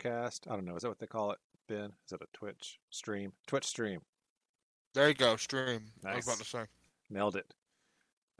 [0.00, 0.46] cast.
[0.48, 0.76] I don't know.
[0.76, 1.38] Is that what they call it,
[1.68, 1.92] Ben?
[2.06, 3.32] Is it a Twitch stream?
[3.46, 4.00] Twitch stream.
[4.94, 5.82] There you go, stream.
[6.04, 6.64] I was about to say.
[7.08, 7.54] Nailed it.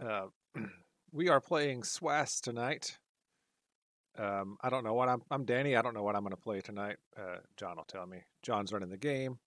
[0.02, 0.26] Uh,
[1.12, 2.98] we are playing SWAS tonight.
[4.18, 5.22] Um, I don't know what I'm.
[5.30, 5.76] I'm Danny.
[5.76, 6.96] I don't know what I'm going to play tonight.
[7.16, 8.18] Uh, John will tell me.
[8.42, 9.38] John's running the game.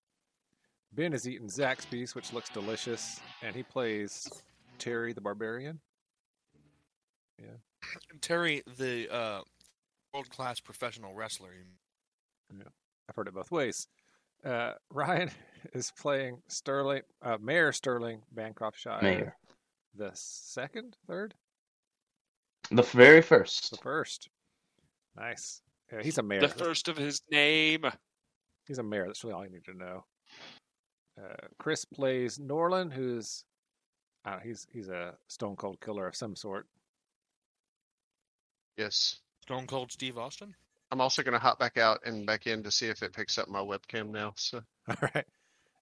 [0.93, 4.27] Ben is eating Zaxby's, which looks delicious, and he plays
[4.77, 5.79] Terry the Barbarian.
[7.37, 7.57] Yeah.
[8.21, 9.41] Terry, the uh,
[10.13, 11.49] world class professional wrestler.
[13.09, 13.87] I've heard it both ways.
[14.45, 15.31] Uh, Ryan
[15.73, 19.01] is playing Sterling, uh, Mayor Sterling Bancroft Shire.
[19.01, 19.35] Mayor.
[19.95, 21.35] The second, third,
[22.71, 23.69] The very first.
[23.71, 23.83] the first.
[23.83, 24.29] first.
[25.15, 25.61] Nice.
[25.91, 26.41] Yeah, he's a mayor.
[26.41, 27.85] The first of his name.
[28.65, 29.05] He's a mayor.
[29.05, 30.05] That's really all you need to know.
[31.21, 33.43] Uh, Chris plays Norlin, who's
[34.25, 36.65] uh, he's he's a stone cold killer of some sort.
[38.77, 39.19] Yes.
[39.43, 40.55] Stone Cold Steve Austin.
[40.93, 43.39] I'm also going to hop back out and back in to see if it picks
[43.39, 44.33] up my webcam now.
[44.35, 45.25] So All right.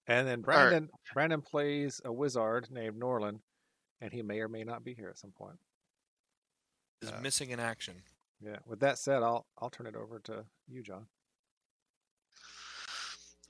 [0.06, 0.54] And then right.
[0.56, 3.40] Brandon Brandon plays a wizard named Norlin,
[4.00, 5.58] and he may or may not be here at some point.
[7.02, 7.94] Is Uh, missing in action.
[8.40, 8.56] Yeah.
[8.64, 11.06] With that said, I'll I'll turn it over to you, John.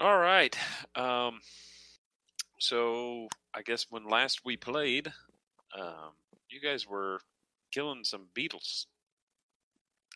[0.00, 0.56] All right.
[0.96, 1.40] Um,
[2.58, 5.12] so I guess when last we played,
[5.78, 6.10] um,
[6.50, 7.20] you guys were
[7.70, 8.88] killing some beetles,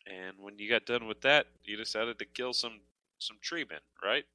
[0.07, 2.79] and when you got done with that, you decided to kill some
[3.19, 4.25] some tree men, right?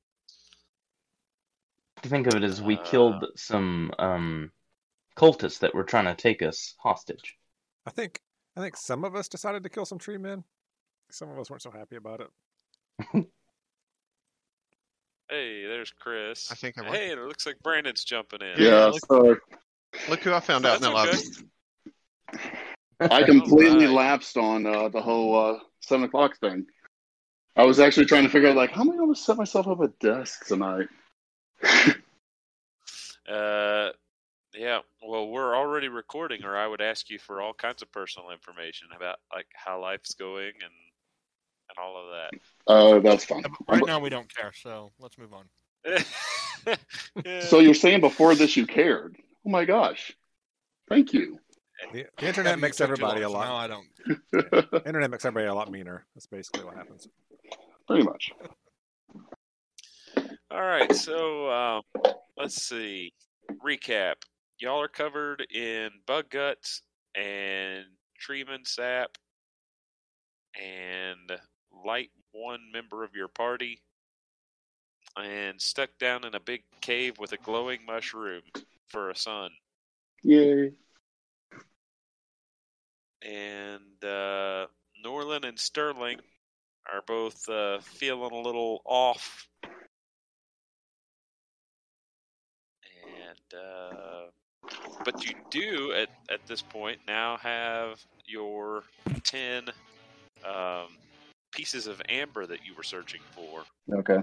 [2.02, 4.52] To Think of it as we Uh, killed some um,
[5.16, 7.36] cultists that were trying to take us hostage.
[7.86, 8.20] I think
[8.56, 10.44] I think some of us decided to kill some tree men.
[11.10, 12.30] Some of us weren't so happy about it.
[15.28, 16.50] Hey, there's Chris.
[16.50, 18.60] I think I'm Hey, it looks like Brandon's jumping in.
[18.60, 19.36] Yeah, look- so
[20.08, 21.46] look who I found out in the That's lobby.
[23.10, 23.90] I completely Alright.
[23.90, 26.66] lapsed on uh, the whole uh, seven o'clock thing.
[27.56, 29.68] I was actually trying to figure out like how am I going to set myself
[29.68, 30.88] up a desk tonight?
[33.28, 33.90] Uh,
[34.52, 34.80] yeah.
[35.00, 38.88] Well, we're already recording, or I would ask you for all kinds of personal information
[38.94, 40.72] about like how life's going and
[41.68, 42.40] and all of that.
[42.66, 43.40] Oh, Uh, that's fine.
[43.42, 45.44] Yeah, but Right now, we don't care, so let's move on.
[47.24, 47.40] Yeah.
[47.40, 49.16] So you're saying before this you cared?
[49.44, 50.12] Oh my gosh!
[50.88, 51.40] Thank you.
[51.92, 53.70] The, the internet makes everybody a long, so Now lot.
[53.70, 54.86] I don't.
[54.86, 56.06] internet makes everybody a lot meaner.
[56.14, 57.08] That's basically what happens.
[57.86, 58.30] Pretty much.
[60.50, 61.82] All right, so um,
[62.36, 63.12] let's see.
[63.64, 64.14] Recap.
[64.58, 66.82] Y'all are covered in bug guts
[67.16, 67.84] and
[68.20, 69.16] treeman sap
[70.60, 71.38] and
[71.84, 73.80] light one member of your party
[75.16, 78.42] and stuck down in a big cave with a glowing mushroom
[78.88, 79.50] for a sun.
[80.22, 80.72] Yay!
[83.24, 84.66] And uh,
[85.04, 86.18] Norlin and Sterling
[86.92, 89.46] are both uh, feeling a little off.
[93.04, 94.30] And uh,
[95.04, 98.82] but you do at at this point now have your
[99.24, 99.64] ten
[100.44, 100.88] um,
[101.52, 103.64] pieces of amber that you were searching for.
[103.94, 104.18] Okay.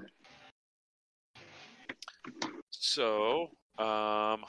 [2.72, 4.44] So, um,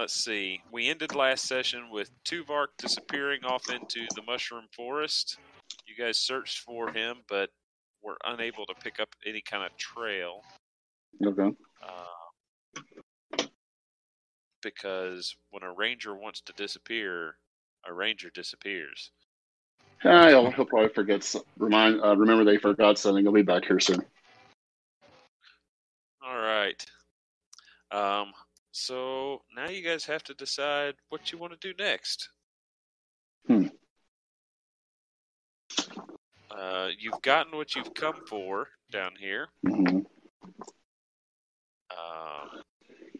[0.00, 0.62] let's see.
[0.72, 5.36] We ended last session with Tuvark disappearing off into the mushroom forest.
[5.86, 7.50] You guys searched for him, but
[8.02, 10.40] were unable to pick up any kind of trail
[11.22, 11.54] Okay.
[11.86, 13.44] uh,
[14.62, 17.36] because when a ranger wants to disappear,
[17.86, 19.10] a ranger disappears.
[20.02, 21.34] Ah, he'll, he'll probably forget.
[21.58, 22.00] Remind.
[22.02, 23.22] Uh, remember they forgot something.
[23.22, 24.02] He'll be back here soon.
[26.26, 26.82] All right.
[27.92, 28.32] Um,
[28.72, 32.28] so now you guys have to decide what you want to do next.
[33.46, 33.66] Hmm.
[36.50, 39.48] Uh, you've gotten what you've come for down here.
[39.66, 39.98] Mm-hmm.
[41.90, 42.62] Um,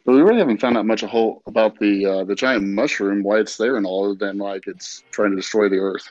[0.04, 3.22] But we really haven't found out much a whole about the uh, the giant mushroom,
[3.22, 6.10] why it's there, and all other than like it's trying to destroy the Earth.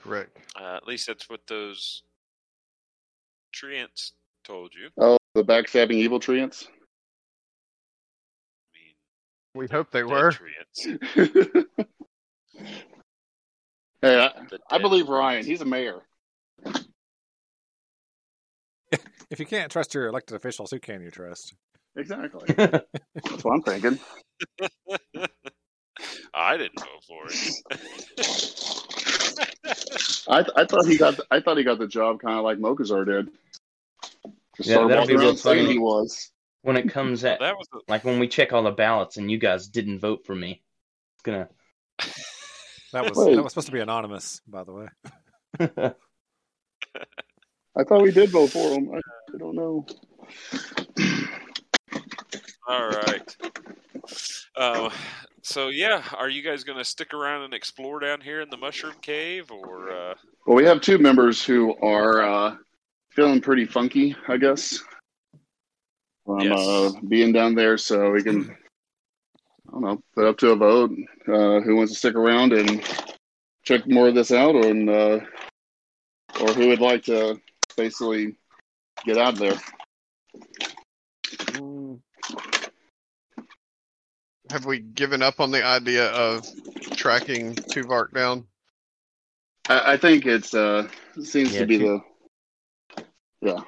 [0.00, 0.36] Correct.
[0.58, 2.02] uh, at least that's what those
[3.54, 4.12] treants
[4.44, 4.88] told you.
[4.98, 6.66] Oh, the backstabbing evil treants.
[8.66, 8.94] I mean,
[9.54, 10.32] We hope they were.
[10.32, 10.98] treants.
[14.02, 14.30] hey, I,
[14.70, 15.08] I believe.
[15.08, 15.44] Ryan.
[15.44, 16.00] He's a mayor.
[19.30, 21.54] If you can't trust your elected officials, who can you trust?
[21.96, 22.52] Exactly.
[22.56, 23.98] That's what I'm thinking.
[26.34, 27.62] I didn't vote for it.
[30.28, 33.04] I, I thought he got I thought he got the job kind of like Mokazar
[33.06, 33.28] did.
[34.60, 35.66] Just Yeah, started that'll be walking real funny.
[35.72, 36.30] he was.
[36.60, 39.30] when it comes at that was the, like when we check all the ballots and
[39.30, 40.62] you guys didn't vote for me,
[41.14, 41.48] it's gonna
[42.92, 43.36] That was Wait.
[43.36, 44.86] that was supposed to be anonymous, by the way.
[47.76, 48.90] I thought we did vote for him.
[48.92, 49.86] I, I don't know.
[52.68, 53.36] All right.
[54.56, 54.90] Uh,
[55.42, 58.56] so yeah, are you guys going to stick around and explore down here in the
[58.56, 60.14] mushroom cave, or uh,
[60.46, 62.56] Well, we have two members who are uh,
[63.10, 64.78] feeling pretty funky, I guess.
[66.26, 66.58] From Yes.
[66.60, 68.50] uh, being down there, so we can,
[69.68, 70.92] I don't know, put up to a vote.
[71.26, 72.82] Uh, who wants to stick around and
[73.64, 75.20] check more of this out, and uh,
[76.40, 77.40] or who would like to
[77.76, 78.36] basically
[79.04, 79.58] get out of there?
[84.50, 86.44] Have we given up on the idea of
[86.96, 88.46] tracking Tuvark down?
[89.68, 90.88] I, I think it's uh,
[91.22, 92.00] seems Yeah, to be two- the
[93.40, 93.60] yeah.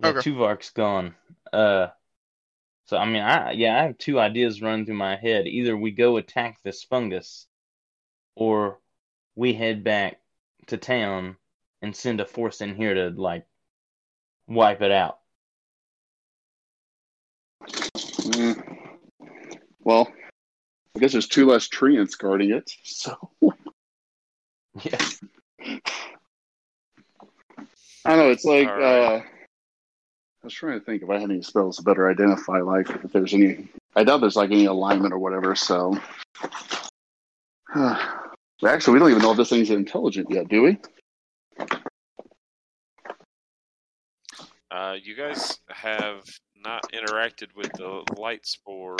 [0.00, 0.18] Yeah, Okay.
[0.18, 1.14] Tuvark's gone.
[1.52, 1.88] Uh,
[2.86, 5.46] so I mean, I yeah, I have two ideas running through my head.
[5.46, 7.46] Either we go attack this fungus,
[8.34, 8.78] or
[9.34, 10.20] we head back
[10.68, 11.36] to town
[11.82, 13.46] and send a force in here to like
[14.46, 15.18] wipe it out.
[17.62, 18.62] Mm.
[19.80, 20.08] Well,
[20.94, 23.30] I guess there's two less treants guarding it, so
[24.82, 24.98] Yeah.
[28.06, 28.30] I know.
[28.30, 28.82] It's like right.
[28.82, 29.24] uh, I
[30.44, 33.34] was trying to think if I had any spells to better identify, like if there's
[33.34, 33.68] any.
[33.96, 35.54] I doubt there's like any alignment or whatever.
[35.56, 35.98] So,
[37.74, 40.78] actually, we don't even know if this thing's intelligent yet, do we?
[44.70, 46.22] uh, you guys have
[46.54, 48.96] not interacted with the light spore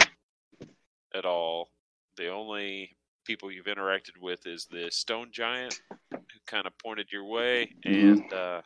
[1.15, 1.69] at all?
[2.17, 5.81] The only people you've interacted with is the stone giant,
[6.11, 8.13] who kind of pointed your way, Mhm.
[8.23, 8.63] and uh,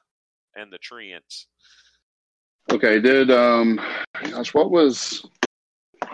[0.57, 1.47] and the treants.
[2.71, 3.01] Okay.
[3.01, 3.81] Did um,
[4.31, 5.25] gosh, what was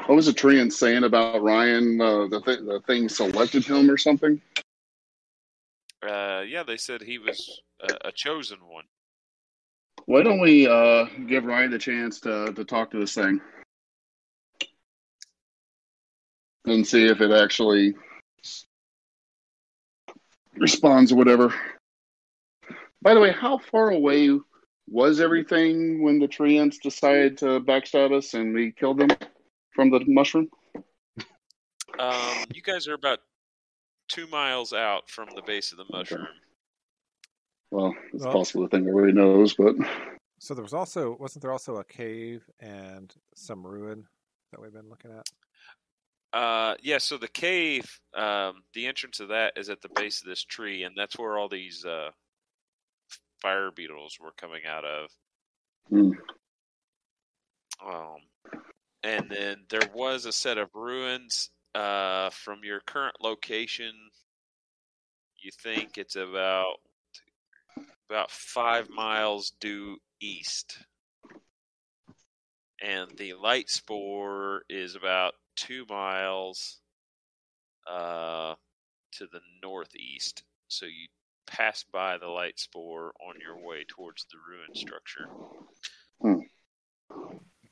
[0.07, 2.01] what was the treant saying about Ryan?
[2.01, 4.41] Uh, the th- the thing selected him or something.
[6.07, 8.85] Uh, yeah, they said he was a, a chosen one.
[10.05, 13.41] Why don't we uh, give Ryan the chance to, to talk to this thing
[16.65, 17.95] and see if it actually
[20.57, 21.53] responds or whatever?
[23.07, 24.37] By the way, how far away
[24.89, 29.11] was everything when the treants decided to backstab us and we killed them
[29.71, 30.49] from the mushroom?
[32.01, 33.21] Um, you guys are about
[34.09, 36.27] two miles out from the base of the mushroom.
[37.71, 39.77] Well, it's Well- possible the thing already knows, but
[40.41, 44.09] So there was also wasn't there also a cave and some ruin
[44.51, 45.29] that we've been looking at?
[46.33, 46.99] Uh, yeah.
[46.99, 50.83] So the cave, um, the entrance of that is at the base of this tree,
[50.83, 52.11] and that's where all these uh,
[53.41, 55.11] fire beetles were coming out of.
[55.89, 56.11] Hmm.
[57.85, 58.19] Um,
[59.03, 63.93] and then there was a set of ruins uh, from your current location.
[65.43, 66.77] You think it's about
[68.09, 70.79] about five miles due east,
[72.83, 76.81] and the light spore is about two miles
[77.89, 78.55] uh,
[79.13, 80.43] to the northeast.
[80.69, 81.07] So you
[81.47, 85.29] pass by the light spore on your way towards the ruin structure.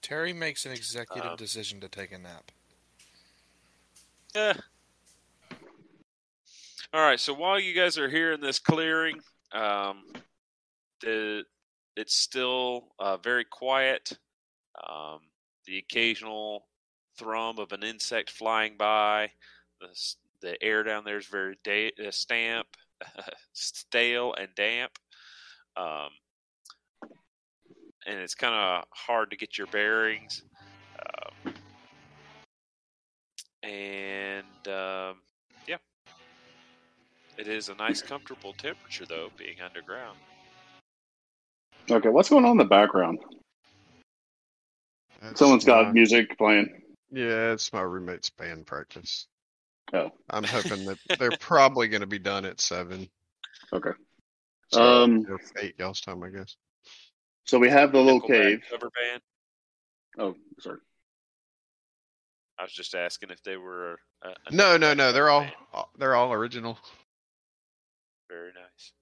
[0.02, 2.50] Terry makes an executive Uh, decision to take a nap.
[4.34, 4.54] Eh.
[6.92, 7.18] All right.
[7.18, 9.20] So while you guys are here in this clearing,
[9.52, 10.04] um,
[11.00, 11.44] the
[11.96, 14.18] it's still uh, very quiet.
[14.88, 15.20] Um,
[15.66, 16.66] the occasional
[17.16, 19.30] thrum of an insect flying by.
[19.80, 22.66] The the air down there is very da- uh, stamp,
[23.52, 24.92] stale and damp.
[25.76, 26.10] Um,
[28.06, 30.42] and it's kind of hard to get your bearings.
[30.98, 31.54] Um,
[33.62, 35.16] and um,
[35.66, 35.78] yeah,
[37.38, 40.18] it is a nice, comfortable temperature though, being underground.
[41.90, 43.18] okay, what's going on in the background?
[45.22, 46.68] That's Someone's got music playing.
[47.10, 49.26] Yeah, it's my roommate's band practice.
[49.92, 50.10] Oh.
[50.30, 53.08] I'm hoping that they're probably going to be done at seven.
[53.72, 53.90] Okay.
[54.68, 55.26] So Um,
[55.60, 56.56] eight y'all's time, I guess.
[57.44, 58.62] So we have the little cave.
[58.70, 59.22] cover band.
[60.18, 60.78] Oh, sorry.
[62.58, 63.98] I was just asking if they were.
[64.22, 65.12] A, a No, no, no.
[65.12, 65.52] They're all band.
[65.98, 66.78] they're all original.
[68.28, 68.92] very nice.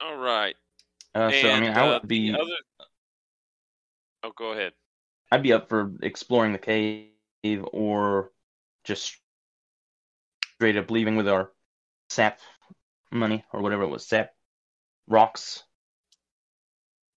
[0.00, 0.56] All right.
[1.14, 2.52] Uh, so I mean, I uh, would be the other...
[4.22, 4.72] Oh, go ahead.
[5.30, 8.32] I'd be up for exploring the cave or
[8.84, 9.16] just
[10.54, 11.52] straight up leaving with our
[12.08, 12.40] sap
[13.10, 14.30] money or whatever it was, sap
[15.08, 15.62] rocks.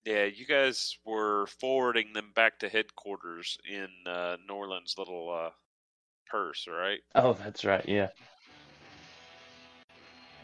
[0.04, 5.50] Yeah, you guys were forwarding them back to headquarters in uh, Norland's little uh,
[6.28, 7.00] purse, right?
[7.14, 7.86] Oh, that's right.
[7.88, 8.08] Yeah.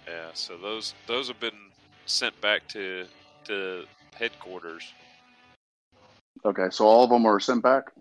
[0.09, 1.71] Yeah, so those those have been
[2.07, 3.07] sent back to
[3.45, 3.85] to
[4.15, 4.93] headquarters.
[6.45, 7.93] Okay, so all of them are sent back.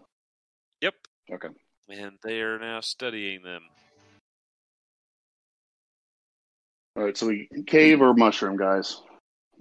[0.81, 0.93] Yep.
[1.34, 1.50] Okay.
[1.89, 3.63] And they are now studying them.
[6.96, 9.01] All right, so we cave or mushroom, guys.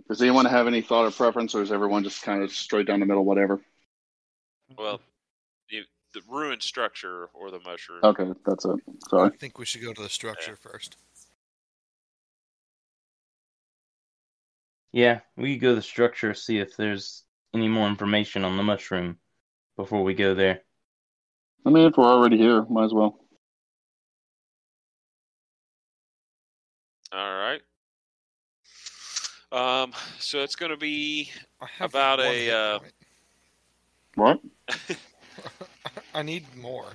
[0.08, 3.00] Does anyone have any thought or preference, or is everyone just kind of straight down
[3.00, 3.60] the middle, whatever?
[4.76, 5.00] Well,
[5.68, 8.00] you, the ruined structure or the mushroom.
[8.04, 8.76] Okay, that's it.
[9.08, 9.28] Sorry.
[9.28, 10.96] I think we should go to the structure first.
[14.92, 17.24] Yeah, we could go to the structure, see if there's
[17.54, 19.18] any more information on the mushroom
[19.76, 20.62] before we go there.
[21.66, 23.18] I mean, if we're already here, might as well.
[27.12, 27.60] All right.
[29.50, 31.30] Um, so it's going to be
[31.80, 32.78] About a, uh.
[34.14, 34.40] What?
[36.14, 36.86] I need more.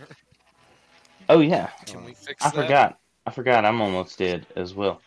[1.29, 2.55] Oh yeah, Can we fix I that?
[2.55, 2.99] forgot.
[3.25, 3.65] I forgot.
[3.65, 5.01] I'm almost dead as well.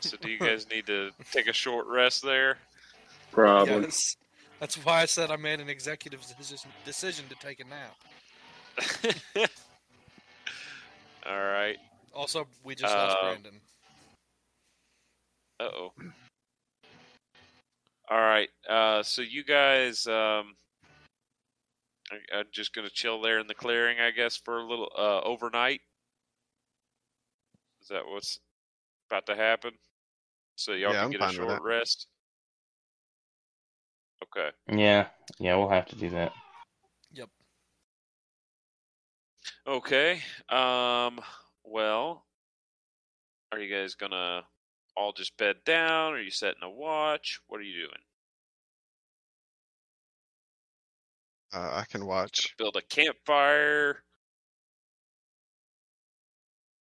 [0.00, 0.16] so.
[0.16, 2.58] Do you guys need to take a short rest there?
[3.32, 3.82] Probably.
[3.82, 4.16] Yes.
[4.58, 7.96] That's why I said I made an executive decision, decision to take a nap.
[11.26, 11.78] All right.
[12.14, 13.60] Also, we just lost Uh, Brandon.
[15.60, 15.92] Uh oh.
[18.10, 18.48] All right.
[18.68, 20.56] Uh, so you guys, um,
[22.10, 25.20] are, are just gonna chill there in the clearing, I guess, for a little uh,
[25.20, 25.80] overnight.
[27.82, 28.38] Is that what's
[29.10, 29.72] about to happen?
[30.56, 32.08] So y'all Yeah, can I'm get a short rest.
[34.22, 34.50] Okay.
[34.70, 35.08] Yeah,
[35.38, 36.32] yeah, we'll have to do that.
[37.12, 37.28] Yep.
[39.66, 40.20] Okay.
[40.48, 41.20] Um.
[41.64, 42.24] Well,
[43.52, 44.42] are you guys gonna
[44.96, 46.12] all just bed down?
[46.12, 47.40] Are you setting a watch?
[47.48, 48.02] What are you doing?
[51.52, 52.54] Uh, I can watch.
[52.58, 54.02] Build a campfire.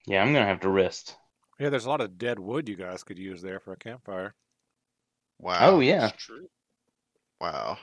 [0.05, 1.15] Yeah, I'm gonna have to rest.
[1.60, 4.34] Yeah, there's a lot of dead wood you guys could use there for a campfire.
[5.39, 5.75] Wow.
[5.75, 6.48] Oh yeah, That's true.
[7.41, 7.77] Wow.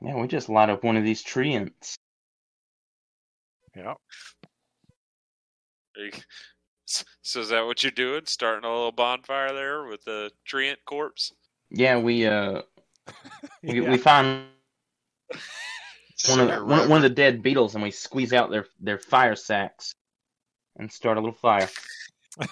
[0.00, 0.14] yeah.
[0.20, 1.96] We just light up one of these treants.
[3.76, 3.94] Yeah.
[5.96, 6.10] Are
[6.86, 8.22] So is that what you're doing?
[8.26, 11.32] Starting a little bonfire there with the treant corpse?
[11.70, 12.62] Yeah, we uh,
[13.62, 13.90] we, Yeah.
[13.90, 14.44] we find
[16.28, 18.98] one of the, one, one of the dead beetles and we squeeze out their their
[18.98, 19.94] fire sacks
[20.76, 21.68] and start a little fire.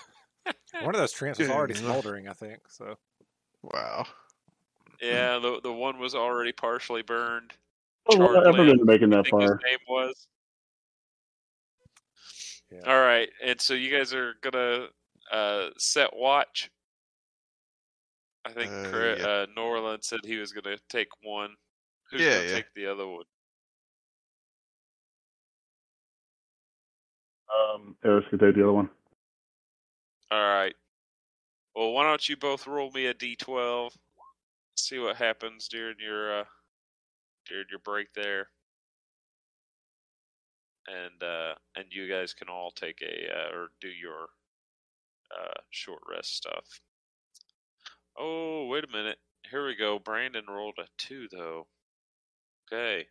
[0.80, 2.60] One of those treants was already smoldering, I think.
[2.68, 2.96] So
[3.62, 4.06] Wow.
[5.00, 7.52] Yeah, the the one was already partially burned.
[8.06, 9.60] Oh, Charred whatever lamb, been making that think his fire.
[9.64, 10.26] name was.
[12.70, 12.80] Yeah.
[12.86, 14.86] All right, and so you guys are gonna
[15.30, 16.70] uh, set watch.
[18.44, 19.26] I think Uh, Cra- yeah.
[19.26, 21.54] uh, Norland said he was gonna take one.
[22.10, 22.54] Who's Yeah, gonna yeah.
[22.54, 23.24] take the other one?
[27.52, 28.90] Um, Eris could take the other one.
[30.30, 30.74] All right.
[31.74, 33.90] Well, why don't you both roll me a d12?
[34.76, 36.44] See what happens during your uh,
[37.48, 38.48] during your break there,
[40.86, 44.28] and uh, and you guys can all take a uh, or do your
[45.30, 46.64] uh, short rest stuff.
[48.18, 49.18] Oh, wait a minute.
[49.50, 49.98] Here we go.
[49.98, 51.66] Brandon rolled a two though.
[52.72, 53.06] Okay,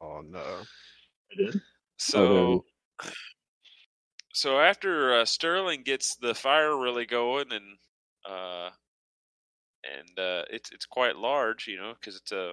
[0.00, 0.40] Oh no.
[0.40, 1.60] I did.
[1.98, 2.64] so
[4.40, 7.76] so after uh, Sterling gets the fire really going and
[8.24, 8.70] uh,
[9.84, 12.52] and uh, it's it's quite large, you know, because it's a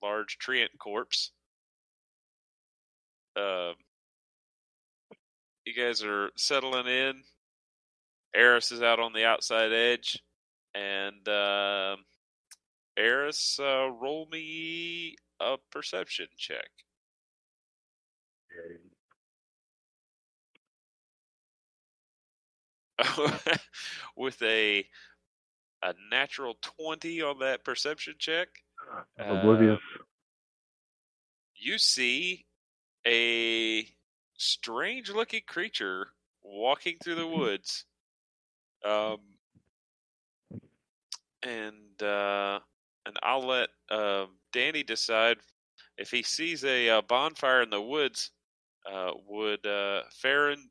[0.00, 1.32] large treant corpse.
[3.36, 3.74] Um,
[5.64, 7.14] you guys are settling in.
[8.32, 10.22] Eris is out on the outside edge,
[10.72, 11.96] and uh,
[12.96, 16.70] Eris, roll me a perception check.
[24.16, 24.86] With a
[25.82, 28.48] a natural twenty on that perception check,
[29.18, 29.80] I'm oblivious.
[31.56, 32.46] you see
[33.06, 33.86] a
[34.36, 36.08] strange looking creature
[36.42, 37.84] walking through the woods.
[38.84, 39.18] Um,
[41.42, 42.60] and uh,
[43.06, 45.38] and I'll let um Danny decide
[45.98, 48.30] if he sees a, uh bonfire in the woods.
[48.90, 50.68] Uh, would uh, Farron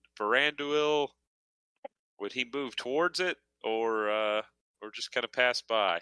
[2.23, 4.41] would he move towards it or uh,
[4.81, 5.99] or just kind of pass by?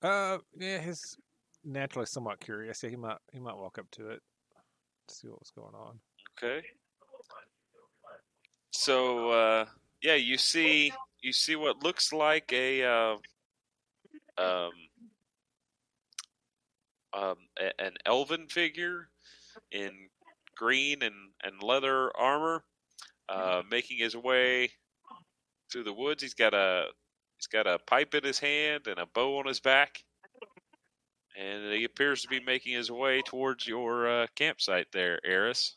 [0.00, 1.16] Uh, yeah, he's
[1.64, 2.80] naturally somewhat curious.
[2.80, 4.22] Yeah, he might he might walk up to it,
[5.08, 5.98] to see what was going on.
[6.38, 6.64] Okay.
[8.70, 9.64] So uh,
[10.00, 13.16] yeah, you see you see what looks like a uh,
[14.38, 14.70] um,
[17.12, 19.08] um, a- an elven figure
[19.72, 19.90] in
[20.56, 22.62] green and, and leather armor,
[23.28, 24.70] uh, making his way
[25.70, 26.22] through the woods.
[26.22, 26.86] He's got a
[27.36, 30.02] he's got a pipe in his hand and a bow on his back,
[31.38, 35.76] and he appears to be making his way towards your uh, campsite there, Eris.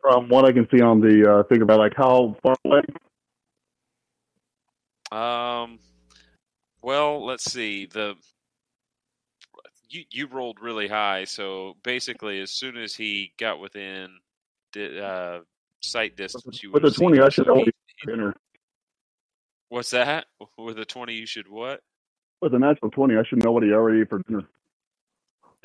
[0.00, 2.82] From what I can see on the uh, figure, about like how far away?
[5.10, 5.78] Um,
[6.82, 7.86] well, let's see.
[7.86, 8.14] The
[9.88, 14.10] you you rolled really high, so basically, as soon as he got within
[14.72, 15.40] di- uh,
[15.80, 17.72] sight distance, you With the twenty, I should already
[18.08, 18.34] enter.
[19.68, 20.26] What's that?
[20.56, 21.80] With a twenty, you should what?
[22.40, 24.48] With a natural twenty, I should know what he already ate for dinner.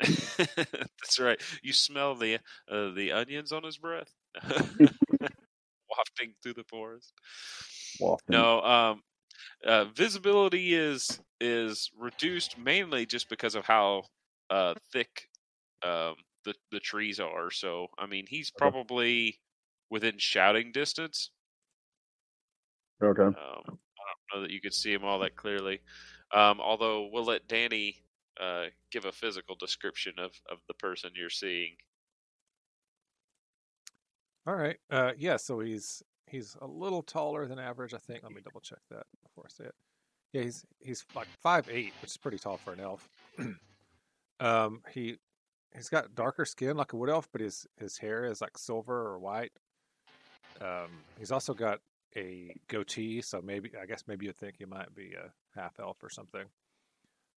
[0.00, 1.40] That's right.
[1.62, 2.38] You smell the
[2.70, 4.12] uh, the onions on his breath,
[4.42, 7.12] wafting through the forest.
[8.00, 8.32] Wafting.
[8.32, 9.02] No, um,
[9.64, 14.04] uh, visibility is is reduced mainly just because of how
[14.50, 15.28] uh, thick
[15.82, 17.50] um, the the trees are.
[17.50, 18.74] So, I mean, he's Okay.
[18.74, 19.40] probably
[19.90, 21.30] within shouting distance.
[23.02, 23.36] Okay.
[23.36, 23.62] Um,
[23.98, 25.80] I don't know that you could see him all that clearly.
[26.32, 28.04] Um, although we'll let Danny
[28.40, 31.76] uh, give a physical description of, of the person you're seeing.
[34.46, 34.78] All right.
[34.90, 35.36] Uh, yeah.
[35.36, 38.22] So he's he's a little taller than average, I think.
[38.22, 39.74] Let me double check that before I say it.
[40.32, 43.08] Yeah, he's he's like five eight, which is pretty tall for an elf.
[44.40, 45.16] um, he
[45.74, 49.08] he's got darker skin like a wood elf, but his his hair is like silver
[49.08, 49.52] or white.
[50.60, 51.80] Um, he's also got
[52.16, 56.02] a goatee, so maybe I guess maybe you'd think he might be a half elf
[56.02, 56.44] or something.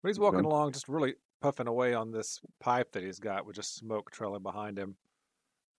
[0.02, 3.56] But he's walking along, just really puffing away on this pipe that he's got with
[3.56, 4.96] just smoke trailing behind him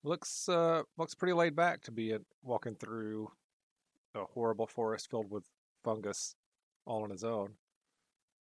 [0.03, 3.29] looks uh looks pretty laid back to be uh, walking through
[4.15, 5.43] a horrible forest filled with
[5.83, 6.35] fungus
[6.85, 7.49] all on his own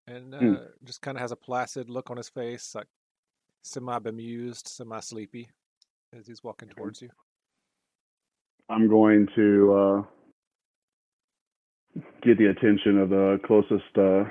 [0.07, 0.55] and uh, Hmm.
[0.85, 2.87] just kind of has a placid look on his face like
[3.63, 5.49] semi bemused semi sleepy
[6.17, 7.11] as he's walking towards you
[8.71, 10.03] I'm going to uh,
[12.23, 14.25] get the attention of the closest uh,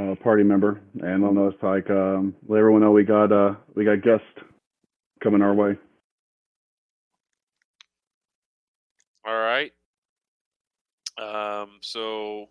[0.00, 3.54] uh, party member, and I'll know it's like um, let everyone know we got uh,
[3.74, 4.24] we got guests
[5.22, 5.76] coming our way.
[9.26, 9.72] All right.
[11.20, 12.48] Um, so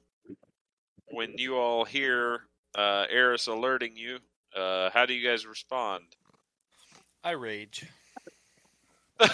[1.07, 2.41] when you all hear
[2.75, 4.19] uh, Eris alerting you,
[4.55, 6.03] uh, how do you guys respond?
[7.23, 7.85] I rage.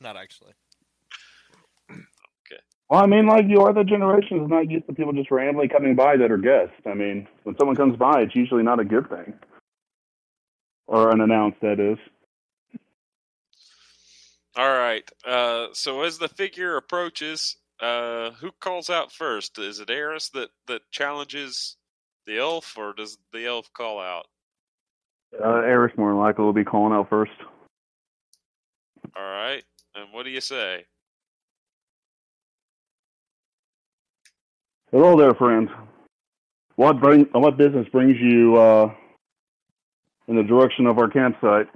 [0.00, 0.52] Not actually.
[1.90, 2.60] Okay.
[2.90, 5.68] Well, I mean, like you are the generation that's not used to people just randomly
[5.68, 6.74] coming by that are guests.
[6.86, 9.34] I mean, when someone comes by, it's usually not a good thing,
[10.86, 11.60] or unannounced.
[11.62, 11.98] That is.
[14.56, 15.08] All right.
[15.24, 19.58] Uh, so as the figure approaches, uh, who calls out first?
[19.58, 21.76] Is it Eris that, that challenges
[22.26, 24.26] the elf, or does the elf call out?
[25.42, 27.32] Uh, Eris more than likely will be calling out first.
[29.16, 29.62] All right.
[29.94, 30.84] And what do you say?
[34.90, 35.68] Hello there, friend.
[36.76, 38.92] What bring what business brings you uh,
[40.28, 41.66] in the direction of our campsite?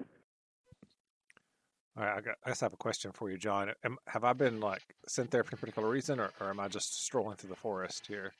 [1.98, 3.70] All right I, got, I guess i have a question for you john.
[3.84, 6.68] Am, have i been like sent there for a particular reason or, or am i
[6.68, 8.32] just strolling through the forest here?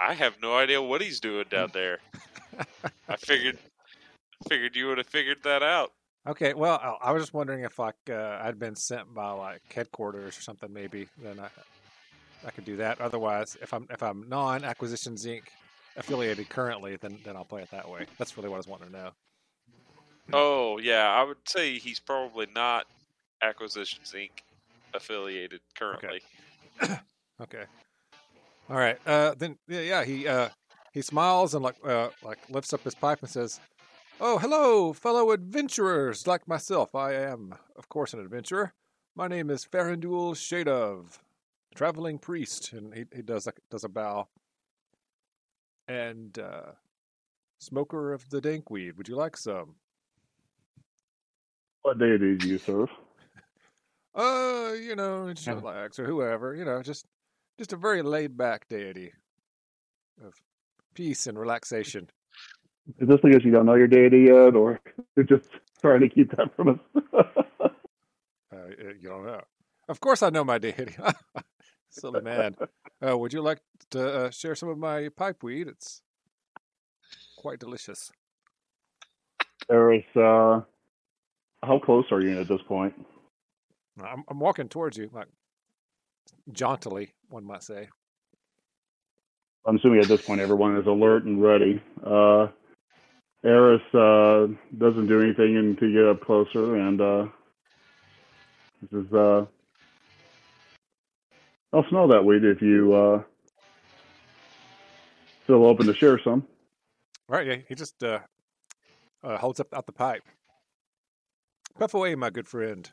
[0.00, 1.98] I have no idea what he's doing down there.
[3.08, 3.56] I figured,
[4.48, 5.92] figured you would have figured that out.
[6.26, 9.60] okay well I, I was just wondering if like uh, i'd been sent by like
[9.74, 11.48] headquarters or something maybe then i
[12.46, 13.00] i could do that.
[13.00, 15.42] Otherwise if i'm if i'm non-acquisitions inc
[15.96, 18.06] affiliated currently then then i'll play it that way.
[18.18, 19.10] That's really what i was wanting to know
[20.32, 22.86] Oh yeah, I would say he's probably not
[23.42, 24.30] Acquisitions Inc.
[24.94, 26.20] affiliated currently.
[26.82, 26.94] Okay.
[27.40, 27.64] okay.
[28.70, 28.98] All right.
[29.06, 30.48] Uh, then yeah, yeah, he uh,
[30.92, 33.60] he smiles and like uh, like lifts up his pipe and says,
[34.20, 36.94] "Oh, hello, fellow adventurers like myself.
[36.94, 38.74] I am, of course, an adventurer.
[39.14, 41.18] My name is Farandul Shadov,
[41.74, 44.28] traveling priest." And he, he does like does a bow.
[45.88, 46.72] And uh,
[47.58, 48.96] smoker of the dankweed.
[48.96, 49.74] Would you like some?
[51.82, 52.88] What deity do you serve?
[54.14, 56.54] Uh, you know, Chillax or whoever.
[56.54, 57.06] You know, just
[57.56, 59.10] just a very laid back deity
[60.22, 60.34] of
[60.92, 62.10] peace and relaxation.
[62.98, 64.80] Is this because you don't know your deity yet, or
[65.16, 65.48] you're just
[65.80, 67.24] trying to keep that from us?
[68.52, 68.66] Uh,
[69.00, 69.40] you don't know.
[69.88, 70.94] Of course, I know my deity.
[71.88, 72.54] Silly man.
[73.00, 73.60] Uh, would you like
[73.92, 75.68] to uh, share some of my pipe weed?
[75.68, 76.02] It's
[77.38, 78.12] quite delicious.
[79.70, 80.60] There is uh,
[81.62, 82.94] how close are you at this point?
[84.02, 85.28] I'm, I'm walking towards you, like
[86.52, 87.88] jauntily, one might say.
[89.66, 91.80] I'm assuming at this point everyone is alert and ready.
[92.04, 92.48] Uh,
[93.44, 94.48] Eris uh,
[94.78, 97.26] doesn't do anything until you get up closer, and uh,
[98.80, 99.12] this is.
[99.12, 99.46] Uh,
[101.72, 103.22] I'll smell that weed if you uh,
[105.44, 106.46] still open to share some.
[107.28, 108.18] Right, yeah, he just uh,
[109.24, 110.22] uh, holds up out the pipe.
[111.78, 112.90] Puff away, my good friend.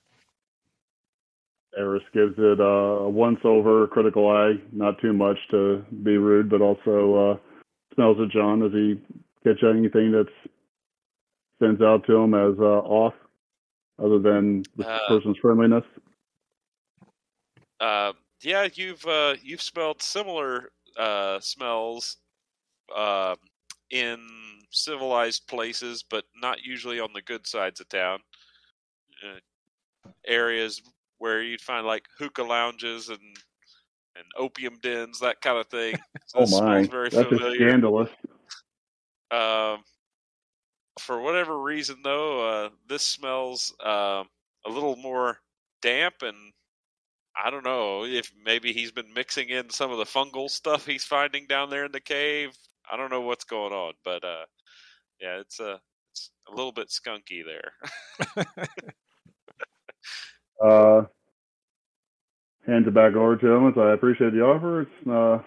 [1.78, 6.50] Eris gives it uh, a once over critical eye, not too much to be rude,
[6.50, 7.38] but also uh,
[7.94, 9.00] smells at John as he
[9.44, 10.28] catch anything that
[11.62, 13.14] sends out to him as uh, off,
[14.04, 15.84] other than the Uh, person's friendliness.
[17.80, 22.18] Uh, yeah, you've uh, you've smelled similar uh, smells
[22.96, 23.36] um
[23.92, 24.20] in
[24.72, 28.20] civilized places, but not usually on the good sides of town.
[29.24, 29.40] Uh,
[30.26, 30.82] areas
[31.18, 33.20] where you'd find like hookah lounges and
[34.16, 35.96] and opium dens, that kind of thing.
[36.28, 37.70] So Oh my, very that's familiar.
[37.70, 38.10] scandalous.
[39.32, 39.84] Um,
[41.00, 44.28] for whatever reason, though, uh, this smells um
[44.66, 45.40] a little more
[45.82, 46.36] damp, and
[47.36, 51.04] I don't know if maybe he's been mixing in some of the fungal stuff he's
[51.04, 52.52] finding down there in the cave.
[52.92, 54.46] I don't know what's going on, but uh,
[55.20, 55.80] yeah, it's a
[56.12, 58.46] it's a little bit skunky there.
[60.64, 61.04] Uh,
[62.66, 64.82] hands it back over to him I appreciate the offer.
[64.82, 65.40] It's uh,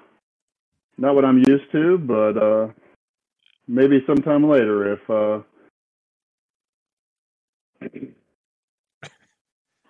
[0.98, 2.68] not what I'm used to, but uh,
[3.68, 5.40] maybe sometime later if uh,
[7.82, 7.92] if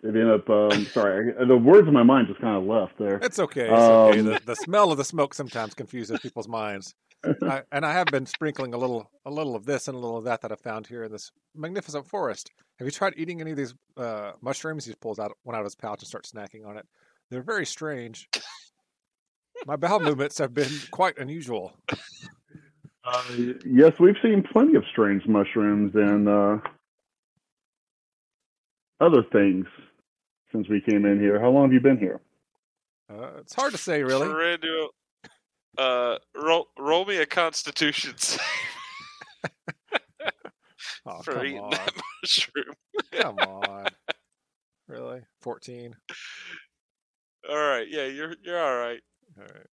[0.03, 0.49] you end up.
[0.51, 3.17] Um, sorry, the words in my mind just kind of left there.
[3.17, 3.69] It's okay.
[3.71, 4.19] It's okay.
[4.21, 6.95] Um, The, the smell of the smoke sometimes confuses people's minds.
[7.25, 10.17] I, and I have been sprinkling a little, a little of this and a little
[10.17, 12.51] of that that I found here in this magnificent forest.
[12.79, 14.85] Have you tried eating any of these uh, mushrooms?
[14.85, 16.87] He pulls out one out of his pouch and starts snacking on it.
[17.31, 18.29] They're very strange.
[19.67, 21.73] My bowel movements have been quite unusual.
[23.05, 23.23] Uh,
[23.65, 26.59] yes, we've seen plenty of strange mushrooms and uh,
[29.01, 29.67] other things
[30.51, 31.41] since we came in here.
[31.41, 32.21] How long have you been here?
[33.11, 34.27] Uh, it's hard to say, really.
[34.27, 34.91] Ferrando,
[35.79, 38.41] uh, roll roll me a Constitution save
[41.07, 41.71] Oh, for come eating on.
[41.71, 42.75] that mushroom.
[43.13, 43.87] Come on.
[44.89, 45.21] Really?
[45.41, 45.95] 14?
[47.49, 49.01] All right, yeah, you're you're all right.
[49.39, 49.67] All right.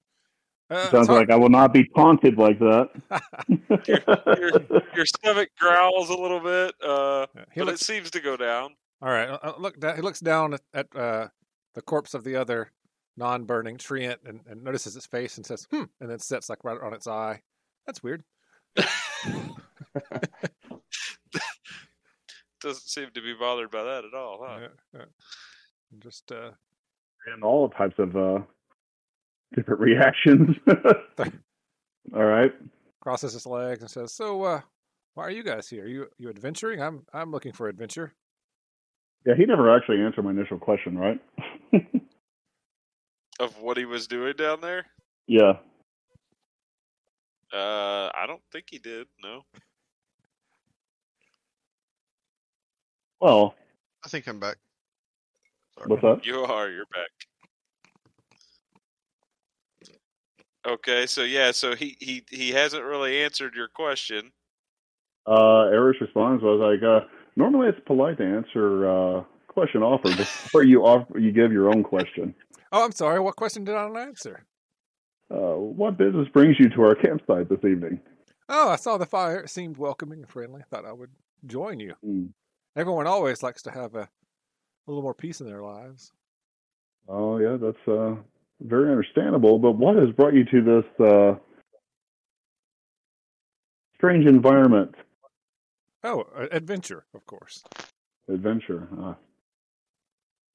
[0.71, 2.89] Uh, Sounds like I will not be taunted like that.
[4.95, 8.75] Your stomach growls a little bit, uh, he but looks it seems to go down.
[9.01, 9.29] All right.
[9.29, 11.27] uh, uh, Look, da- he looks down at, at uh,
[11.73, 12.71] the corpse of the other
[13.19, 16.81] non-burning treant and, and notices its face and says, "Hmm," and then sits like right
[16.81, 17.41] on its eye.
[17.85, 18.23] That's weird.
[22.61, 24.59] Doesn't seem to be bothered by that at all, huh?
[24.61, 25.05] Yeah, yeah.
[25.99, 26.51] Just uh,
[27.27, 28.39] and all types of uh,
[29.55, 30.55] different reactions.
[32.17, 32.51] all right.
[33.01, 34.61] crosses his legs and says, "So, uh,
[35.13, 35.87] why are you guys here?
[35.87, 36.81] You you adventuring?
[36.81, 38.13] I'm I'm looking for adventure."
[39.25, 41.19] Yeah, he never actually answered my initial question, right?
[43.39, 44.85] Of what he was doing down there?
[45.27, 45.53] yeah.
[47.51, 49.07] Uh, I don't think he did.
[49.23, 49.41] No.
[53.19, 53.55] Well,
[54.05, 54.57] I think I'm back.
[55.75, 55.87] Sorry.
[55.87, 56.25] what's that?
[56.25, 56.69] You are.
[56.69, 57.09] You're back.
[60.67, 64.31] Okay, so yeah, so he he he hasn't really answered your question.
[65.25, 70.63] Uh, Eric's response was like, uh, normally it's polite to answer uh, question offered before
[70.63, 72.35] you offer you give your own question.
[72.71, 73.19] Oh, I'm sorry.
[73.19, 74.45] What question did I not answer?
[75.31, 77.99] Uh, what business brings you to our campsite this evening?
[78.47, 79.39] Oh, I saw the fire.
[79.41, 80.61] It seemed welcoming and friendly.
[80.61, 81.11] I Thought I would
[81.45, 81.93] join you.
[82.03, 82.25] Hmm.
[82.75, 86.11] Everyone always likes to have a, a little more peace in their lives.
[87.07, 88.15] Oh yeah, that's uh,
[88.61, 89.57] very understandable.
[89.59, 91.35] But what has brought you to this uh,
[93.95, 94.95] strange environment
[96.03, 97.61] Oh, adventure, of course.
[98.29, 98.87] adventure?
[98.97, 99.13] Uh,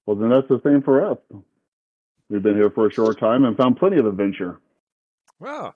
[0.07, 1.19] well, then that's the same for us.
[2.31, 4.61] We've been here for a short time and found plenty of adventure.
[5.39, 5.75] Well,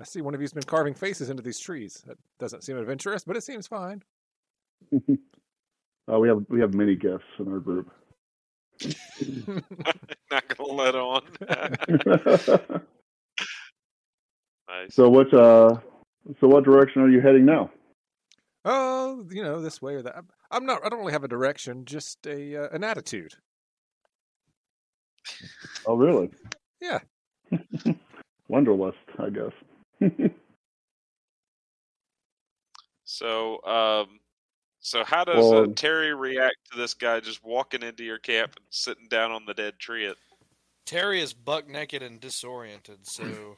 [0.00, 2.02] I see one of you's been carving faces into these trees.
[2.06, 4.02] That doesn't seem adventurous, but it seems fine.
[6.10, 7.88] Uh, we have we have many gifts in our group.
[10.30, 11.22] Not gonna let on.
[14.68, 14.94] nice.
[14.94, 15.76] so what uh,
[16.40, 17.70] so what direction are you heading now?
[18.64, 20.16] oh, you know, this way or that.
[20.16, 20.84] I'm- I'm not.
[20.84, 23.34] I don't really have a direction, just a uh, an attitude.
[25.86, 26.30] Oh, really?
[26.80, 26.98] Yeah.
[28.50, 30.30] Wonderlust, I guess.
[33.10, 34.20] So, um,
[34.78, 38.64] so how does uh, Terry react to this guy just walking into your camp and
[38.70, 40.06] sitting down on the dead tree?
[40.06, 40.14] At...
[40.86, 43.56] Terry is buck naked and disoriented, so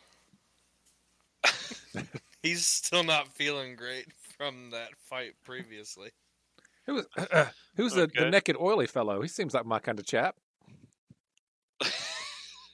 [2.42, 6.10] He's still not feeling great from that fight previously.
[6.86, 7.06] Who was
[7.76, 8.30] who's the, the Okay.
[8.30, 9.20] naked oily fellow?
[9.22, 10.36] He seems like my kind of chap.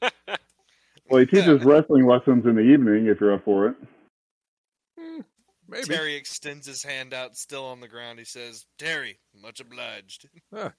[1.10, 3.76] Well, he teaches wrestling lessons in the evening if you're up for it.
[4.98, 5.20] Hmm,
[5.66, 5.86] maybe.
[5.86, 8.18] Terry extends his hand out, still on the ground.
[8.18, 10.28] He says, "Terry, much obliged."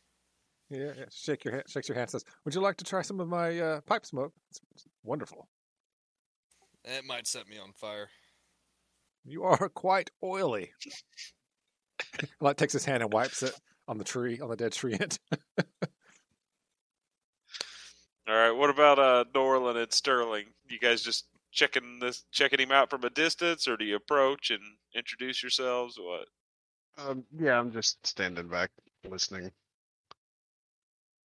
[0.71, 2.12] Yeah, yeah, shake your hand, shakes your hand.
[2.12, 4.34] Says, "Would you like to try some of my uh, pipe smoke?
[4.51, 5.47] It's, it's wonderful.
[6.86, 8.08] It might set me on fire.
[9.25, 10.71] You are quite oily."
[12.39, 15.17] like takes his hand and wipes it on the tree, on the dead tree end.
[18.29, 18.51] All right.
[18.51, 20.45] What about uh, Norland and Sterling?
[20.67, 24.51] You guys just checking this, checking him out from a distance, or do you approach
[24.51, 24.61] and
[24.93, 25.99] introduce yourselves?
[25.99, 26.27] What?
[26.99, 28.69] Um, yeah, I'm just standing back
[29.09, 29.51] listening.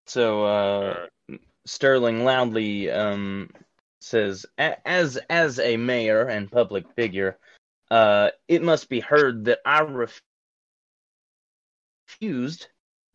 [0.06, 0.94] So uh, All
[1.28, 1.40] right.
[1.66, 3.50] Sterling loudly um,
[4.00, 7.36] says, "As as a mayor and public figure,
[7.90, 10.22] uh, it must be heard that I ref-
[12.08, 12.68] refused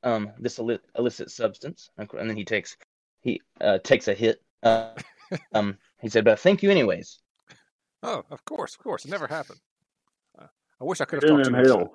[0.03, 2.77] um, this illicit substance." And then he takes
[3.21, 4.41] he uh, takes a hit.
[4.63, 4.91] Uh,
[5.53, 7.19] um, he said, "But thank you anyways."
[8.03, 9.59] oh, of course, of course, it never happened.
[10.39, 10.47] Uh,
[10.79, 11.65] I wish I could have Didn't talked to him.
[11.65, 11.93] inhale.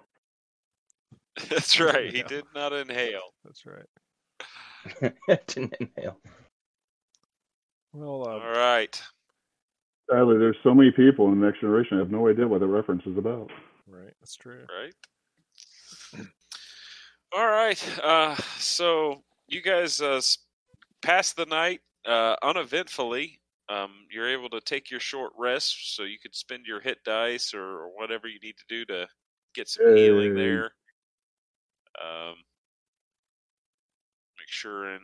[1.48, 2.12] That's right.
[2.14, 3.32] He did not inhale.
[3.44, 5.12] That's right.
[5.46, 6.18] Didn't inhale.
[7.92, 9.02] Well, All uh, right.
[10.10, 11.96] Sadly, there's so many people in the next generation.
[11.96, 13.50] I have no idea what the reference is about.
[13.88, 14.66] right, that's true.
[14.68, 14.94] Right.
[17.34, 17.82] All right.
[18.02, 20.38] Uh, so you guys uh, s-
[21.04, 23.40] passed the night uh, uneventfully.
[23.68, 27.54] Um, you're able to take your short rest, so you could spend your hit dice
[27.54, 29.06] or, or whatever you need to do to
[29.54, 30.72] get some healing there.
[32.02, 32.34] Um,
[34.38, 35.00] make sure and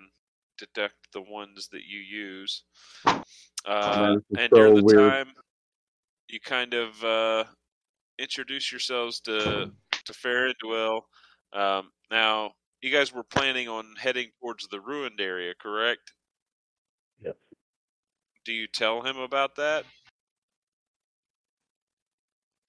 [0.59, 2.65] deduct the ones that you use.
[3.05, 3.13] Uh,
[3.67, 5.13] man, this and so during the weird.
[5.13, 5.29] time,
[6.29, 7.45] you kind of uh,
[8.19, 9.71] introduce yourselves to
[10.05, 11.03] to Farandul.
[11.53, 16.13] Um, now, you guys were planning on heading towards the ruined area, correct?
[17.23, 17.35] Yes.
[18.45, 19.85] Do you tell him about that?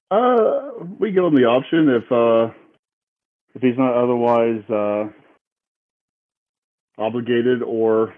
[0.09, 2.53] Uh, we give him the option if uh,
[3.55, 5.07] if he's not otherwise uh,
[7.01, 8.13] obligated or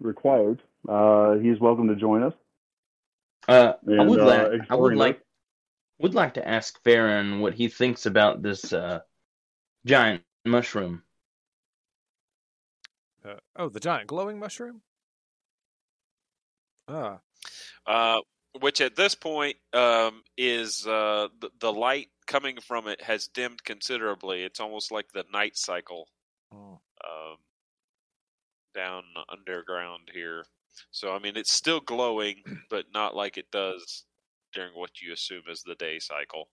[0.00, 0.60] required.
[0.86, 2.34] Uh, he's welcome to join us.
[3.48, 5.20] Uh, I would uh, like I would like
[5.98, 9.00] would like to ask Farron what he thinks about this uh,
[9.86, 11.02] giant mushroom.
[13.24, 14.82] Uh, oh, the giant glowing mushroom.
[16.88, 17.20] Ah,
[17.86, 18.20] Uh,
[18.60, 23.64] which at this point um, is uh, the, the light coming from it has dimmed
[23.64, 24.42] considerably.
[24.42, 26.08] It's almost like the night cycle
[26.52, 27.36] oh, um,
[28.74, 30.44] down underground here.
[30.90, 34.04] So I mean, it's still glowing, but not like it does
[34.52, 36.48] during what you assume is the day cycle.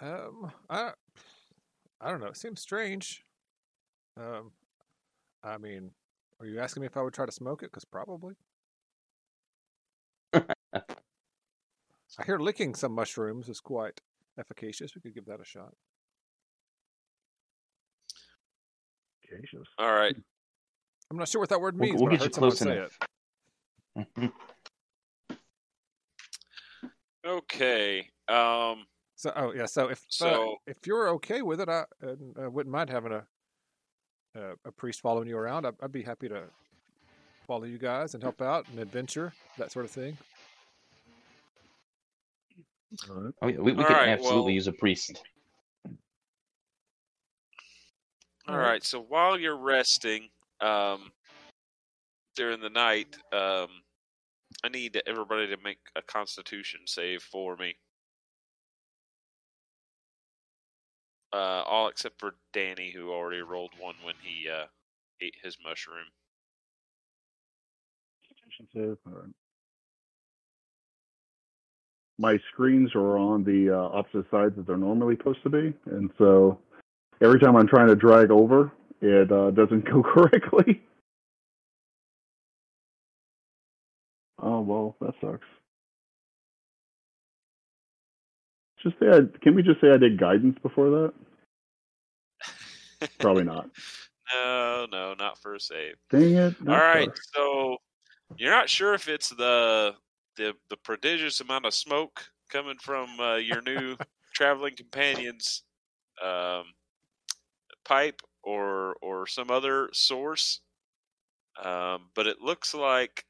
[0.00, 0.92] Um, I,
[2.00, 2.26] I don't know.
[2.28, 3.24] It seems strange.
[4.16, 4.52] Um,
[5.42, 5.90] I mean,
[6.40, 7.70] are you asking me if I would try to smoke it?
[7.70, 8.34] Because probably.
[10.34, 14.00] I hear licking some mushrooms is quite
[14.38, 14.94] efficacious.
[14.94, 15.74] We could give that a shot.
[19.24, 19.66] Efficacious.
[19.78, 20.14] All right.
[21.10, 22.56] I'm not sure what that word We'll- means, we'll but I get you heard someone
[22.56, 22.98] close say enough.
[24.24, 24.32] it.
[27.26, 28.00] Okay.
[28.28, 28.84] Um,
[29.16, 29.66] So, oh yeah.
[29.66, 33.12] So if uh, So- if you're okay with it, I, and, uh, wouldn't mind having
[33.12, 33.24] a
[34.36, 35.64] a, a priest following you around.
[35.66, 36.42] I'd, I'd be happy to
[37.46, 40.16] follow you guys and help out and adventure that sort of thing.
[43.08, 43.34] All right.
[43.42, 45.22] Oh, yeah, we, we could right, absolutely well- use a priest.
[48.48, 48.82] All right.
[48.84, 50.28] So while you're resting
[50.60, 51.10] um,
[52.36, 53.68] during the night, um,
[54.62, 57.76] I need everybody to make a Constitution save for me.
[61.34, 64.66] Uh, all except for Danny, who already rolled one when he uh,
[65.20, 66.04] ate his mushroom.
[72.20, 76.08] My screens are on the uh, opposite sides that they're normally supposed to be, and
[76.18, 76.60] so
[77.20, 78.70] every time I'm trying to drag over,
[79.00, 80.84] it uh, doesn't go correctly.
[84.40, 85.48] Oh well, that sucks.
[88.84, 91.12] Just say I, can we just say I did guidance before that?
[93.18, 93.70] Probably not.
[94.32, 95.94] No, no, not for a save.
[96.10, 96.54] Dang it!
[96.68, 97.78] All right, so
[98.36, 99.94] you're not sure if it's the
[100.36, 103.96] the the prodigious amount of smoke coming from uh, your new
[104.34, 105.62] traveling companions
[106.22, 106.64] um,
[107.86, 110.60] pipe or or some other source,
[111.62, 113.24] um, but it looks like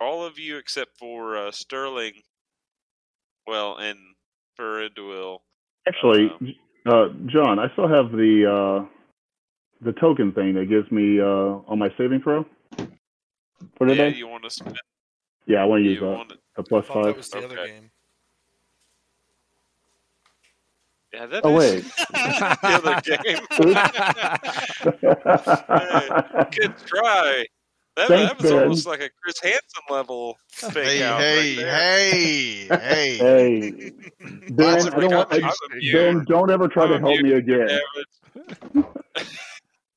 [0.00, 2.12] all of you except for uh, Sterling.
[3.46, 3.98] Well, and
[4.58, 5.40] Farandul.
[5.86, 6.54] Actually, Um,
[6.86, 8.84] uh, John, I still have the uh,
[9.80, 12.44] the token thing that gives me uh, on my saving throw
[13.76, 14.16] for Yeah, today.
[14.16, 14.76] you want to spend?
[15.46, 16.16] Yeah, I want to use You that.
[16.16, 16.32] want?
[16.32, 17.90] A I plus that was the other game.
[21.12, 21.84] Yeah, that Oh, is wait.
[22.12, 23.46] the other game.
[26.52, 27.46] Good try.
[27.98, 28.62] That, Thanks, that was Ben.
[28.62, 31.72] almost like a Chris Hansen level fake Hey, out hey, right there.
[31.74, 33.18] hey, hey.
[33.18, 33.92] hey,
[34.50, 35.42] Ben, I don't want, I, recoveries.
[35.44, 36.12] I'm a viewer.
[36.14, 37.80] Ben, don't ever try I'm to a help me again.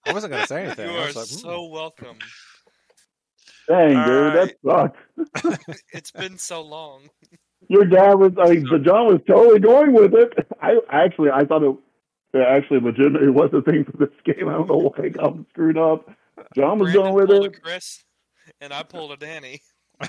[0.07, 0.89] I wasn't going to say anything.
[0.89, 2.17] You I are was like, "Hmm." so welcome.
[3.67, 4.55] Dang, All dude, right.
[4.63, 4.93] that
[5.45, 5.77] sucks.
[5.93, 7.03] It's been so long.
[7.67, 10.33] Your dad was like, but John was totally going with it.
[10.61, 11.75] I actually, I thought it,
[12.33, 14.49] it actually legitimately was a thing for this game.
[14.49, 16.09] I don't know why I got screwed up.
[16.55, 17.57] John was Brandon going with pulled it.
[17.57, 18.03] a Chris,
[18.59, 19.61] and I pulled a Danny.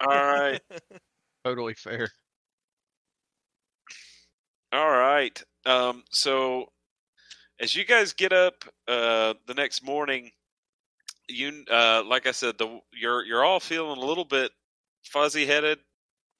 [0.00, 0.60] All right.
[1.44, 2.10] Totally fair.
[4.72, 5.42] All right.
[5.66, 6.66] Um, so
[7.58, 10.30] as you guys get up uh, the next morning,
[11.28, 14.52] you uh, like I said, the you're you're all feeling a little bit
[15.04, 15.78] fuzzy headed,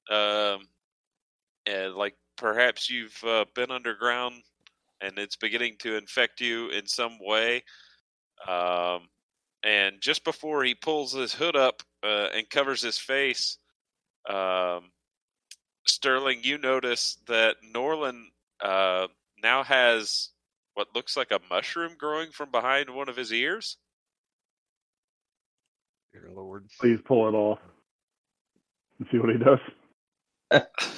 [0.09, 0.67] um,
[1.65, 4.35] and like perhaps you've uh, been underground
[5.01, 7.63] and it's beginning to infect you in some way.
[8.47, 9.07] Um,
[9.63, 13.57] and just before he pulls his hood up uh, and covers his face,
[14.29, 14.91] um,
[15.85, 18.27] Sterling, you notice that Norland
[18.61, 19.07] uh,
[19.41, 20.29] now has
[20.73, 23.77] what looks like a mushroom growing from behind one of his ears.
[26.13, 26.67] Dear Lord.
[26.79, 27.59] Please pull it off
[28.99, 29.59] and see what he does.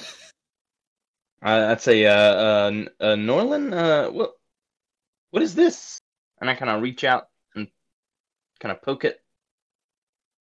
[1.44, 4.32] Uh, I'd say, uh, uh, uh, Norland, uh, what,
[5.30, 6.00] what is this?
[6.40, 7.28] And I kind of reach out
[8.64, 9.20] and kind of poke it.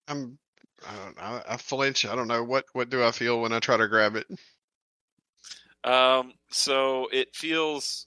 [0.07, 0.37] I'm.
[0.87, 1.19] I don't.
[1.19, 2.05] I, I flinch.
[2.05, 2.65] I don't know what.
[2.73, 4.27] What do I feel when I try to grab it?
[5.83, 8.05] Um, so it feels,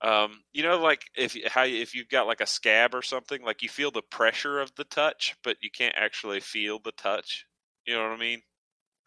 [0.00, 3.02] um, you know, like if you- how you- if you've got like a scab or
[3.02, 6.92] something, like you feel the pressure of the touch, but you can't actually feel the
[6.92, 7.46] touch.
[7.84, 8.42] You know what I mean?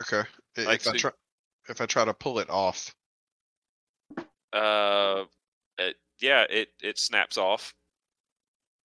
[0.02, 0.30] Okay.
[0.58, 1.12] I- Like, if I try.
[1.70, 2.94] If I try to pull it off.
[4.52, 5.24] Uh,
[5.78, 7.74] it, yeah, it it snaps off.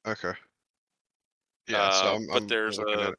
[0.06, 0.32] Okay.
[1.68, 1.90] Yeah.
[1.90, 2.26] so Uh, I'm.
[2.26, 3.14] but I'm there's a-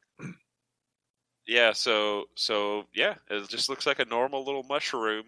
[1.46, 5.24] Yeah, so so yeah, it just looks like a normal little mushroom.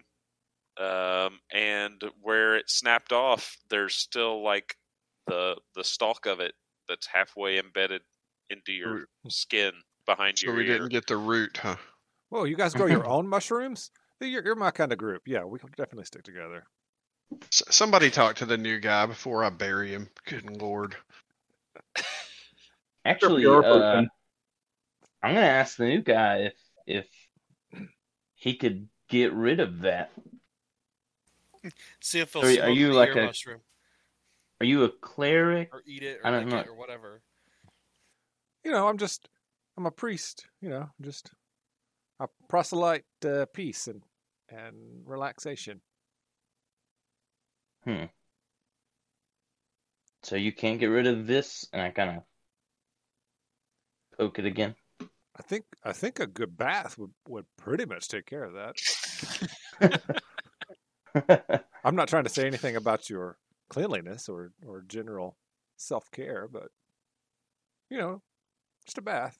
[0.77, 4.75] Um, and where it snapped off, there's still like
[5.27, 6.53] the the stalk of it
[6.87, 8.01] that's halfway embedded
[8.49, 9.09] into your Root.
[9.29, 9.71] skin
[10.05, 10.73] behind So your we ear.
[10.73, 11.75] didn't get the root, huh?
[12.29, 13.91] Whoa, you guys grow your own mushrooms?
[14.19, 15.21] You're, you're my kind of group.
[15.27, 16.63] Yeah, we can definitely stick together.
[17.43, 20.09] S- somebody talk to the new guy before I bury him.
[20.25, 20.95] Good lord.
[23.05, 24.03] Actually, uh.
[25.21, 26.53] I'm gonna ask the new guy if
[26.85, 27.89] if
[28.35, 30.11] he could get rid of that.
[32.01, 33.61] See if he'll Are you- smoke are you the like a- mushroom
[34.59, 35.73] Are you a cleric?
[35.73, 36.73] or eat it or I don't lick it know.
[36.73, 37.21] or whatever.
[38.65, 39.29] You know, I'm just,
[39.77, 40.47] I'm a priest.
[40.61, 41.31] You know, just
[42.19, 44.03] a proselyte uh, peace and
[44.49, 45.81] and relaxation.
[47.85, 48.05] Hmm.
[50.23, 52.23] So you can't get rid of this, and I kind of
[54.17, 54.75] poke it again.
[55.01, 58.75] I think I think a good bath would would pretty much take care of that.
[61.83, 63.37] I'm not trying to say anything about your
[63.69, 65.37] cleanliness or or general
[65.77, 66.69] self care, but
[67.89, 68.21] you know,
[68.85, 69.39] just a bath,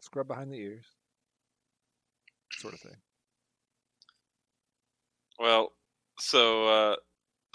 [0.00, 0.86] scrub behind the ears,
[2.52, 2.96] sort of thing.
[5.38, 5.72] Well,
[6.18, 6.96] so uh,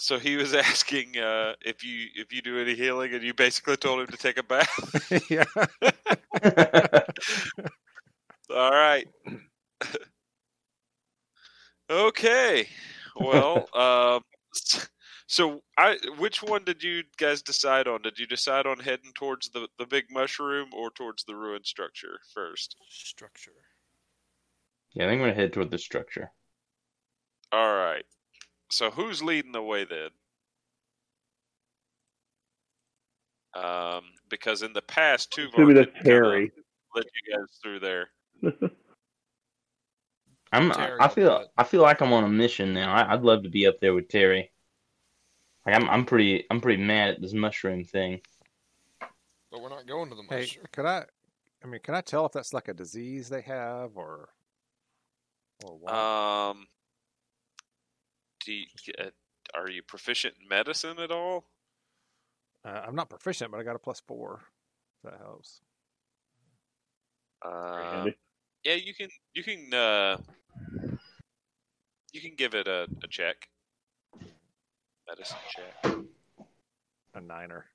[0.02, 3.78] so he was asking uh, if you if you do any healing, and you basically
[3.78, 5.30] told him to take a bath.
[5.30, 5.46] yeah.
[8.54, 9.08] All right.
[11.90, 12.68] okay.
[13.16, 14.24] Well, um,
[15.28, 18.02] so I which one did you guys decide on?
[18.02, 22.20] Did you decide on heading towards the the big mushroom or towards the ruined structure
[22.34, 22.76] first?
[22.90, 23.52] Structure.
[24.94, 26.32] yeah, I think I'm gonna head toward the structure.
[27.52, 28.06] All right.
[28.72, 30.10] So who's leading the way then?
[33.54, 36.52] Um, because in the past, two Maybe that's Harry.
[36.96, 38.10] let you guys through there.
[40.54, 40.72] I'm.
[40.72, 41.38] Terry I feel.
[41.38, 41.48] do it.
[41.58, 42.94] I feel like I'm on a mission now.
[42.94, 44.52] I, I'd love to be up there with Terry.
[45.66, 45.90] Like I'm.
[45.90, 46.46] I'm pretty.
[46.50, 48.22] I'm pretty mad at this mushroom thing.
[49.52, 50.66] But we're not going to the Hey, mushroom.
[50.72, 51.06] could I?
[51.64, 54.30] I mean, can I tell if that's like a disease they have or
[55.66, 55.94] or what?
[55.94, 56.68] Um,
[58.46, 58.66] do you,
[59.00, 59.10] uh,
[59.54, 61.46] are you proficient in medicine at all?
[62.64, 64.42] Uh, I'm not proficient, but I got a plus four.
[65.04, 65.62] If that helps.
[67.44, 68.06] Uh,
[68.64, 70.18] yeah, you can you can uh,
[72.12, 73.50] you can give it a, a check.
[75.08, 75.96] Medicine check.
[77.16, 77.66] A niner.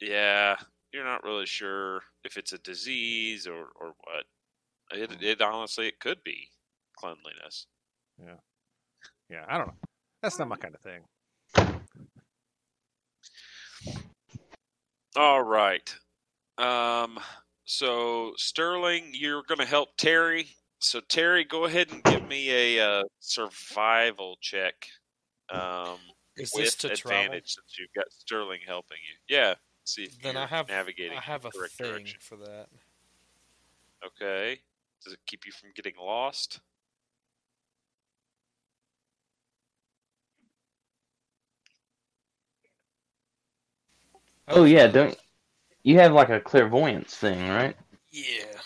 [0.00, 0.56] Yeah,
[0.92, 4.24] you're not really sure if it's a disease or or what.
[4.92, 6.48] It it honestly it could be
[6.96, 7.66] cleanliness.
[8.22, 8.36] Yeah,
[9.48, 9.74] I don't know.
[10.22, 11.02] That's not my kind of thing.
[15.16, 15.94] All right.
[16.58, 17.18] Um.
[17.64, 20.48] So Sterling, you're going to help Terry.
[20.78, 24.74] So Terry, go ahead and give me a uh, survival check.
[25.50, 25.98] Um,
[26.36, 27.24] Is with this to travel?
[27.24, 29.36] advantage since you've got Sterling helping you.
[29.36, 29.54] Yeah.
[29.84, 32.18] See if Then you're I have navigating I have a correct thing direction.
[32.20, 32.66] for that.
[34.04, 34.60] Okay.
[35.04, 36.60] Does it keep you from getting lost?
[44.48, 45.16] Oh, oh yeah, don't
[45.82, 47.76] you have like a clairvoyance thing, right?
[48.10, 48.60] Yeah.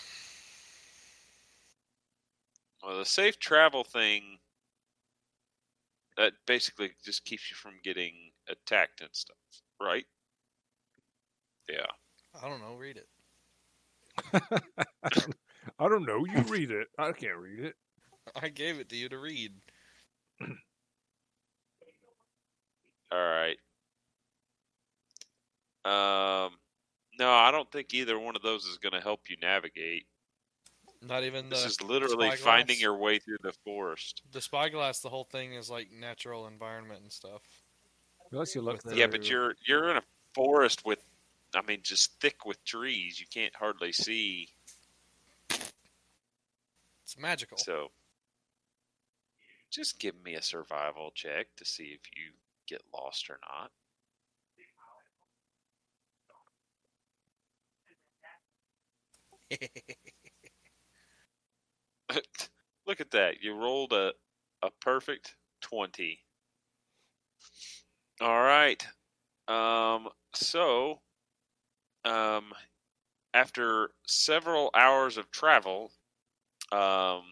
[2.83, 4.39] Well, the safe travel thing
[6.17, 8.13] that basically just keeps you from getting
[8.49, 9.37] attacked and stuff,
[9.79, 10.05] right?
[11.69, 11.85] Yeah.
[12.41, 12.75] I don't know.
[12.75, 13.07] Read it.
[15.03, 15.35] I, don't,
[15.79, 16.25] I don't know.
[16.25, 16.87] You read it.
[16.97, 17.75] I can't read it.
[18.41, 19.51] I gave it to you to read.
[23.11, 23.57] All right.
[25.83, 26.51] Um,
[27.19, 30.05] no, I don't think either one of those is going to help you navigate.
[31.01, 32.39] Not even the This is literally spyglass?
[32.39, 34.21] finding your way through the forest.
[34.31, 34.99] the spyglass.
[34.99, 37.41] The whole thing is like natural environment and stuff.
[38.31, 38.95] Unless you look With through.
[38.99, 40.03] Yeah, but you're you're in a
[40.35, 40.99] forest with,
[41.55, 43.19] I mean, just thick with trees.
[43.19, 44.49] You can't hardly see.
[45.49, 47.57] It's magical.
[47.57, 47.89] So,
[49.69, 52.31] just give me a survival check to see if you
[52.67, 53.71] get lost or not.
[62.87, 63.41] Look at that.
[63.41, 64.13] You rolled a,
[64.61, 66.19] a perfect 20.
[68.21, 68.85] All right.
[69.47, 71.01] Um, so,
[72.05, 72.53] um,
[73.33, 75.91] after several hours of travel,
[76.71, 77.23] um,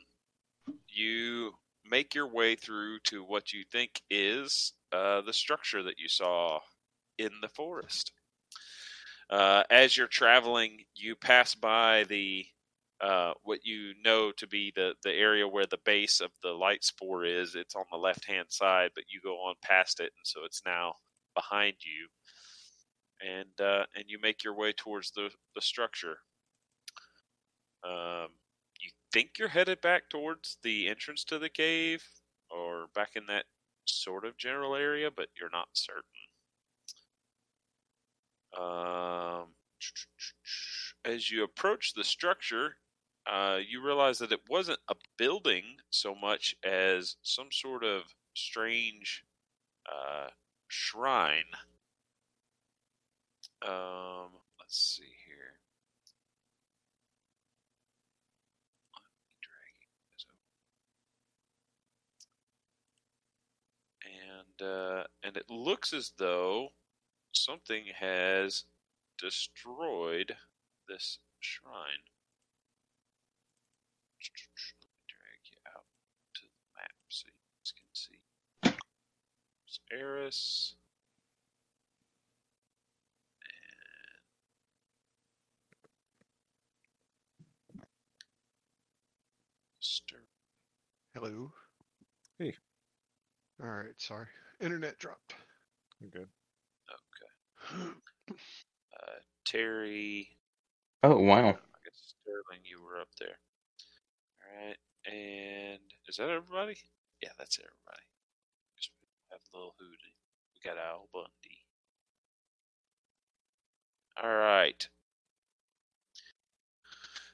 [0.89, 1.53] you
[1.89, 6.59] make your way through to what you think is uh, the structure that you saw
[7.17, 8.11] in the forest.
[9.29, 12.45] Uh, as you're traveling, you pass by the
[13.01, 16.83] uh, what you know to be the, the area where the base of the light
[16.83, 17.55] spore is.
[17.55, 20.61] It's on the left hand side, but you go on past it, and so it's
[20.65, 20.95] now
[21.35, 22.07] behind you.
[23.21, 26.19] And uh, and you make your way towards the the structure.
[27.83, 28.29] Um,
[28.81, 32.03] you think you're headed back towards the entrance to the cave,
[32.49, 33.45] or back in that
[33.85, 36.28] sort of general area, but you're not certain.
[38.57, 39.47] Um,
[41.05, 42.75] as you approach the structure,
[43.25, 49.23] uh, you realize that it wasn't a building so much as some sort of strange
[49.87, 50.29] uh,
[50.67, 51.43] shrine.
[53.61, 54.29] Um,
[54.59, 55.59] let's see here.
[64.05, 66.69] And uh, and it looks as though
[67.31, 68.65] something has
[69.17, 70.35] destroyed
[70.87, 72.03] this shrine.
[74.21, 74.29] Let
[74.81, 75.85] me drag you out
[76.35, 78.19] to the map so you guys can see.
[78.63, 80.75] There's Eris.
[87.75, 87.83] And
[89.79, 90.23] Stir.
[91.13, 91.51] Hello.
[92.37, 92.55] Hey.
[93.61, 93.97] All right.
[93.97, 94.27] Sorry.
[94.61, 95.35] Internet dropped.
[95.99, 96.27] You're good.
[98.93, 100.27] Uh, Terry.
[101.03, 101.47] Oh wow.
[101.49, 103.37] I guess Sterling, you were up there.
[104.43, 106.77] All right, and is that everybody?
[107.21, 108.05] Yeah, that's everybody.
[108.75, 110.15] We have Lil Hootie.
[110.53, 111.65] We got Al Bundy.
[114.21, 114.87] All right.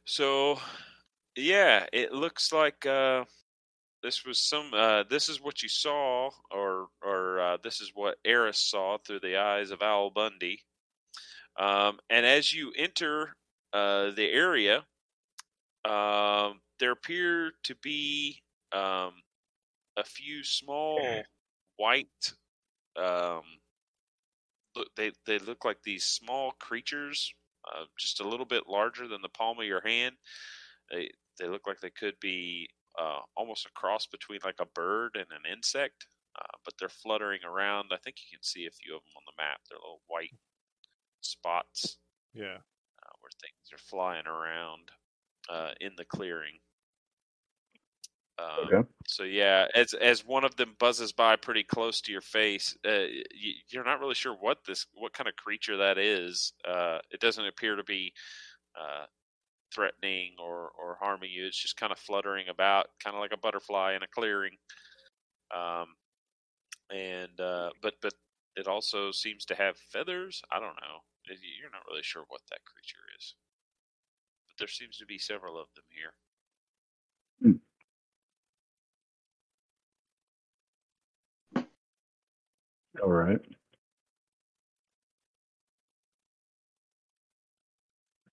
[0.06, 0.60] So,
[1.36, 3.26] yeah, it looks like uh,
[4.06, 4.72] this was some.
[4.72, 9.22] Uh, this is what you saw, or or uh, this is what Eris saw through
[9.22, 10.62] the eyes of Al Bundy.
[11.58, 13.34] Um, and as you enter
[13.74, 14.86] uh, the area,
[15.90, 19.14] um, there appear to be um,
[19.98, 21.24] a few small
[21.78, 22.34] white.
[22.96, 23.42] Um,
[24.76, 27.34] look, they they look like these small creatures,
[27.74, 30.14] uh, just a little bit larger than the palm of your hand.
[30.92, 35.16] They they look like they could be uh, almost a cross between like a bird
[35.16, 36.08] and an insect,
[36.40, 37.92] uh, but they're fluttering around.
[37.94, 39.62] I think you can see a few of them on the map.
[39.70, 40.34] They're little white
[41.22, 42.00] spots
[42.34, 42.60] Yeah.
[43.02, 44.92] uh, where things are flying around.
[45.50, 46.60] uh, in the clearing.
[48.38, 48.88] Um, Okay.
[49.08, 53.06] So yeah, as as one of them buzzes by pretty close to your face, uh,
[53.34, 56.54] you, you're not really sure what this what kind of creature that is.
[56.66, 58.14] Uh, it doesn't appear to be
[58.80, 59.06] uh,
[59.74, 61.46] threatening or or harming you.
[61.48, 64.58] It's just kind of fluttering about, kind of like a butterfly in a clearing.
[65.56, 65.96] Um,
[66.92, 68.14] and uh, but but
[68.56, 70.42] it also seems to have feathers.
[70.52, 71.02] I don't know.
[71.28, 73.36] You're not really sure what that creature is,
[74.48, 76.14] but there seems to be several of them here.
[83.02, 83.55] All right.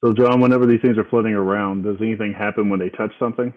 [0.05, 3.55] So, John, whenever these things are floating around, does anything happen when they touch something?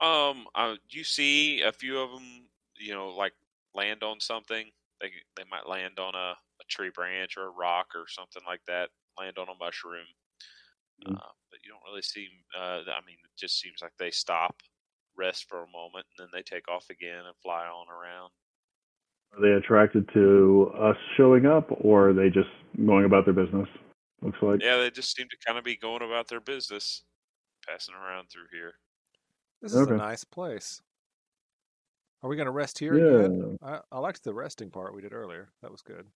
[0.00, 3.32] Um, uh, you see a few of them, you know, like
[3.74, 4.66] land on something.
[5.00, 8.62] They they might land on a, a tree branch or a rock or something like
[8.66, 8.88] that.
[9.18, 10.06] Land on a mushroom.
[11.06, 11.14] Mm.
[11.14, 12.28] Uh, but you don't really see.
[12.56, 14.56] Uh, I mean, it just seems like they stop,
[15.16, 18.30] rest for a moment, and then they take off again and fly on around.
[19.32, 22.50] Are they attracted to us showing up, or are they just
[22.84, 23.68] going about their business?
[24.22, 24.62] Looks like.
[24.62, 27.02] Yeah, they just seem to kind of be going about their business,
[27.66, 28.74] passing around through here.
[29.62, 30.80] This is a nice place.
[32.22, 33.24] Are we going to rest here Yeah.
[33.26, 33.58] again?
[33.62, 35.48] I, I liked the resting part we did earlier.
[35.62, 36.06] That was good.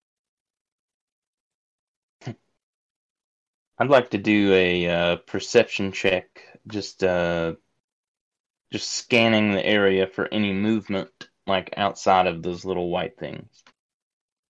[3.78, 6.26] I'd like to do a uh, perception check,
[6.68, 7.54] just uh,
[8.70, 11.08] just scanning the area for any movement,
[11.46, 13.64] like outside of those little white things.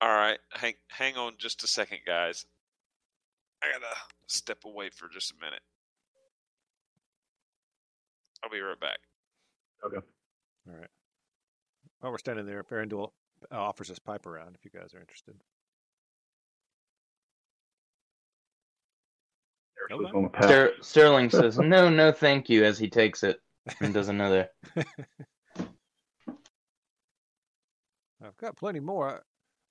[0.01, 2.47] All right, hang hang on just a second, guys.
[3.65, 3.95] I gotta
[4.27, 5.63] step away for just a minute.
[8.43, 8.99] I'll be right back.
[9.85, 10.07] Okay.
[10.69, 10.91] All right.
[12.01, 13.13] While we're standing there, Farandul
[13.51, 15.35] uh, offers us pipe around if you guys are interested.
[19.91, 20.45] Just on the path.
[20.45, 23.39] Ster- Sterling says, "No, no, thank you," as he takes it
[23.81, 24.49] and does another.
[28.25, 29.23] I've got plenty more.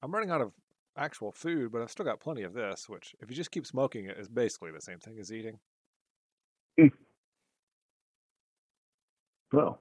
[0.03, 0.51] I'm running out of
[0.97, 4.05] actual food, but I've still got plenty of this, which, if you just keep smoking
[4.05, 5.59] it, is basically the same thing as eating.
[9.51, 9.79] Well,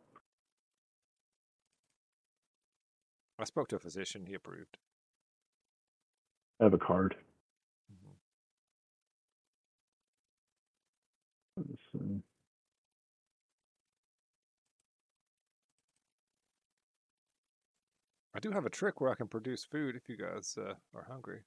[3.38, 4.76] I spoke to a physician; he approved.
[6.60, 7.16] I have a card.
[7.90, 8.16] Mhm.
[11.56, 12.22] Let's see.
[18.34, 21.06] I do have a trick where I can produce food if you guys uh, are
[21.08, 21.40] hungry.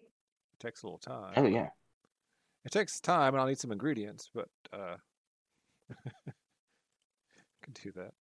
[0.00, 1.32] It takes a little time.
[1.36, 1.68] Oh yeah,
[2.64, 4.96] It takes time, and I'll need some ingredients, but uh,
[7.62, 8.12] can do that.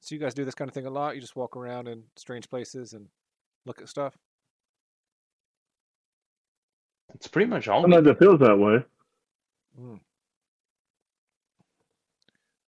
[0.00, 1.14] So you guys do this kind of thing a lot.
[1.14, 3.08] You just walk around in strange places and
[3.64, 4.18] look at stuff.
[7.14, 7.82] it's pretty much all.
[7.82, 8.84] Sometimes it feels that way.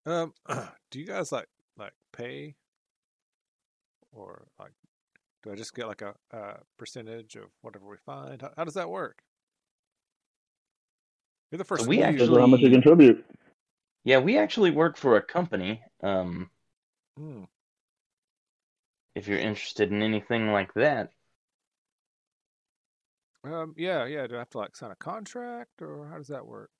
[0.07, 0.33] Um,
[0.91, 1.49] do you guys like
[1.79, 2.55] like pay,
[4.13, 4.73] or like,
[5.43, 8.41] do I just get like a, a percentage of whatever we find?
[8.43, 9.19] How, how does that work?
[11.51, 11.87] You're the first.
[11.87, 13.25] we few- Depends on how much you contribute.
[14.05, 15.83] Yeah, we actually work for a company.
[16.03, 16.51] Um,
[17.17, 17.45] Hmm.
[19.15, 21.11] if you're interested in anything like that,
[23.45, 24.27] Um, yeah, yeah.
[24.27, 26.71] Do I have to like sign a contract, or how does that work?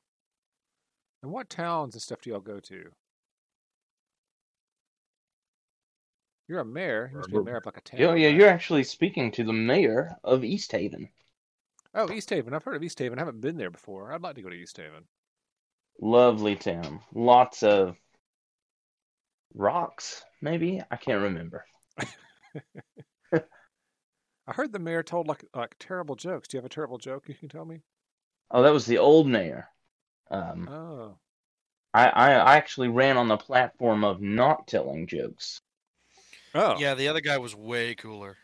[1.23, 2.91] And what towns and stuff do y'all go to?
[6.49, 7.09] You're a mayor.
[7.11, 8.01] You must be a mayor of like a town.
[8.03, 8.37] oh yeah, right?
[8.37, 11.11] you're actually speaking to the mayor of East Haven.
[11.95, 12.55] Oh, East Haven.
[12.55, 13.19] I've heard of East Haven.
[13.19, 14.13] I haven't been there before.
[14.13, 15.09] I'd like to go to East Haven.
[16.01, 17.01] Lovely town.
[17.13, 17.97] Lots of
[19.55, 20.83] rocks, maybe?
[20.91, 21.65] I can't remember.
[23.33, 26.49] I heard the mayor told like like terrible jokes.
[26.49, 27.83] Do you have a terrible joke you can tell me?
[28.51, 29.69] Oh, that was the old mayor.
[30.31, 31.19] Um, Oh,
[31.95, 35.61] I, I, I actually ran on the platform of not telling jokes.
[36.57, 38.37] Oh, Yeah, the other guy was way cooler.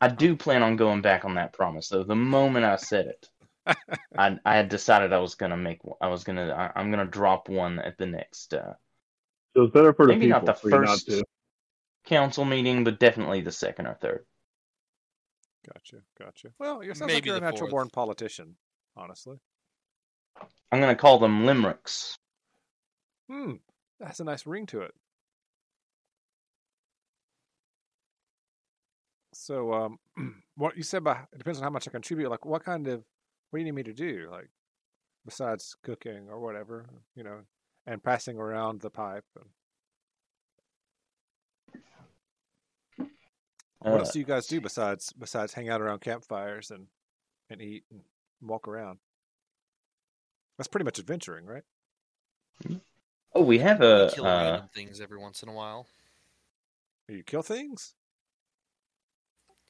[0.00, 2.04] I do plan on going back on that promise, though.
[2.04, 3.28] The moment I said it,
[4.16, 5.80] I, I had decided I was gonna make.
[6.00, 6.52] I was gonna.
[6.52, 8.74] I, I'm gonna drop one at the next uh,
[9.54, 11.24] So it's better for the maybe people not the for you not first
[12.06, 14.24] council meeting, but definitely the second or third.
[15.66, 16.52] Gotcha, gotcha.
[16.58, 17.70] Well, you sounds like Maybe you're a natural fourth.
[17.70, 18.56] born politician.
[18.96, 19.38] Honestly,
[20.70, 22.18] I'm gonna call them limericks.
[23.28, 23.54] hmm,
[24.00, 24.94] that's a nice ring to it.
[29.46, 29.98] So, um,
[30.56, 32.28] what you said about it depends on how much I contribute.
[32.30, 33.04] Like, what kind of
[33.50, 34.28] what do you need me to do?
[34.28, 34.50] Like,
[35.24, 37.42] besides cooking or whatever, you know,
[37.86, 39.24] and passing around the pipe.
[39.36, 39.46] And
[43.78, 46.88] what Uh, else do you guys do besides besides hang out around campfires and
[47.48, 48.00] and eat and
[48.40, 48.98] and walk around.
[50.58, 51.62] That's pretty much adventuring, right?
[53.32, 54.10] Oh, we have We a.
[54.12, 55.86] kill Uh, random things every once in a while.
[57.08, 57.94] You kill things.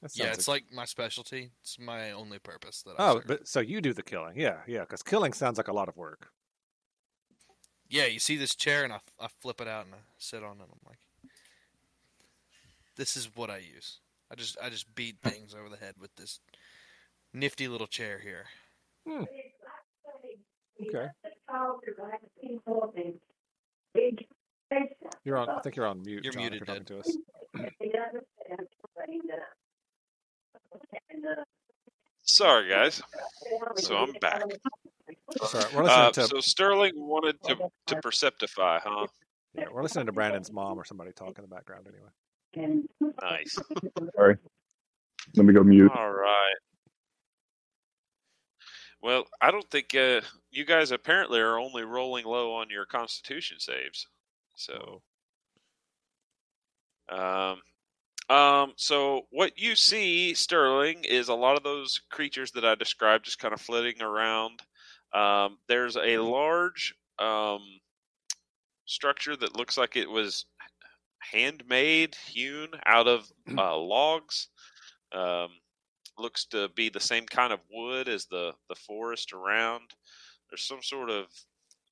[0.01, 1.51] That Yeah, it's like my specialty.
[1.61, 3.27] It's my only purpose that I Oh, serve.
[3.27, 4.39] but so you do the killing?
[4.39, 4.81] Yeah, yeah.
[4.81, 6.29] Because killing sounds like a lot of work.
[7.89, 10.57] Yeah, you see this chair, and I, I flip it out and I sit on
[10.57, 10.67] it.
[10.69, 10.99] I'm like,
[12.95, 13.99] this is what I use.
[14.29, 16.39] I just I just beat things over the head with this
[17.33, 18.45] nifty little chair here.
[19.07, 19.23] Hmm.
[20.87, 21.07] Okay.
[25.23, 25.49] You're on.
[25.49, 26.23] I think you're on mute.
[26.23, 27.17] You're John, if muted, you're talking to us.
[32.23, 33.01] Sorry, guys.
[33.77, 34.43] So I'm back.
[35.45, 37.55] Sorry, we're listening Uh, to so Sterling wanted to
[37.87, 39.07] to perceptify, huh?
[39.53, 42.83] yeah, we're listening to Brandon's mom or somebody talk in the background anyway.
[43.21, 43.57] Nice.
[44.15, 44.37] Sorry.
[45.35, 45.91] Let me go mute.
[45.95, 46.55] All right.
[49.01, 53.59] Well, I don't think uh, you guys apparently are only rolling low on your Constitution
[53.59, 54.07] saves.
[54.55, 55.01] So,
[57.09, 57.61] um,
[58.29, 63.25] um, so what you see, Sterling, is a lot of those creatures that I described
[63.25, 64.61] just kind of flitting around.
[65.13, 67.61] Um, there's a large um,
[68.85, 70.45] structure that looks like it was
[71.19, 74.49] handmade, hewn out of uh, logs.
[75.13, 75.49] Um,
[76.19, 79.91] looks to be the same kind of wood as the the forest around.
[80.49, 81.25] There's some sort of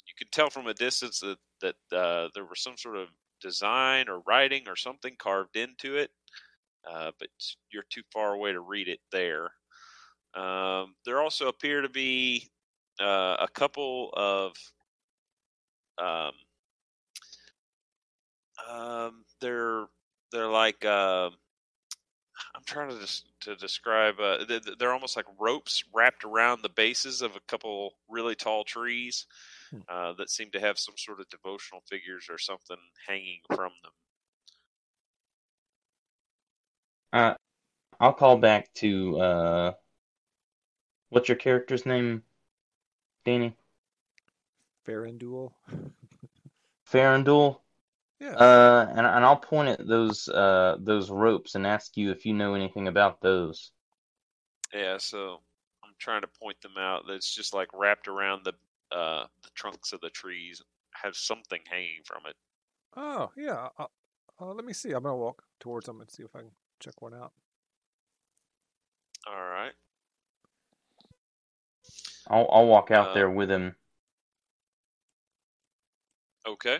[0.07, 3.07] you can tell from a distance that that uh, there was some sort of
[3.41, 6.11] design or writing or something carved into it,
[6.89, 7.29] uh, but
[7.71, 9.51] you're too far away to read it there.
[10.35, 12.49] Um, there also appear to be
[13.01, 14.53] uh, a couple of
[15.97, 16.31] um,
[18.69, 19.85] um, they're
[20.31, 21.33] they're like um
[22.55, 24.19] I'm trying to des- to describe.
[24.19, 28.35] Uh, th- th- they're almost like ropes wrapped around the bases of a couple really
[28.35, 29.25] tall trees.
[29.89, 33.91] Uh, that seem to have some sort of devotional figures or something hanging from them.
[37.13, 37.35] uh,
[37.99, 39.17] I'll call back to.
[39.17, 39.73] Uh,
[41.09, 42.23] what's your character's name,
[43.23, 43.55] Danny?
[44.85, 45.51] Farandul.
[46.91, 47.59] Farandul.
[48.19, 48.31] Yeah.
[48.31, 52.33] Uh, and and I'll point at those uh those ropes and ask you if you
[52.33, 53.71] know anything about those.
[54.73, 55.39] Yeah, so
[55.83, 57.03] I'm trying to point them out.
[57.07, 58.53] That's just like wrapped around the
[58.95, 60.61] uh, the trunks of the trees,
[60.93, 62.35] have something hanging from it.
[62.95, 63.67] oh, yeah.
[63.77, 63.87] Uh,
[64.41, 64.91] uh, let me see.
[64.91, 67.31] I'm gonna walk towards them and see if I can check one out.
[69.27, 69.73] All right.
[72.27, 73.75] I'll I'll walk out Uh, there with him.
[76.47, 76.79] Okay.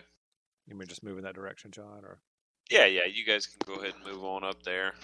[0.66, 2.20] You may just move in that direction, John, or
[2.70, 3.04] Yeah, yeah.
[3.06, 4.94] You guys can go ahead and move on up there.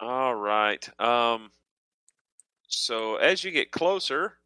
[0.00, 0.88] All right.
[1.00, 1.50] Um.
[2.68, 4.38] So as you get closer,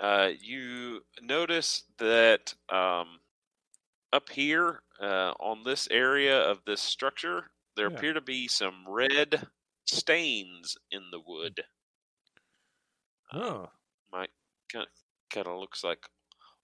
[0.00, 3.20] uh, you notice that um,
[4.12, 7.98] up here uh, on this area of this structure, there Yeah.
[7.98, 9.48] appear to be some red
[9.86, 11.64] stains in the wood.
[13.32, 13.70] oh,
[14.10, 14.30] Might
[14.72, 14.92] kind of,
[15.28, 16.08] kind of looks like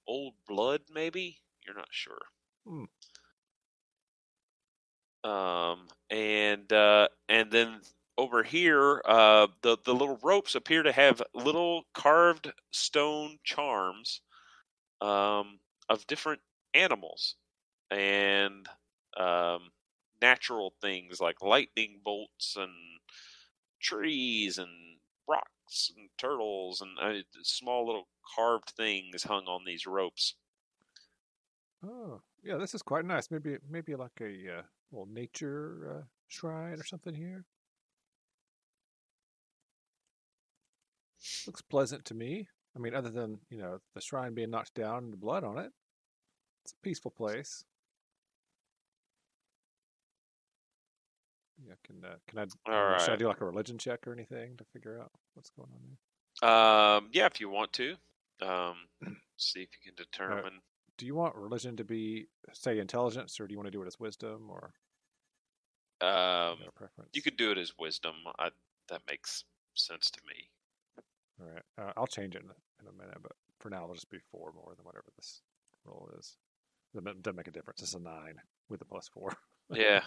[0.07, 1.43] old blood, maybe.
[1.64, 2.28] You're not sure.
[2.64, 2.85] Hmm.
[5.22, 7.83] Um, and uh, and then
[8.21, 14.21] over here, uh, the the little ropes appear to have little carved stone charms,
[15.01, 15.59] um,
[15.89, 16.41] of different
[16.75, 17.37] animals
[17.91, 18.68] and
[19.16, 19.71] um,
[20.21, 22.71] natural things like lightning bolts and
[23.81, 24.68] trees and
[25.27, 28.07] rocks and turtles and uh, small little
[28.37, 30.35] carved things hung on these ropes.
[31.85, 32.57] oh, yeah.
[32.57, 33.31] This is quite nice.
[33.31, 34.62] Maybe maybe like a uh,
[34.93, 37.45] little nature uh, shrine or something here.
[41.47, 42.49] Looks pleasant to me.
[42.77, 45.59] I mean, other than you know the shrine being knocked down and the blood on
[45.59, 45.73] it,
[46.64, 47.64] it's a peaceful place.
[51.66, 52.43] Yeah, can uh, can I?
[52.73, 55.51] All uh, Should I do like a religion check or anything to figure out what's
[55.51, 56.51] going on there?
[56.51, 57.97] Um, yeah, if you want to,
[58.41, 58.77] um,
[59.37, 60.61] see if you can determine.
[60.97, 63.87] Do you want religion to be say intelligence, or do you want to do it
[63.87, 64.73] as wisdom, or
[66.01, 68.14] Um, you you could do it as wisdom.
[68.39, 68.51] I,
[68.89, 69.45] that makes
[69.75, 70.49] sense to me.
[71.41, 73.95] All right, uh, I'll change it in a, in a minute, but for now, it'll
[73.95, 75.41] just be four more than whatever this
[75.84, 76.36] roll is.
[76.95, 77.82] It doesn't make a difference.
[77.82, 78.36] It's a nine
[78.68, 79.32] with a plus four.
[79.72, 80.03] Yeah,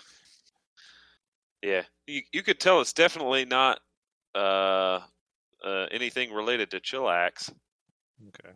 [1.64, 1.84] yeah.
[2.06, 3.80] You you could tell it's definitely not
[4.36, 5.00] uh,
[5.64, 7.50] uh anything related to chillax.
[8.28, 8.54] Okay.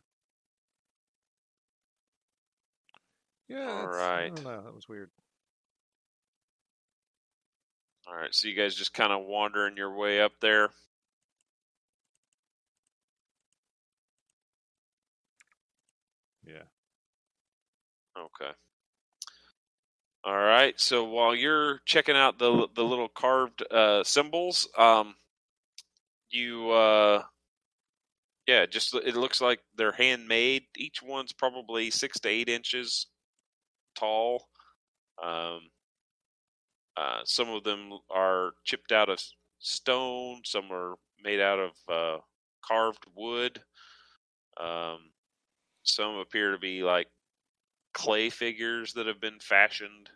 [3.48, 3.70] Yeah.
[3.70, 4.62] All don't know.
[4.64, 5.10] That was weird.
[8.08, 10.70] All right, so you guys just kind of wandering your way up there.
[16.46, 16.64] Yeah.
[18.18, 18.52] Okay.
[20.24, 20.80] All right.
[20.80, 25.16] So while you're checking out the the little carved uh, symbols, um,
[26.30, 27.24] you uh,
[28.48, 30.64] yeah, just it looks like they're handmade.
[30.78, 33.08] Each one's probably six to eight inches
[33.98, 34.48] tall.
[35.24, 35.70] Um,
[36.96, 39.20] uh, some of them are chipped out of
[39.60, 40.42] stone.
[40.46, 42.22] Some are made out of uh,
[42.66, 43.62] carved wood.
[44.60, 45.12] Um,
[45.84, 47.08] some appear to be like
[47.98, 50.10] clay figures that have been fashioned.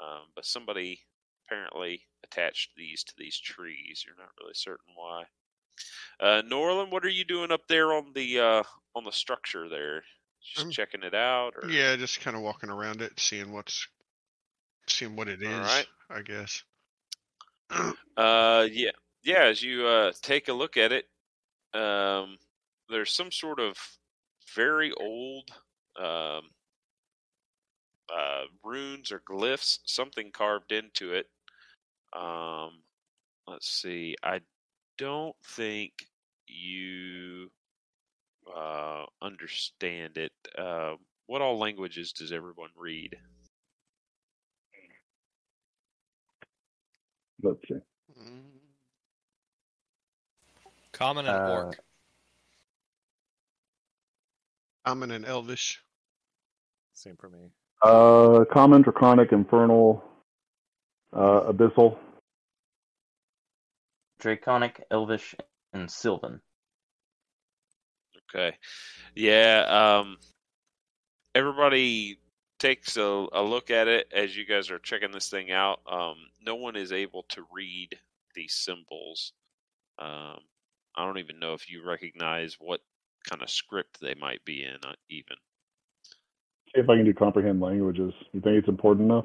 [0.00, 1.00] Um, but somebody
[1.44, 4.04] apparently attached these to these trees.
[4.06, 5.24] You're not really certain why.
[6.20, 8.62] Uh, Norland, what are you doing up there on the uh,
[8.94, 10.02] on the structure there?
[10.40, 13.88] Just Um, checking it out, or Yeah, just kind of walking around it, seeing what's,
[14.86, 15.48] seeing what it is.
[15.48, 15.86] All right.
[16.10, 16.62] I guess.
[18.16, 18.92] Uh, yeah,
[19.24, 19.44] yeah.
[19.44, 21.06] As you uh, take a look at it,
[21.74, 22.38] um,
[22.88, 23.76] there's some sort of
[24.54, 25.50] very old
[26.00, 26.42] um,
[28.12, 31.26] uh, runes or glyphs, something carved into it.
[32.12, 32.82] Um,
[33.46, 34.16] let's see.
[34.22, 34.40] I
[34.96, 35.92] don't think
[36.46, 37.50] you
[38.54, 40.32] uh, understand it.
[40.56, 40.94] Uh,
[41.26, 43.16] what all languages does everyone read?
[47.42, 47.74] Let's see.
[48.18, 48.58] Mm,
[50.92, 51.78] Common and Uh, orc.
[54.84, 55.82] I'm in Elvish.
[56.94, 57.52] Same for me.
[57.82, 60.04] Uh, common, draconic, infernal,
[61.12, 61.96] uh, abyssal.
[64.18, 65.34] Draconic, Elvish,
[65.72, 66.40] and Sylvan.
[68.34, 68.56] Okay.
[69.14, 69.64] Yeah,
[70.00, 70.18] um
[71.34, 72.18] everybody
[72.58, 75.80] takes a, a look at it as you guys are checking this thing out.
[75.90, 77.98] Um no one is able to read
[78.34, 79.32] these symbols.
[79.98, 80.38] Um
[80.96, 82.80] I don't even know if you recognize what
[83.28, 85.36] kind of script they might be in uh, even.
[86.74, 88.12] See if I can do comprehend languages.
[88.32, 89.24] You think it's important enough?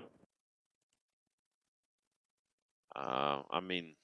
[2.96, 3.96] Uh I mean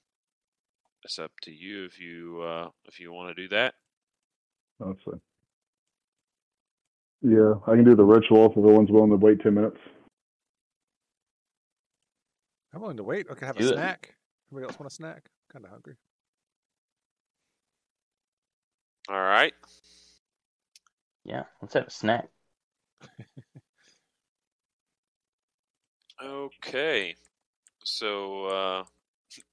[1.03, 3.75] it's up to you if you uh if you want to do that.
[4.79, 5.19] Let's see.
[7.21, 9.77] Yeah, I can do the ritual if everyone's willing to wait 10 minutes.
[12.73, 13.27] I'm willing to wait.
[13.29, 13.73] Okay, have a Do it.
[13.73, 14.15] snack.
[14.51, 15.29] Anybody else want a snack?
[15.51, 15.95] Kind of hungry.
[19.09, 19.53] All right.
[21.25, 22.29] Yeah, let's have a snack.
[26.21, 27.15] Okay.
[27.83, 28.83] So uh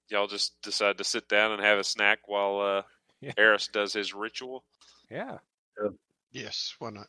[0.08, 2.82] y'all just decide to sit down and have a snack while uh
[3.20, 3.32] Yeah.
[3.38, 4.62] Eris does his ritual.
[5.10, 5.38] Yeah.
[6.32, 7.06] Yes, why not?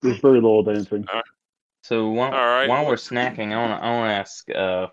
[0.00, 1.06] There's very little dancing.
[1.82, 4.86] So while, All right, while we're snacking, I want to I want to ask uh,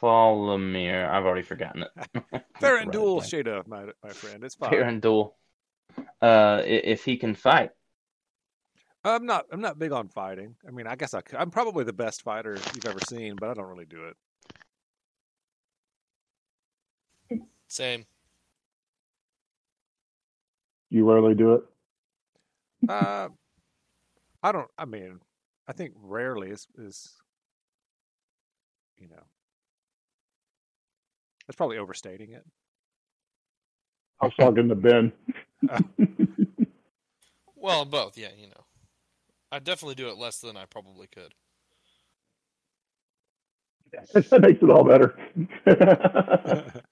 [0.00, 1.08] Falamir.
[1.08, 2.44] I've already forgotten it.
[2.60, 3.20] Fair and Right, dual.
[3.20, 4.42] Shada, my my friend.
[4.44, 4.72] It's fine.
[4.72, 5.34] Farandul.
[6.20, 7.70] Uh, if he can fight,
[9.08, 9.46] I'm not.
[9.52, 10.56] I'm not big on fighting.
[10.66, 11.38] I mean, I guess I could.
[11.38, 14.04] I'm probably the best fighter you've ever seen, but I don't really do
[17.30, 17.40] it.
[17.68, 18.06] Same.
[20.90, 21.62] You rarely do it.
[22.88, 23.28] Uh,
[24.42, 24.70] I don't.
[24.78, 25.20] I mean,
[25.66, 27.14] I think rarely is is.
[28.96, 29.22] You know,
[31.46, 32.44] that's probably overstating it.
[34.20, 35.12] I was talking to Ben.
[37.54, 38.16] Well, both.
[38.16, 38.64] Yeah, you know.
[39.50, 41.34] I definitely do it less than I probably could.
[44.12, 45.18] that makes it all better.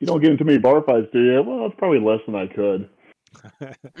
[0.00, 1.42] you don't get into many bar fights, do you?
[1.42, 2.88] Well, it's probably less than I could.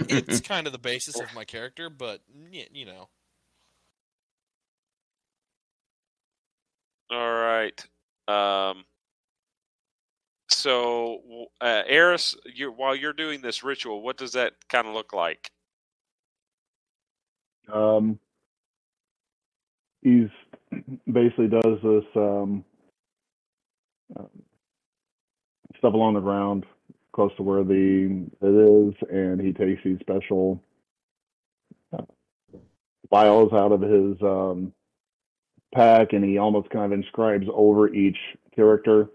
[0.08, 2.20] It's kind of the basis of my character, but
[2.72, 3.08] you know.
[7.10, 7.84] All right.
[8.28, 8.84] Um
[10.48, 15.12] so uh Eris, you while you're doing this ritual, what does that kind of look
[15.12, 15.50] like?
[17.72, 18.18] Um,
[20.02, 20.28] he's
[21.10, 22.64] basically does this um,
[24.18, 24.28] um,
[25.78, 26.64] stuff along the ground
[27.12, 30.62] close to where the it is, and he takes these special
[31.96, 32.02] uh,
[33.10, 34.72] vials out of his um,
[35.74, 38.18] pack, and he almost kind of inscribes over each
[38.54, 39.08] character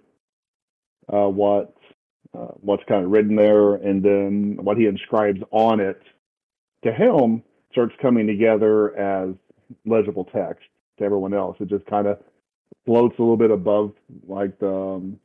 [1.14, 1.76] uh, what
[2.38, 6.02] uh, what's kind of written there, and then what he inscribes on it
[6.84, 9.36] to him starts coming together as
[9.86, 10.64] legible text
[11.00, 11.58] to everyone else.
[11.60, 12.20] It just kind of
[12.86, 13.94] floats a little bit above
[14.28, 15.20] like the um,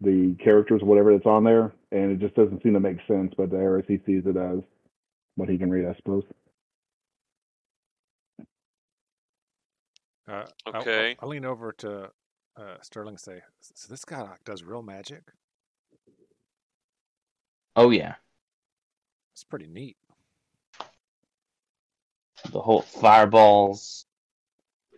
[0.00, 3.32] the characters, whatever that's on there, and it just doesn't seem to make sense.
[3.36, 4.60] But the RSC sees it as
[5.34, 6.22] what he can read, I suppose.
[10.28, 11.16] Uh, I- I- Okay.
[11.20, 12.10] I, lean over to
[12.56, 13.14] uh, Sterling.
[13.14, 15.22] and Say, so this guy does real magic.
[17.76, 18.16] Oh yeah,
[19.34, 19.96] It's pretty neat.
[22.50, 24.06] The whole fireballs,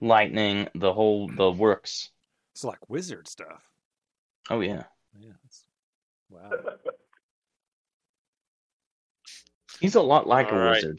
[0.00, 2.10] lightning, the whole the works.
[2.54, 3.62] It's like wizard stuff.
[4.48, 4.84] Oh yeah,
[5.18, 5.32] Yeah.
[5.44, 5.64] It's,
[6.28, 6.50] wow.
[9.80, 10.74] he's a lot like All a right.
[10.74, 10.98] wizard.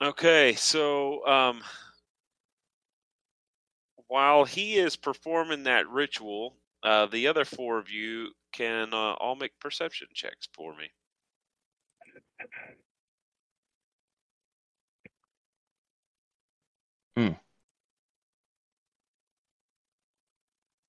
[0.00, 1.62] Okay, so um,
[4.08, 9.36] while he is performing that ritual, uh, the other four of you can uh, all
[9.36, 10.90] make perception checks for me.
[17.16, 17.32] Hmm.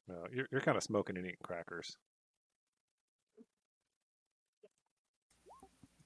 [0.07, 1.95] No, you're you're kind of smoking and eating crackers.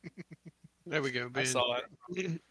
[0.86, 1.42] There we go, Ben.
[1.42, 1.46] I Ben.
[1.46, 2.42] saw it.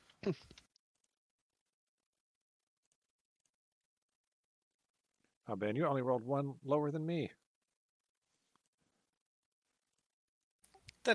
[5.48, 7.32] Oh, Ben, you only rolled one lower than me.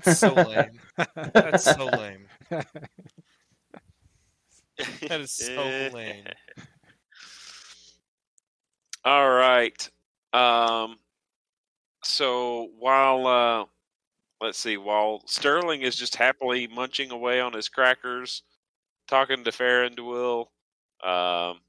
[0.04, 0.80] That's so lame.
[1.34, 2.28] That's so lame.
[5.08, 6.26] That is so lame.
[9.06, 9.90] All right.
[10.34, 10.98] Um,
[12.04, 13.66] so while uh,
[14.42, 18.44] let's see, while Sterling is just happily munching away on his crackers,
[19.08, 20.48] talking to Farandul,
[21.04, 21.60] um,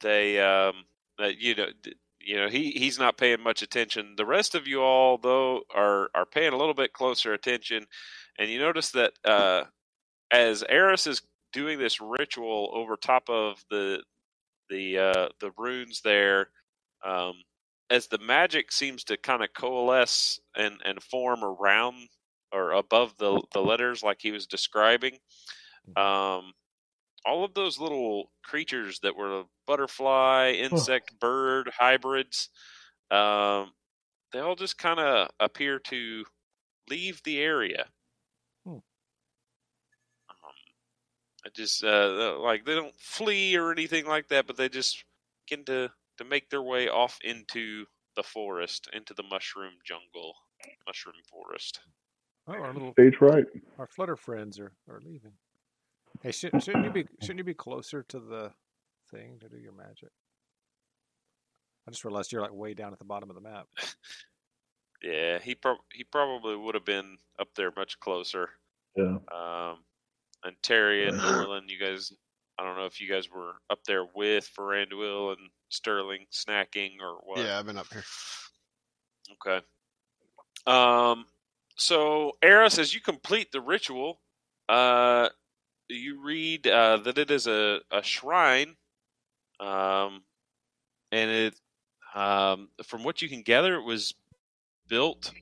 [0.00, 0.84] they um,
[1.18, 1.66] uh, you know
[2.24, 4.14] you know he he's not paying much attention.
[4.16, 7.86] The rest of you all though are are paying a little bit closer attention,
[8.38, 9.64] and you notice that uh,
[10.30, 11.22] as Eris is
[11.52, 14.02] doing this ritual over top of the
[14.68, 16.48] the uh, the runes there,
[17.04, 17.34] um,
[17.90, 22.08] as the magic seems to kind of coalesce and, and form around
[22.52, 25.18] or above the the letters, like he was describing.
[25.96, 26.52] Um,
[27.24, 32.50] all of those little creatures that were butterfly, insect, bird hybrids,
[33.10, 33.72] um,
[34.32, 36.24] they all just kind of appear to
[36.90, 37.86] leave the area.
[38.64, 38.72] Hmm.
[38.72, 38.82] Um,
[41.46, 45.04] I just uh, like they don't flee or anything like that, but they just
[45.48, 50.34] begin to to make their way off into the forest, into the mushroom jungle,
[50.86, 51.80] mushroom forest.
[52.46, 53.46] Oh, our little Stage right.
[53.78, 55.32] our flutter friends are, are leaving.
[56.22, 58.52] Hey, should, shouldn't you be shouldn't you be closer to the
[59.10, 60.10] thing to do your magic?
[61.86, 63.66] I just realized you're like way down at the bottom of the map.
[65.02, 68.48] Yeah, he prob he probably would have been up there much closer.
[68.96, 69.18] Yeah.
[69.32, 69.78] Um,
[70.44, 72.10] and Terry and Norland, you guys,
[72.58, 77.18] I don't know if you guys were up there with Farandul and Sterling snacking or
[77.22, 77.38] what.
[77.38, 78.04] Yeah, I've been up here.
[79.46, 79.64] Okay.
[80.66, 81.26] Um.
[81.76, 84.20] So, Eris, as you complete the ritual,
[84.68, 85.28] uh,
[85.88, 88.76] you read uh, that it is a, a shrine,
[89.60, 90.22] um,
[91.12, 91.54] and it,
[92.14, 94.14] um, from what you can gather, it was
[94.88, 95.32] built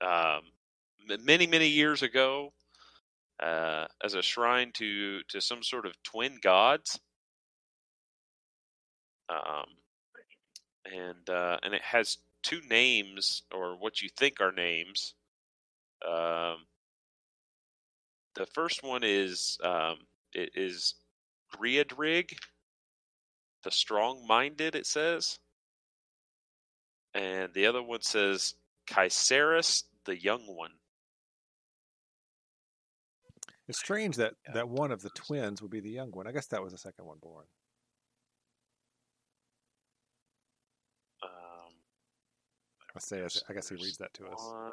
[0.00, 0.42] um,
[1.24, 2.52] many many years ago
[3.40, 7.00] uh, as a shrine to to some sort of twin gods.
[9.28, 9.66] Um,
[10.84, 15.14] and uh, and it has two names or what you think are names.
[18.34, 19.96] The first one is um,
[20.32, 20.94] it is
[21.54, 22.32] Griadrig,
[23.64, 24.74] the strong-minded.
[24.74, 25.38] It says,
[27.14, 28.54] and the other one says
[28.88, 30.70] Caesaris, the young one.
[33.68, 36.26] It's strange that that one of the twins would be the young one.
[36.26, 37.44] I guess that was the second one born.
[41.22, 41.72] Um,
[42.96, 44.42] I say, I guess he reads that to us.
[44.42, 44.72] one.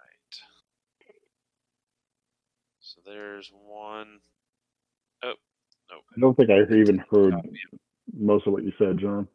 [0.00, 0.40] Right.
[2.80, 4.20] So there's one.
[5.22, 5.34] Oh,
[5.90, 5.96] no.
[6.16, 7.34] I don't think I even heard
[8.12, 9.28] most of what you said, John.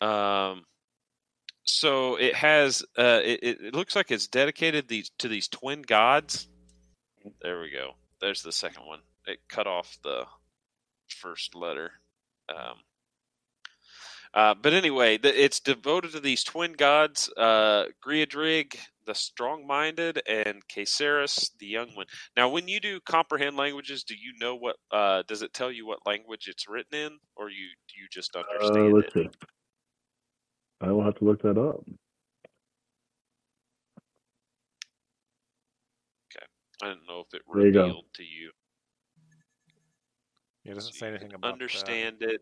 [0.00, 0.64] Um,
[1.64, 2.82] so it has.
[2.98, 6.48] Uh, it, it it looks like it's dedicated these to these twin gods.
[7.42, 7.92] There we go.
[8.20, 9.00] There's the second one.
[9.26, 10.26] It cut off the
[11.08, 11.92] first letter.
[12.48, 12.76] Um,
[14.34, 18.76] uh, but anyway, the, it's devoted to these twin gods: uh, Griadrig,
[19.06, 22.06] the strong-minded, and Caesaris, the young one.
[22.36, 24.76] Now, when you do comprehend languages, do you know what?
[24.90, 28.36] Uh, does it tell you what language it's written in, or you do you just
[28.36, 29.12] Uh, understand let's it?
[29.14, 29.28] see.
[30.80, 31.84] I will have to look that up.
[36.32, 36.46] Okay,
[36.82, 37.82] I didn't know if it There you go.
[37.82, 38.50] revealed to you.
[40.64, 41.52] It doesn't so say anything could about that.
[41.54, 42.40] understand it.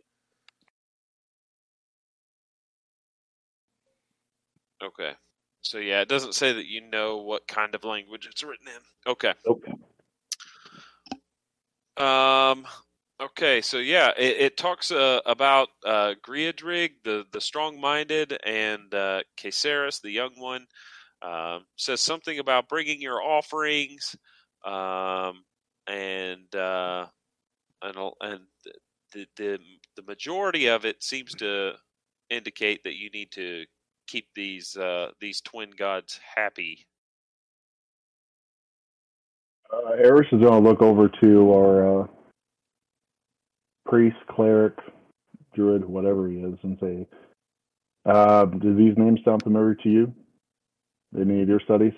[4.83, 5.13] Okay.
[5.63, 9.11] So yeah, it doesn't say that you know what kind of language it's written in.
[9.11, 9.35] Okay.
[9.47, 9.73] Okay.
[11.97, 12.67] Um.
[13.21, 13.61] Okay.
[13.61, 20.01] So yeah, it, it talks uh, about uh, Griadrig, the the strong-minded, and uh, Caesaris,
[20.01, 20.67] the young one.
[21.21, 24.15] Um, says something about bringing your offerings,
[24.65, 25.43] um,
[25.89, 27.07] and uh,
[27.83, 28.41] and and
[29.13, 29.59] the the
[29.97, 31.73] the majority of it seems to
[32.31, 33.65] indicate that you need to
[34.09, 36.87] keep these uh, these twin gods happy.
[39.73, 42.07] Uh, Eris is going to look over to our uh,
[43.87, 44.75] priest, cleric,
[45.55, 47.07] druid, whatever he is, and say,
[48.07, 50.15] uh, "Do these names sound familiar to you?
[51.19, 51.93] Any of your studies?"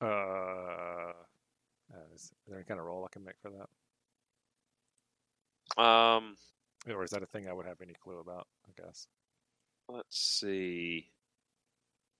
[0.00, 1.12] Uh, uh,
[2.14, 3.68] is there any kind of role I can make for that?
[5.82, 6.36] Um,
[6.88, 8.46] Or is that a thing I would have any clue about?
[8.66, 9.06] I guess.
[9.88, 11.10] Let's see.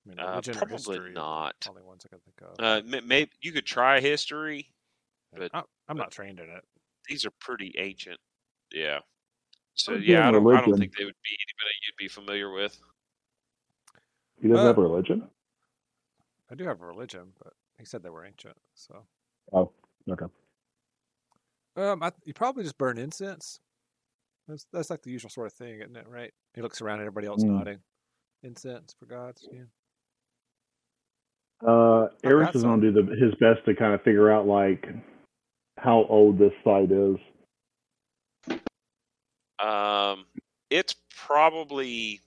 [0.07, 1.61] I mean, Uh, probably history not.
[1.61, 2.57] the Only ones I can think of.
[2.59, 4.73] Uh, may- maybe you could try history.
[5.33, 5.59] But- I-
[5.89, 6.67] I'm but- not trained in it.
[7.07, 8.21] These are pretty ancient.
[8.73, 9.01] Yeah.
[9.75, 10.47] So I'm yeah, I don't.
[10.55, 12.81] I don't think they would be anybody you'd be familiar with.
[14.41, 15.31] He doesn't Uh, have a religion.
[16.51, 18.57] I do have a religion, but he said they were ancient.
[18.75, 19.07] So,
[19.53, 19.73] Oh,
[20.09, 20.27] okay.
[21.77, 23.61] um, I, you probably just burn incense.
[24.49, 26.09] That's that's like the usual sort of thing, isn't it?
[26.09, 26.33] Right?
[26.55, 27.51] He looks around, everybody else Mm.
[27.51, 27.79] nodding.
[28.43, 29.47] Incense for gods.
[29.53, 29.65] Yeah.
[31.67, 34.47] Uh, I've Eris is going to do the, his best to kind of figure out
[34.47, 34.87] like
[35.77, 37.17] how old this site is.
[39.59, 40.27] Um,
[40.71, 40.95] it's
[41.27, 42.21] probably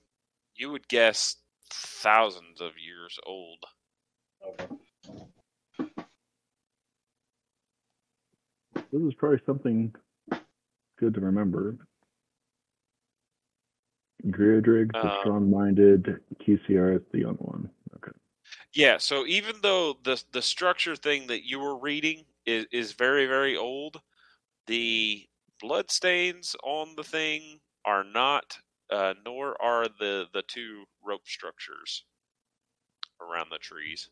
[0.54, 1.36] you would guess
[1.70, 3.64] thousands of years old.
[8.74, 9.94] This is probably something
[10.98, 11.76] good to remember.
[14.28, 17.70] Griadrig, the Uh, strong-minded, QCR, is the young one.
[17.96, 18.12] Okay.
[18.72, 23.26] Yeah, so even though the the structure thing that you were reading is is very
[23.26, 24.00] very old,
[24.66, 25.26] the
[25.60, 28.58] bloodstains on the thing are not,
[28.90, 32.04] uh, nor are the the two rope structures
[33.20, 34.10] around the trees.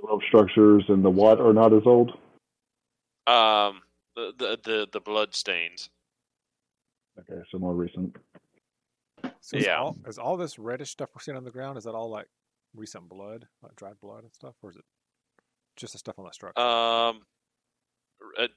[0.00, 2.12] The rope structures and the what are not as old.
[3.26, 3.82] Um,
[4.14, 5.90] the the the, the blood stains.
[7.18, 8.14] Okay, so more recent.
[9.46, 9.80] So is Yeah.
[9.80, 11.78] all, is all this reddish stuff we're seeing on the ground?
[11.78, 12.28] Is that all like
[12.74, 14.84] recent blood, like dried blood and stuff, or is it
[15.76, 16.62] just the stuff on the structure?
[16.62, 17.26] Um,
[18.38, 18.48] uh,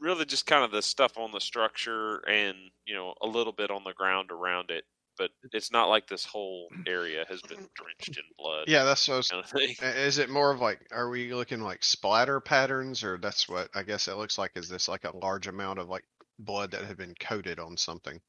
[0.00, 2.56] really just kind of the stuff on the structure and
[2.86, 4.84] you know a little bit on the ground around it,
[5.18, 8.66] but it's not like this whole area has been drenched in blood.
[8.66, 9.74] Yeah, that's what I was kind of thing.
[9.82, 13.82] Is it more of like, are we looking like splatter patterns, or that's what I
[13.82, 14.52] guess it looks like?
[14.56, 16.04] Is this like a large amount of like
[16.38, 18.20] blood that had been coated on something?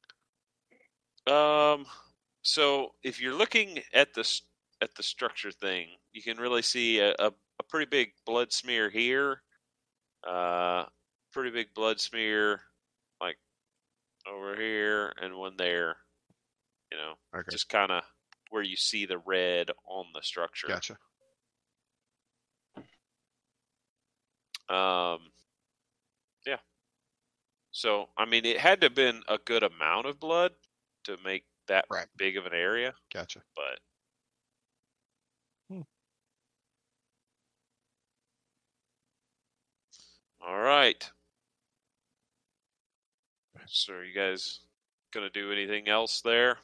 [1.27, 1.85] Um,
[2.41, 4.27] so if you're looking at the
[4.81, 7.27] at the structure thing, you can really see a, a,
[7.59, 9.41] a pretty big blood smear here.
[10.27, 10.85] Uh,
[11.31, 12.61] pretty big blood smear,
[13.19, 13.37] like
[14.31, 15.97] over here, and one there.
[16.91, 18.03] You know, Okay, just kind of
[18.49, 20.67] where you see the red on the structure.
[20.67, 20.97] gotcha.
[24.69, 25.19] Um,
[26.45, 26.57] yeah.
[27.71, 30.51] So I mean, it had to have been a good amount of blood
[31.05, 32.07] to make that Right.
[32.17, 33.41] big of an area, Gotcha.
[33.55, 33.79] but.
[35.69, 35.81] Hmm.
[40.41, 41.09] All right.
[43.67, 44.59] So, are you guys
[45.13, 46.57] gonna do anything else there?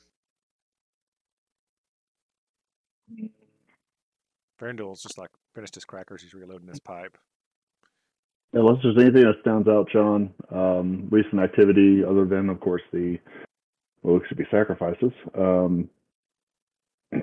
[4.59, 6.21] Farandul's just like finished his crackers.
[6.21, 7.17] He's reloading his pipe.
[8.53, 13.19] Unless there's anything that stands out, John, um, recent activity other than, of course, the
[14.14, 15.12] looks to be sacrifices.
[15.38, 15.89] Um,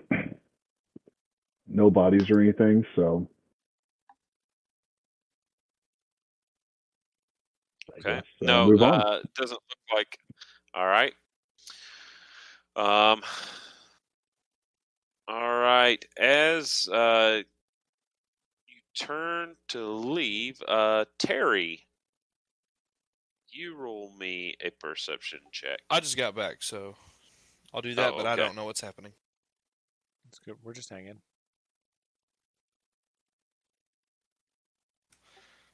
[1.68, 3.28] no bodies or anything, so.
[8.00, 8.16] Okay.
[8.16, 10.18] guess, uh, no, uh, it doesn't look like.
[10.74, 11.14] All right.
[12.76, 13.22] Um.
[15.28, 16.04] All right.
[16.18, 17.42] As uh,
[18.66, 21.83] you turn to leave, uh, Terry,
[23.54, 25.78] you roll me a perception check.
[25.90, 26.96] I just got back, so
[27.72, 29.12] I'll do that, Oh, but I don't know what's happening.
[30.28, 30.56] It's good.
[30.62, 31.20] We're just hanging.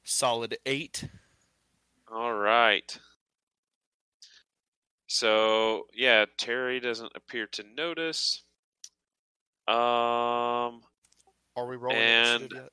[0.04, 1.08] Solid eight.
[2.12, 2.98] All right.
[5.06, 8.42] So yeah, Terry doesn't appear to notice.
[9.68, 10.82] Um.
[11.56, 12.70] Are we rolling And- initiative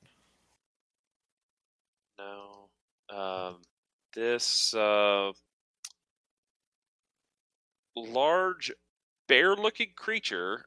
[2.18, 2.68] No.
[3.16, 3.62] Um,
[4.14, 5.32] this uh,
[7.96, 8.72] large
[9.26, 10.66] bear-looking creature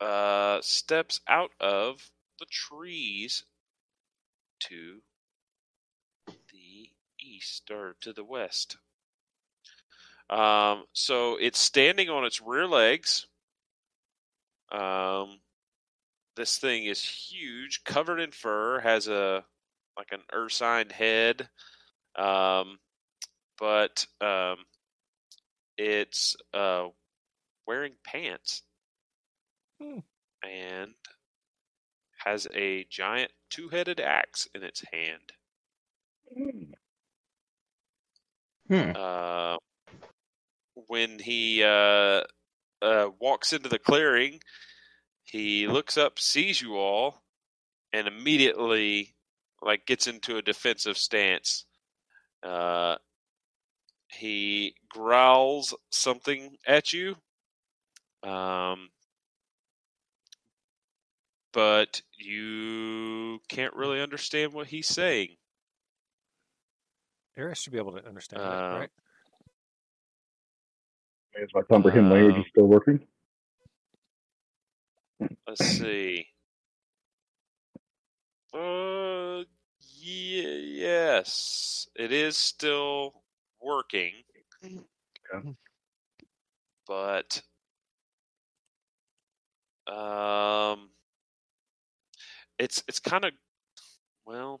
[0.00, 3.44] uh, steps out of the trees
[4.60, 5.00] to
[6.26, 8.76] the east or to the west.
[10.28, 13.26] Um, so it's standing on its rear legs.
[14.72, 15.40] Um,
[16.34, 19.44] this thing is huge, covered in fur, has a
[19.96, 21.48] like an ursine head,
[22.16, 22.78] um,
[23.58, 24.56] but um,
[25.76, 26.86] it's uh,
[27.66, 28.62] wearing pants
[29.80, 29.98] Hmm.
[30.42, 30.94] and
[32.24, 35.32] has a giant two-headed axe in its hand.
[38.68, 38.92] Hmm.
[38.96, 39.56] Uh,
[40.88, 42.22] when he uh,
[42.82, 44.40] uh, walks into the clearing,
[45.24, 47.22] he looks up, sees you all,
[47.92, 49.14] and immediately
[49.62, 51.64] like gets into a defensive stance.
[52.42, 52.96] Uh,
[54.08, 57.16] he growls something at you,
[58.22, 58.90] um,
[61.52, 65.36] but you can't really understand what he's saying.
[67.36, 68.90] Eris should be able to understand that, Uh, right?
[71.36, 73.06] Is my comprehend language Um, is still working?
[75.46, 76.26] Let's see.
[78.54, 79.55] Uh, ye-
[80.08, 83.22] yes, it is still
[83.60, 84.12] working.
[84.64, 85.54] Okay.
[86.86, 87.42] But
[89.86, 90.90] um
[92.58, 93.32] it's it's kind of
[94.26, 94.60] well,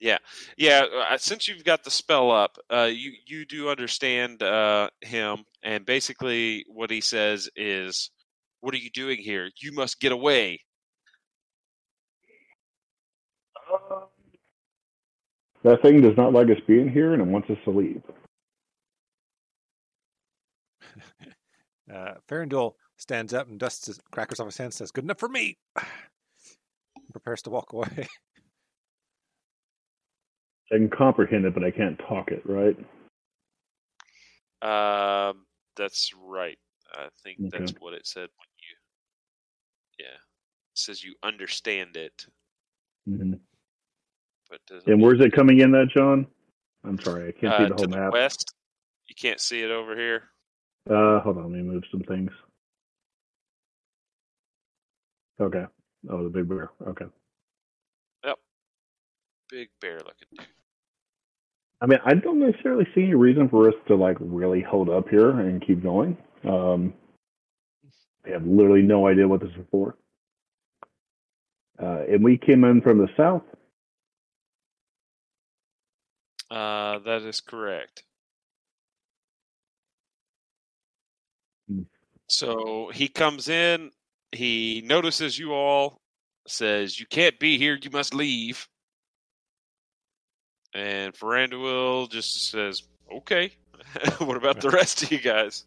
[0.00, 0.18] yeah.
[0.56, 5.44] Yeah, uh, since you've got the spell up, uh you you do understand uh him
[5.62, 8.10] and basically what he says is
[8.60, 9.50] what are you doing here?
[9.60, 10.60] You must get away.
[15.62, 18.02] That thing does not like us being here and it wants us to leave.
[21.92, 25.18] Uh, Farandul stands up and dusts his crackers off his hand and says, Good enough
[25.18, 25.58] for me.
[27.12, 27.88] Prepares to walk away.
[30.72, 32.76] I can comprehend it, but I can't talk it, right?
[34.62, 35.46] Um,
[35.76, 36.58] that's right.
[36.92, 37.50] I think Okay.
[37.58, 38.48] that's what it said when
[39.98, 40.04] you.
[40.06, 42.26] Yeah, it says you understand it,
[43.06, 43.34] hmm
[44.50, 46.26] but And where's it coming in, that John?
[46.84, 48.12] I'm sorry, I can't see uh, the to whole the map.
[48.12, 48.54] west?
[49.08, 50.24] You can't see it over here.
[50.88, 52.30] Uh, hold on, let me move some things.
[55.40, 55.64] Okay.
[56.10, 56.70] Oh, the big bear.
[56.86, 57.06] Okay.
[58.24, 58.38] Yep.
[59.50, 60.46] Big bear looking dude.
[61.82, 65.08] I mean, I don't necessarily see any reason for us to like really hold up
[65.08, 66.16] here and keep going.
[66.46, 66.92] Um,
[68.26, 69.96] I have literally no idea what this is for.
[71.82, 73.42] Uh, and we came in from the south.
[76.50, 78.02] Uh, that is correct.
[81.68, 81.82] Hmm.
[82.28, 83.90] So he comes in,
[84.32, 86.00] he notices you all,
[86.46, 88.66] says, You can't be here, you must leave.
[90.74, 92.82] And Farandul just says,
[93.12, 93.52] Okay.
[94.18, 95.64] what about the rest of you guys?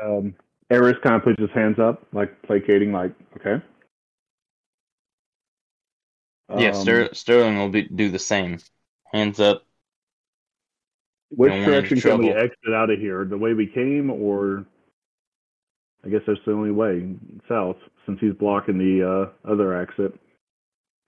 [0.00, 0.34] Um,
[0.70, 3.62] Eris kind of puts his hands up, like placating, like, okay.
[6.56, 8.58] yeah, Um, Ster- Sterling will be, do the same.
[9.12, 9.64] Hands up.
[11.30, 13.24] Which Don't direction can we exit out of here?
[13.24, 14.64] The way we came, or
[16.04, 17.14] I guess that's the only way
[17.48, 17.76] south,
[18.06, 20.18] since he's blocking the uh, other exit.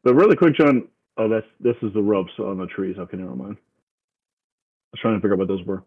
[0.05, 0.89] But really quick, John.
[1.17, 2.97] Oh, that's this is the ropes on the trees.
[2.99, 3.57] Okay, never mind.
[3.59, 5.83] I was trying to figure out what those were.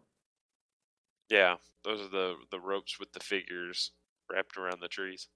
[1.30, 3.92] Yeah, those are the, the ropes with the figures
[4.30, 5.28] wrapped around the trees.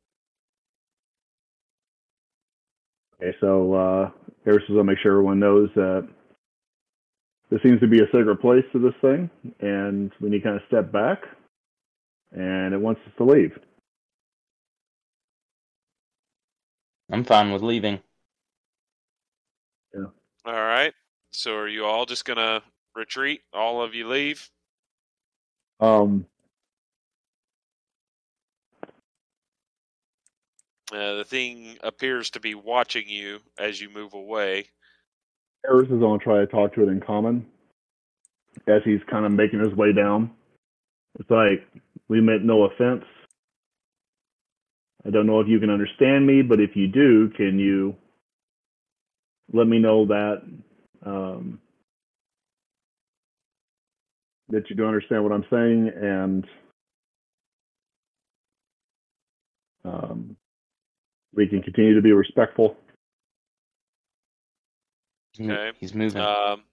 [3.20, 4.10] Okay, so uh,
[4.46, 6.08] Eris is gonna make sure everyone knows that
[7.50, 9.30] there seems to be a sacred place to this thing,
[9.60, 11.22] and we need to kind of step back,
[12.32, 13.58] and it wants us to leave.
[17.10, 18.00] I'm fine with leaving.
[19.94, 20.06] Yeah.
[20.44, 20.92] All right.
[21.30, 22.62] So are you all just going to
[22.94, 23.40] retreat?
[23.52, 24.50] All of you leave?
[25.80, 26.26] Um,
[30.90, 34.70] Uh, the thing appears to be watching you as you move away.
[35.68, 37.46] Eris is going to try to talk to it in common
[38.66, 40.30] as he's kind of making his way down.
[41.18, 41.66] It's like,
[42.08, 43.04] we meant no offense.
[45.06, 47.94] I don't know if you can understand me, but if you do, can you
[49.52, 50.42] let me know that
[51.04, 51.60] um,
[54.48, 56.46] that you do understand what I'm saying and
[59.84, 60.36] um,
[61.34, 62.76] we can continue to be respectful.
[65.38, 65.76] He's mo- Okay.
[65.80, 66.20] He's moving.
[66.20, 66.64] Um,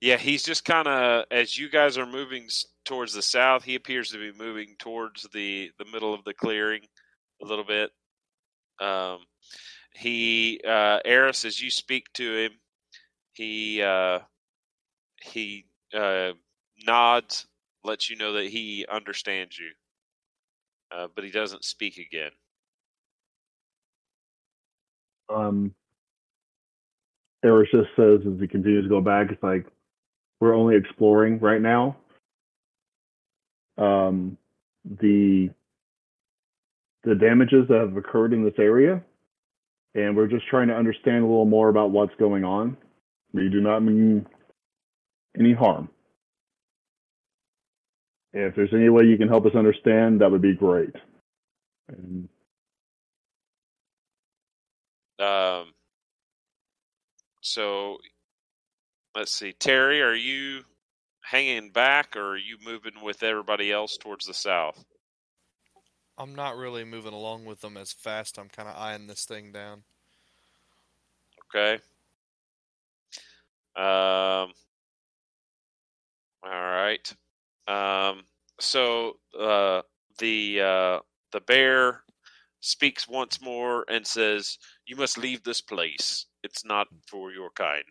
[0.00, 2.48] Yeah, he's just kind of as you guys are moving
[2.84, 3.64] towards the south.
[3.64, 6.82] He appears to be moving towards the the middle of the clearing
[7.42, 7.90] a little bit.
[8.80, 9.20] Um,
[9.94, 12.52] he uh, Eris, as you speak to him,
[13.32, 14.20] he uh,
[15.22, 15.64] he
[15.94, 16.32] uh,
[16.86, 17.46] nods,
[17.84, 19.70] lets you know that he understands you,
[20.94, 22.32] uh, but he doesn't speak again.
[25.28, 25.74] Um,
[27.44, 29.66] Eris just says as he continues to go back, it's like
[30.40, 31.96] we're only exploring right now.
[33.78, 34.38] Um,
[35.00, 35.50] the
[37.04, 39.02] the damages that have occurred in this area,
[39.94, 42.76] and we're just trying to understand a little more about what's going on.
[43.32, 44.26] We do not mean
[45.38, 45.88] any harm.
[48.32, 50.94] If there's any way you can help us understand, that would be great.
[51.88, 52.28] And
[55.18, 55.72] Um,
[57.46, 57.98] so
[59.14, 60.62] let's see, Terry, are you
[61.22, 64.84] hanging back, or are you moving with everybody else towards the south?
[66.18, 68.38] I'm not really moving along with them as fast.
[68.38, 69.84] I'm kind of eyeing this thing down.
[71.54, 71.74] Okay.
[73.76, 74.52] Um.
[76.42, 77.14] All right.
[77.68, 78.24] Um.
[78.58, 79.82] So uh,
[80.18, 80.98] the uh,
[81.30, 82.02] the bear
[82.60, 86.26] speaks once more and says, "You must leave this place.
[86.46, 87.84] It's not for your kind."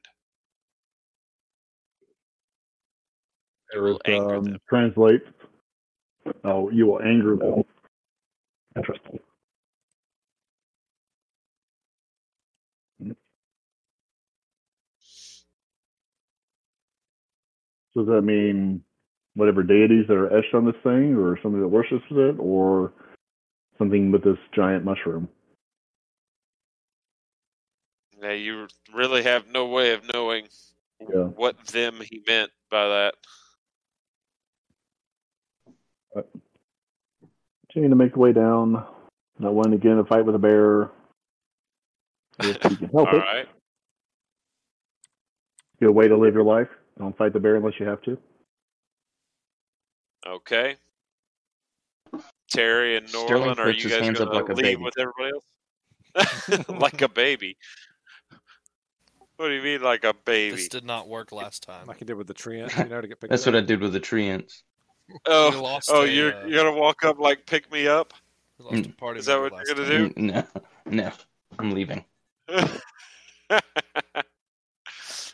[3.73, 4.60] You will anger um, them.
[4.69, 5.26] translates.
[6.45, 7.64] Oh, you will anger them.
[8.77, 9.19] Interesting.
[17.94, 18.84] So does that mean
[19.36, 22.94] whatever deities that are etched on this thing, or somebody that worships it, or
[23.77, 25.27] something with this giant mushroom?
[28.26, 30.47] Now you really have no way of knowing
[30.99, 31.26] Yeah.
[31.26, 33.15] what them he meant by that.
[37.68, 38.84] Continue to make the way down.
[39.38, 40.89] Not wanting to get in a fight with a bear.
[42.39, 43.19] If you can help All it.
[43.19, 43.47] right.
[45.80, 46.69] Good way to live your life.
[46.97, 48.18] Don't fight the bear unless you have to.
[50.26, 50.77] Okay.
[52.49, 54.84] Terry and Sterling Norland, are you guys going up to leave baby.
[54.84, 55.45] with everybody else?
[56.69, 57.57] like a baby.
[59.38, 60.56] What do you mean, like a baby?
[60.56, 61.88] This did not work last time.
[61.88, 63.53] like he did with the treant, you know, to get picked That's up.
[63.53, 64.64] what I did with the treants.
[65.07, 68.14] We Oh, lost oh, a, you're uh, you're gonna walk up like pick me up?
[68.57, 70.14] we lost a party Is that member what you're gonna time.
[70.14, 70.22] do?
[70.22, 70.48] Mm,
[70.88, 71.12] No, no,
[71.60, 72.03] I'm leaving.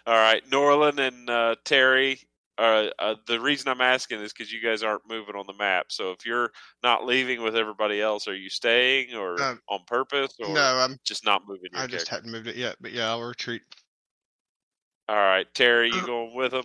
[0.08, 2.20] All right, Norlin and uh, Terry.
[2.58, 5.86] Uh, uh, the reason I'm asking is because you guys aren't moving on the map.
[5.90, 6.52] So if you're
[6.84, 10.98] not leaving with everybody else, are you staying or Um, on purpose or No, I'm.
[11.06, 12.16] just not moving your I just character?
[12.16, 13.62] hadn't moved it yet, but yeah, I'll retreat.
[15.12, 16.64] All right, Terry, you going with them?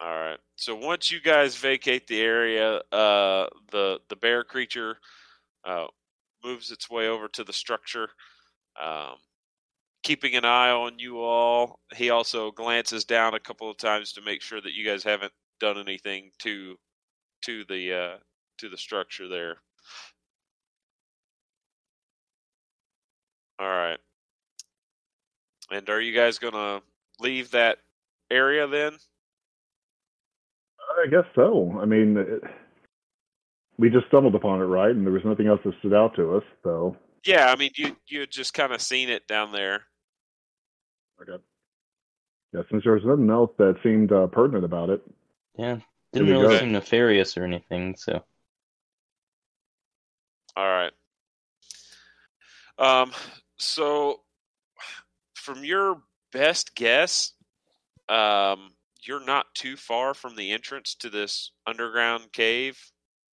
[0.00, 0.38] All right.
[0.56, 4.98] So once you guys vacate the area, uh, the the bear creature
[5.64, 5.86] uh,
[6.44, 8.08] moves its way over to the structure,
[8.82, 9.16] um,
[10.02, 11.78] keeping an eye on you all.
[11.94, 15.32] He also glances down a couple of times to make sure that you guys haven't
[15.60, 16.76] done anything to
[17.42, 18.18] to the uh,
[18.58, 19.58] to the structure there.
[23.60, 23.98] All right.
[25.70, 26.80] And are you guys gonna
[27.20, 27.78] leave that
[28.30, 28.92] area then?
[31.04, 31.78] I guess so.
[31.80, 32.42] I mean, it,
[33.78, 34.90] we just stumbled upon it, right?
[34.94, 36.44] And there was nothing else that stood out to us.
[36.62, 39.82] So, Yeah, I mean you you had just kind of seen it down there.
[41.20, 41.42] okay.
[42.52, 45.02] yeah, since there was nothing else that seemed uh, pertinent about it,
[45.58, 45.78] Yeah,
[46.12, 46.58] didn't really go.
[46.58, 47.96] seem nefarious or anything.
[47.96, 48.22] So
[50.56, 50.92] All right.
[52.78, 53.12] Um.
[53.58, 54.20] So,
[55.46, 56.02] from your
[56.32, 57.32] best guess,
[58.08, 58.72] um,
[59.06, 62.76] you're not too far from the entrance to this underground cave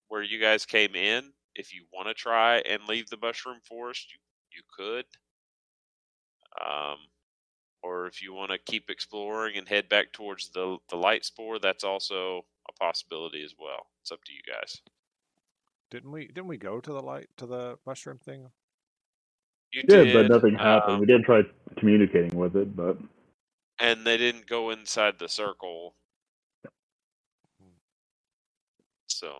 [0.08, 1.32] where you guys came in.
[1.54, 4.18] If you want to try and leave the mushroom forest, you
[4.54, 5.06] you could.
[6.60, 6.98] Um,
[7.82, 11.58] or if you want to keep exploring and head back towards the the light spore,
[11.58, 13.86] that's also a possibility as well.
[14.02, 14.82] It's up to you guys.
[15.90, 16.26] Didn't we?
[16.26, 18.50] Didn't we go to the light to the mushroom thing?
[19.72, 20.94] You did, did, but nothing happened.
[20.94, 21.42] um, we did try
[21.78, 22.98] communicating with it, but
[23.78, 25.94] and they didn't go inside the circle.
[29.08, 29.32] So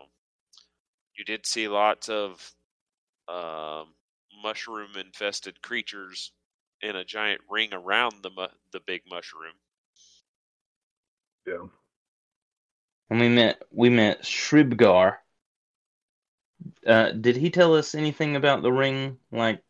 [1.17, 2.53] you did see lots of
[3.29, 3.95] um,
[4.43, 6.33] mushroom infested creatures
[6.81, 9.55] in a giant ring around the mu- the big mushroom.
[11.47, 11.67] yeah.
[13.11, 15.17] And we met, we met Shribgar.
[16.87, 19.19] Uh, did he tell us anything about the ring?
[19.31, 19.63] Like,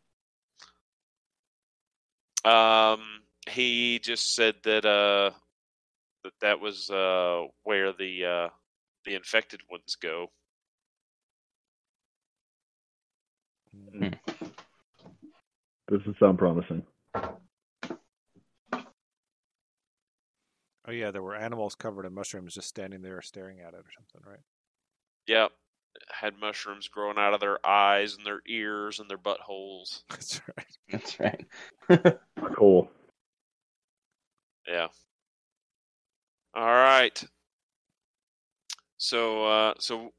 [2.45, 3.01] Um,
[3.49, 5.31] he just said that uh
[6.23, 8.49] that that was uh where the uh
[9.05, 10.27] the infected ones go.
[13.91, 14.09] Hmm.
[15.89, 16.83] This does sound promising.
[20.85, 23.91] Oh yeah, there were animals covered in mushrooms just standing there staring at it or
[23.97, 24.41] something, right?
[25.27, 25.51] Yep.
[26.11, 30.03] Had mushrooms growing out of their eyes and their ears and their buttholes.
[30.09, 30.77] That's right.
[30.91, 31.45] That's right.
[32.55, 32.89] Cool.
[34.67, 34.87] Yeah.
[36.55, 37.23] All right.
[38.97, 40.13] So, uh, so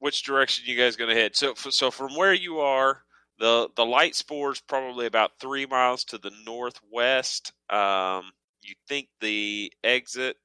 [0.00, 1.36] which direction you guys going to head?
[1.36, 3.02] So, f- so from where you are,
[3.38, 7.52] the the light spore is probably about three miles to the northwest.
[7.70, 8.32] Um,
[8.62, 10.36] you think the exit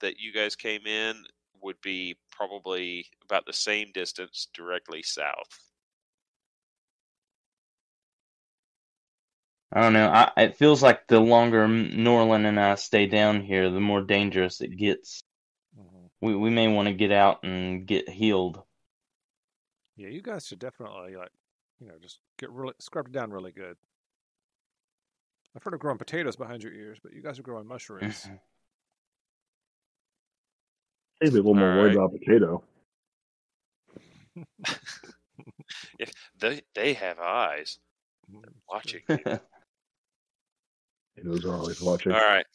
[0.00, 1.24] that you guys came in
[1.62, 5.58] would be probably about the same distance directly south.
[9.72, 10.08] I don't know.
[10.08, 14.60] I, it feels like the longer Norlin and I stay down here, the more dangerous
[14.60, 15.22] it gets.
[15.78, 16.10] Mhm.
[16.20, 18.62] We we may want to get out and get healed.
[19.96, 21.32] Yeah, you guys should definitely like,
[21.80, 23.76] you know, just get really scrub it down really good.
[25.54, 28.28] I've heard of growing potatoes behind your ears, but you guys are growing mushrooms.
[31.20, 32.62] Maybe a little more worried about potato.
[35.98, 37.78] If they they have eyes
[38.30, 38.54] Mhm.
[38.68, 39.02] watching.
[39.06, 39.40] Potatoes
[41.44, 42.12] are always watching.
[42.12, 42.46] All right.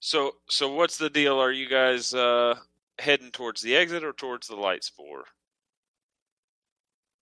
[0.00, 1.38] So so what's the deal?
[1.38, 2.58] Are you guys uh
[2.98, 5.24] heading towards the exit or towards the light spore?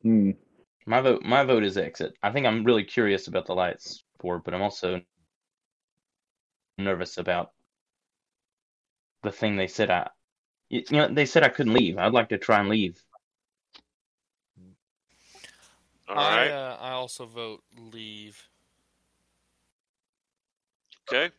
[0.02, 0.32] Hmm.
[0.86, 2.14] my vote my vote is exit.
[2.22, 5.00] I think I'm really curious about the light spore, but I'm also
[6.78, 7.52] nervous about
[9.26, 10.08] the thing they said I
[10.70, 11.98] you you know they said I couldn't leave.
[11.98, 13.02] I'd like to try and leave.
[16.08, 16.50] All I right.
[16.50, 18.40] uh, I also vote leave.
[21.08, 21.32] Okay.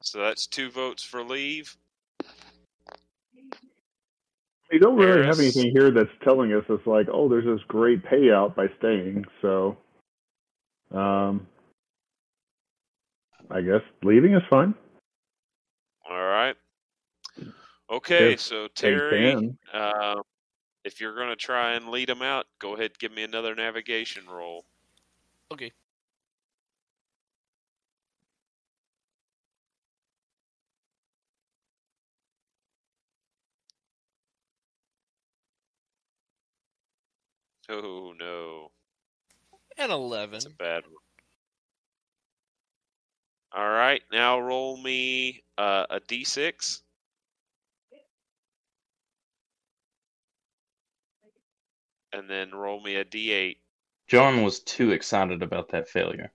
[0.00, 1.76] So that's two votes for leave.
[4.70, 8.04] We don't really have anything here that's telling us it's like, oh, there's this great
[8.04, 9.24] payout by staying.
[9.40, 9.78] So,
[10.92, 11.46] um,
[13.50, 14.74] I guess leaving is fine.
[16.08, 16.56] All right.
[17.90, 20.16] Okay, If so Terry, uh,
[20.84, 24.26] if you're going to try and lead them out, go ahead give me another navigation
[24.28, 24.64] roll.
[25.52, 25.72] Okay.
[37.70, 38.70] Oh no,
[39.76, 40.32] And eleven.
[40.32, 41.07] that's a bad one.
[43.56, 46.82] All right, now roll me uh, a d6.
[52.12, 53.56] And then roll me a d8.
[54.06, 56.32] John was too excited about that failure.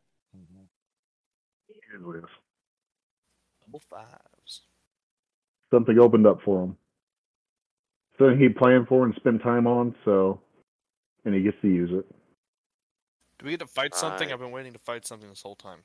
[3.65, 4.61] Double fives.
[5.71, 6.77] Something opened up for him.
[8.17, 9.95] Something he planned for and spent time on.
[10.05, 10.39] So,
[11.25, 12.05] and he gets to use it.
[13.39, 14.27] Do we get to fight something?
[14.27, 14.33] Right.
[14.33, 15.79] I've been waiting to fight something this whole time.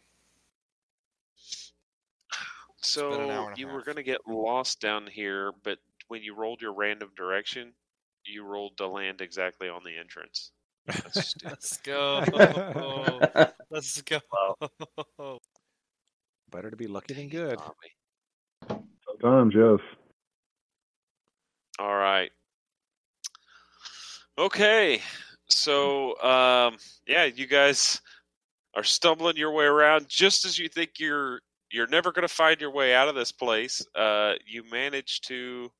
[2.83, 5.79] Been an So hour and you were going to get lost down here, but
[6.09, 7.73] when you rolled your random direction,
[8.25, 10.53] you rolled to land exactly on the entrance.
[11.45, 12.25] Let's go.
[13.71, 14.21] Let's go.
[16.51, 17.59] Better to be lucky than good.
[17.59, 18.83] Tommy.
[19.07, 19.81] Sometimes, yes.
[21.79, 22.31] All right.
[24.39, 25.01] Okay.
[25.49, 26.77] So, um,
[27.07, 28.01] yeah, you guys
[28.75, 32.61] are stumbling your way around just as you think you're you're never going to find
[32.61, 33.85] your way out of this place.
[33.95, 35.70] Uh, you manage to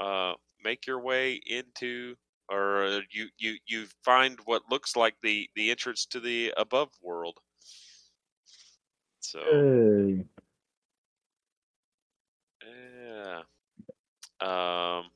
[0.00, 0.34] uh,
[0.64, 2.14] make your way into,
[2.50, 6.90] or uh, you you you find what looks like the the entrance to the above
[7.02, 7.38] world.
[9.20, 10.24] So, Hey.
[12.62, 13.42] yeah.
[14.40, 15.10] Um,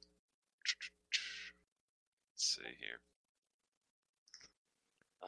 [2.32, 3.00] let's see here.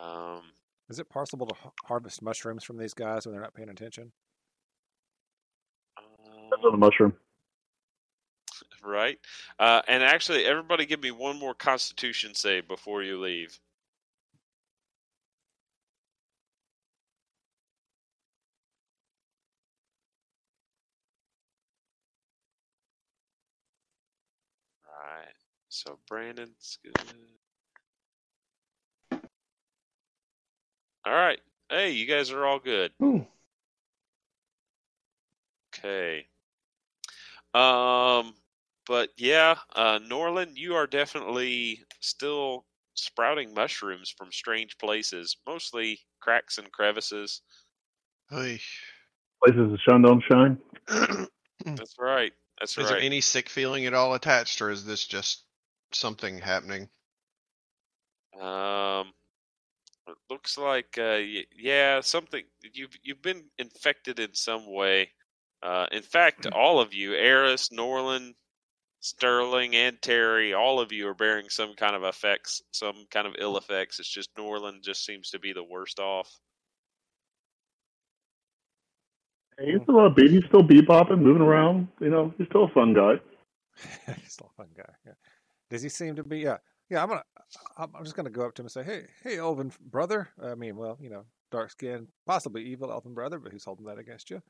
[0.00, 0.42] Um,
[0.88, 1.54] Is it possible to
[1.84, 4.12] harvest mushrooms from these guys when they're not paying attention?
[6.64, 7.14] That's on the mushroom.
[8.84, 9.18] right.
[9.58, 13.58] Uh, and actually, everybody, give me one more Constitution save before you leave.
[24.86, 25.34] Right.
[25.68, 26.94] So Brandon's good.
[31.06, 31.40] All right.
[31.70, 32.92] Hey, you guys are all good.
[33.02, 33.26] Ooh.
[35.74, 36.26] Okay.
[37.54, 38.34] Um,
[38.86, 46.58] but yeah, uh, Norland, you are definitely still sprouting mushrooms from strange places, mostly cracks
[46.58, 47.42] and crevices.
[48.32, 48.60] Oy.
[49.44, 50.58] Places the sun don't shine.
[51.64, 52.32] That's right.
[52.58, 55.44] That's Is there any sick feeling at all attached, or is this just
[55.92, 56.88] something happening?
[58.40, 59.12] Um,
[60.08, 61.20] it looks like uh,
[61.56, 65.10] yeah, something you've you've been infected in some way.
[65.64, 68.34] Uh, in fact, all of you, Eris, Norland,
[69.00, 73.34] Sterling, and Terry, all of you are bearing some kind of effects, some kind of
[73.38, 73.98] ill effects.
[73.98, 76.38] It's just Norland just seems to be the worst off.
[79.58, 80.30] Hey, he's still upbeat.
[80.30, 81.88] He's still bebopping, moving around.
[81.98, 83.14] You know, he's still a fun guy.
[84.22, 84.92] He's still a fun guy.
[85.04, 85.14] Yeah.
[85.68, 86.38] Does he seem to be?
[86.38, 86.58] Yeah.
[86.90, 87.02] Yeah.
[87.02, 87.24] I'm gonna.
[87.76, 90.28] I'm I'm just gonna go up to him and say, "Hey, hey, Elven brother.
[90.40, 93.98] I mean, well, you know, dark skin, possibly evil Elven brother, but who's holding that
[93.98, 94.40] against you?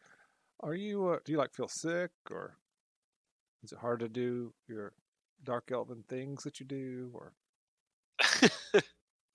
[0.61, 1.09] Are you?
[1.11, 2.59] Uh, do you like feel sick, or
[3.63, 4.93] is it hard to do your
[5.43, 7.35] dark Elven things that you do, or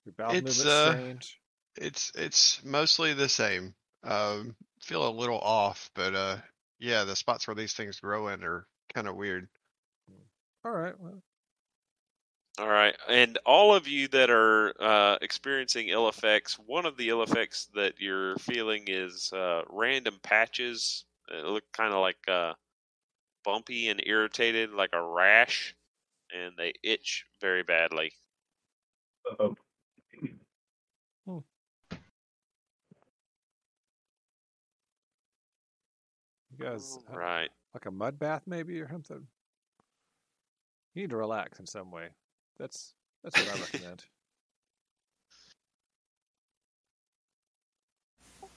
[0.04, 1.40] your bowel It's, movements uh, strange?
[1.76, 3.74] It's it's mostly the same.
[4.04, 6.38] Um, feel a little off, but uh,
[6.78, 9.48] yeah, the spots where these things grow in are kind of weird.
[10.64, 10.98] All right.
[10.98, 11.22] Well,
[12.58, 17.08] All right, and all of you that are uh, experiencing ill effects, one of the
[17.08, 21.04] ill effects that you're feeling is uh, random patches.
[21.30, 22.54] It looked kind of like uh,
[23.44, 25.74] bumpy and irritated, like a rash,
[26.34, 28.12] and they itch very badly.
[29.30, 29.54] Uh-oh.
[36.60, 37.50] you guys uh, right.
[37.74, 39.26] like a mud bath maybe or something.
[40.94, 42.08] You need to relax in some way.
[42.58, 44.04] That's that's what I recommend.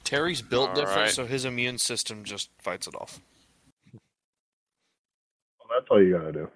[0.03, 1.09] Terry's built All different, right.
[1.11, 3.19] so his immune system just fights it off.
[3.93, 4.01] Well,
[5.80, 6.49] that's all you gotta do.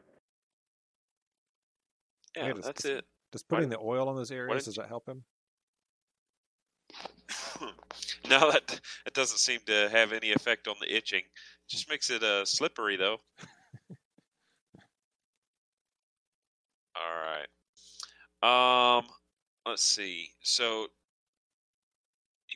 [2.35, 3.05] Yeah, Yeah, just- that's it.
[3.31, 5.23] Does putting the oil on those areas does that help him?
[8.29, 8.67] no, that
[9.03, 11.23] that doesn't seem to have any effect on the itching.
[11.67, 13.17] Just makes it uh, slippery though.
[16.95, 17.17] All
[18.41, 18.97] right.
[18.97, 19.05] Um,
[19.65, 20.29] let's see.
[20.41, 20.87] So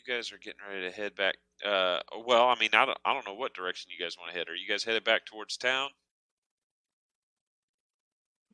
[0.06, 1.36] you guys are getting ready to head back.
[1.65, 4.38] Uh, well, I mean, I don't, I don't know what direction you guys want to
[4.38, 4.49] head.
[4.49, 5.90] Are you guys headed back towards town?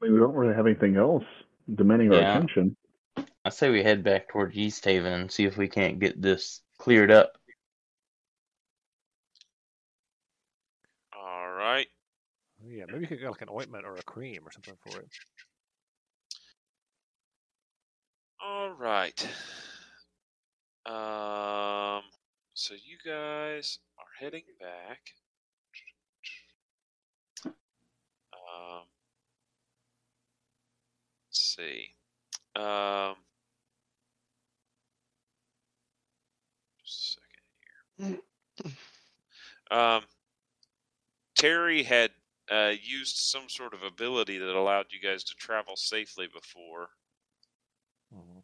[0.02, 1.24] I mean, we don't really have anything else
[1.74, 2.76] demanding our attention.
[3.44, 6.62] I say we head back towards East Haven and see if we can't get this
[6.78, 7.32] cleared up.
[11.16, 11.88] All right.
[12.64, 15.00] Oh, Yeah, maybe you could get like an ointment or a cream or something for
[15.00, 15.08] it.
[18.44, 19.28] All right.
[20.88, 22.04] Um,
[22.54, 25.02] so you guys are heading back.
[27.46, 28.86] Um,
[31.28, 31.90] let's see.
[32.56, 33.16] Um,
[36.86, 37.20] just
[38.00, 38.22] a second
[39.70, 39.78] here.
[39.78, 40.04] Um,
[41.36, 42.12] Terry had
[42.50, 46.90] uh, used some sort of ability that allowed you guys to travel safely before.
[48.14, 48.38] Mhm.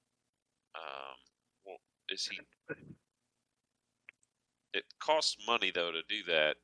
[0.75, 1.17] Um,
[2.09, 2.39] is he?
[4.73, 6.55] It costs money though to do that.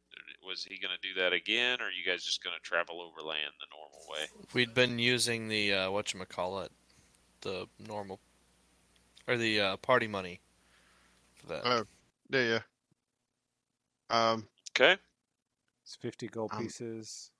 [0.45, 3.01] Was he going to do that again, or are you guys just going to travel
[3.01, 4.25] overland the normal way?
[4.53, 6.71] We'd been using the uh, what you call it,
[7.41, 8.19] the normal,
[9.27, 10.39] or the uh, party money
[11.35, 11.61] for that.
[11.65, 11.85] Oh,
[12.29, 12.59] yeah,
[14.09, 14.31] yeah.
[14.31, 14.97] Um, Okay.
[15.83, 17.31] It's fifty gold Um, pieces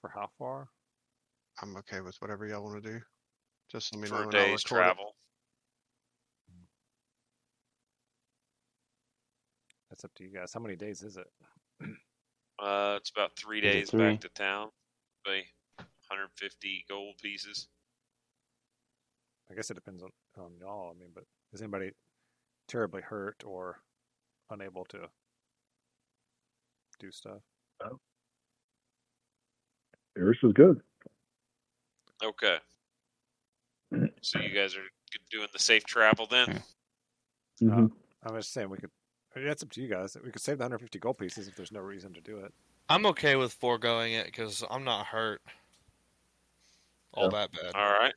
[0.00, 0.68] for how far?
[1.62, 3.00] I'm okay with whatever y'all want to do.
[3.68, 4.96] Just let me know For a and I'll day's record it.
[9.98, 10.52] That's up to you guys.
[10.54, 11.26] How many days is it?
[12.60, 14.00] Uh, it's about three days three?
[14.00, 14.68] back to town.
[15.24, 15.42] By
[15.78, 17.66] 150 gold pieces.
[19.50, 20.94] I guess it depends on, on y'all.
[20.94, 21.90] I mean, but is anybody
[22.68, 23.80] terribly hurt or
[24.50, 24.98] unable to
[27.00, 27.40] do stuff?
[30.16, 30.80] Iris is good.
[32.24, 32.58] Okay.
[34.20, 34.82] So you guys are
[35.30, 36.62] doing the safe travel then?
[37.60, 37.86] hmm
[38.24, 38.90] I'm just saying we could.
[39.34, 40.16] I mean, that's up to you guys.
[40.24, 42.52] We could save the 150 gold pieces if there's no reason to do it.
[42.88, 45.42] I'm okay with foregoing it because I'm not hurt
[47.12, 47.30] all Yeah.
[47.40, 47.74] that bad.
[47.74, 48.14] All right.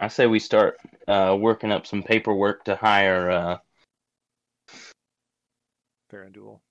[0.00, 3.58] I say we start uh, working up some paperwork to hire uh,
[6.10, 6.62] Fair and duel.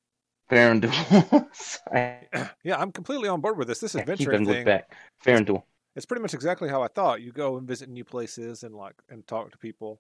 [0.49, 1.47] Farandul.
[1.55, 2.29] Sorry.
[2.63, 3.79] Yeah, I'm completely on board with this.
[3.79, 4.65] This Keep adventure and look thing.
[4.65, 4.95] back.
[5.25, 5.63] Farandul.
[5.95, 7.21] It's pretty much exactly how I thought.
[7.21, 9.99] You go and visit new places and like and talk to people,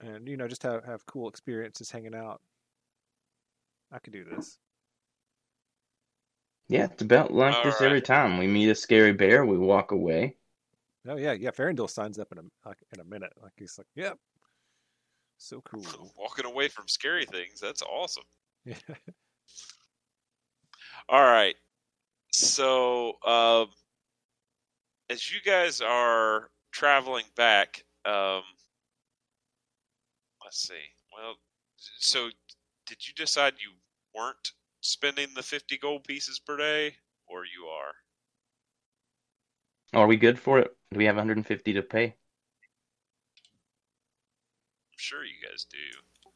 [0.00, 2.40] and you know just have have cool experiences hanging out.
[3.92, 4.58] I could do this.
[6.68, 7.86] Yeah, it's about like All this right.
[7.86, 8.38] every time.
[8.38, 10.36] We meet a scary bear, we walk away.
[11.08, 11.50] Oh yeah, yeah.
[11.50, 13.32] Farandul signs up in a like in a minute.
[13.42, 14.18] Like he's like, "Yep,
[15.38, 15.82] So cool.
[16.18, 17.60] Walking away from scary things.
[17.60, 18.24] That's awesome.
[18.64, 18.74] Yeah.
[21.08, 21.56] All right.
[22.32, 23.68] So, um,
[25.08, 28.42] as you guys are traveling back, um,
[30.50, 30.74] let's see.
[31.16, 31.36] Well,
[32.00, 32.28] so
[32.86, 33.70] did you decide you
[34.20, 34.50] weren't
[34.80, 36.96] spending the 50 gold pieces per day,
[37.28, 37.92] or you are?
[40.00, 40.76] Are we good for it?
[40.90, 42.04] Do we have 150 to pay?
[42.04, 42.14] I'm
[44.96, 45.78] sure you guys do.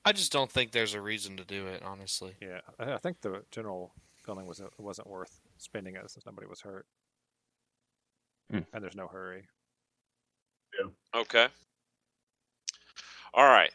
[0.05, 2.35] I just don't think there's a reason to do it, honestly.
[2.41, 6.47] Yeah, I I think the general feeling was it wasn't worth spending it since nobody
[6.47, 6.87] was hurt,
[8.51, 8.61] Hmm.
[8.73, 9.49] and there's no hurry.
[10.79, 11.21] Yeah.
[11.21, 11.49] Okay.
[13.33, 13.73] All right.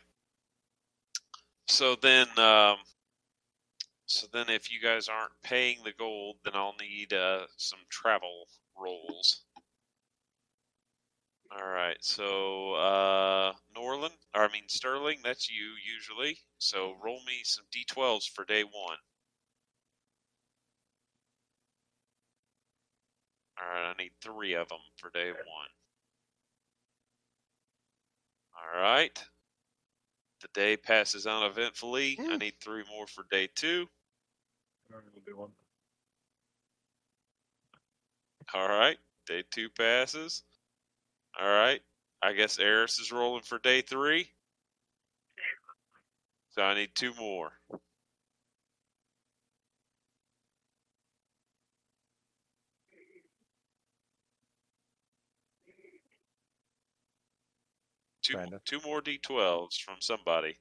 [1.69, 2.77] So then, um,
[4.07, 8.47] so then, if you guys aren't paying the gold, then I'll need uh, some travel
[8.75, 9.43] rolls.
[11.51, 11.97] All right.
[12.01, 16.37] So uh, Norland, or I mean Sterling, that's you usually.
[16.57, 18.97] So roll me some d12s for day one.
[23.61, 23.91] All right.
[23.91, 25.69] I need three of them for day one.
[28.55, 29.23] All right.
[30.41, 32.17] The day passes uneventfully.
[32.19, 32.39] I mm.
[32.39, 33.87] need three more for day two.
[38.53, 38.97] All right.
[39.27, 40.43] Day two passes.
[41.39, 41.81] All right.
[42.23, 44.29] I guess Eris is rolling for day three.
[46.51, 47.51] So I need two more.
[58.29, 58.59] Two, Brandon.
[58.63, 60.55] two more D12s from somebody.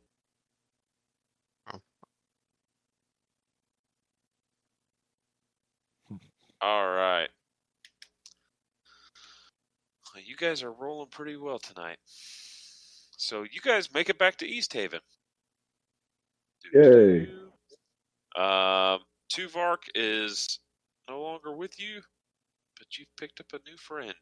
[1.70, 1.80] Oh.
[6.62, 7.28] All right.
[10.14, 11.98] Well, You guys are rolling pretty well tonight.
[12.06, 15.00] So you guys make it back to East Haven.
[16.72, 17.28] Yay.
[18.34, 19.00] Um,
[19.30, 20.58] Tuvark is
[21.06, 22.00] no longer with you,
[22.78, 24.14] but you've picked up a new friend.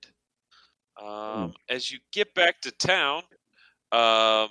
[1.02, 3.22] Um, as you get back to town,
[3.92, 4.48] um,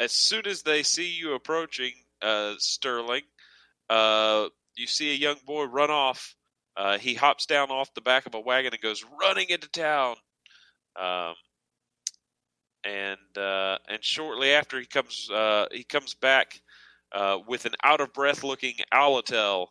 [0.00, 1.92] as soon as they see you approaching,
[2.22, 3.22] uh, Sterling,
[3.90, 6.34] uh, you see a young boy run off.
[6.76, 10.16] Uh, he hops down off the back of a wagon and goes running into town.
[10.96, 11.34] Um,
[12.84, 16.60] and uh, and shortly after he comes uh, he comes back
[17.12, 19.66] uh, with an out of breath looking Alatel,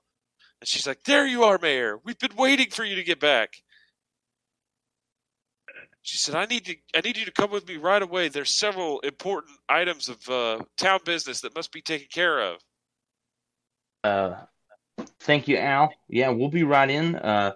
[0.60, 2.00] and she's like, "There you are, Mayor.
[2.04, 3.62] We've been waiting for you to get back."
[6.08, 6.76] She said, "I need to.
[6.96, 8.30] I need you to come with me right away.
[8.30, 12.62] There's several important items of uh, town business that must be taken care of."
[14.06, 14.36] Uh,
[15.20, 15.94] thank you, Al.
[16.08, 17.18] Yeah, we'll be right in.
[17.18, 17.56] Uh,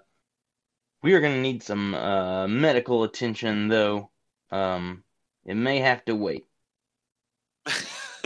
[1.02, 4.12] we are going to need some uh, medical attention, though.
[4.52, 5.06] Um,
[5.46, 6.46] it may have to wait.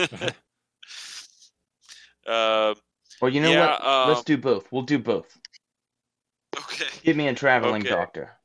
[2.26, 2.74] um,
[3.20, 3.86] Or you know Yeah, what?
[3.86, 4.72] um, Let's do both.
[4.72, 5.38] We'll do both.
[6.56, 6.86] okay.
[7.04, 7.90] Give me a traveling Okay.
[7.90, 8.35] doctor.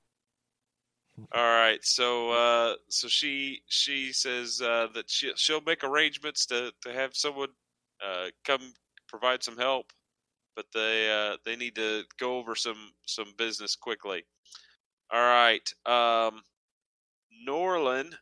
[1.33, 1.79] All right.
[1.83, 7.15] So uh, so she she says uh, that she she'll make arrangements to to have
[7.15, 7.49] someone
[8.05, 8.73] uh, come
[9.07, 9.91] provide some help,
[10.55, 14.23] but they uh, they need to go over some some business quickly.
[15.11, 15.67] All right.
[15.85, 16.41] Um,
[17.47, 18.13] Norlin,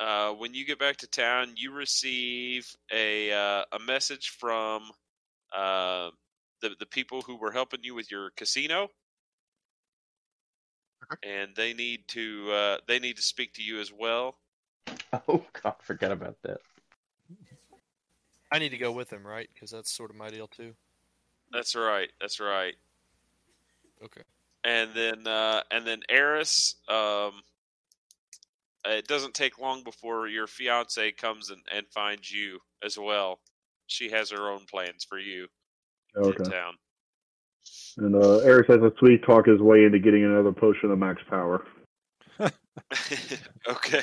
[0.00, 4.90] uh, when you get back to town, you receive a uh, a message from
[5.56, 6.10] uh,
[6.62, 8.88] the the people who were helping you with your casino
[11.22, 14.36] and they need to uh, they need to speak to you as well.
[15.28, 16.58] Oh God, forgot about that.
[18.52, 19.48] I need to go with him, right?
[19.52, 20.72] Because that's sort of my deal too.
[21.52, 22.10] That's right.
[22.20, 22.74] That's right.
[24.04, 24.22] Okay.
[24.64, 27.32] And then uh, and then Eris, um,
[28.84, 33.40] it doesn't take long before your fiance comes and, and finds you as well.
[33.86, 35.48] She has her own plans for you
[36.16, 36.44] in Okay.
[36.44, 36.74] town.
[37.98, 41.22] And uh, Eris has to sweet talk his way into getting another potion of max
[41.28, 41.64] power.
[42.40, 44.02] okay.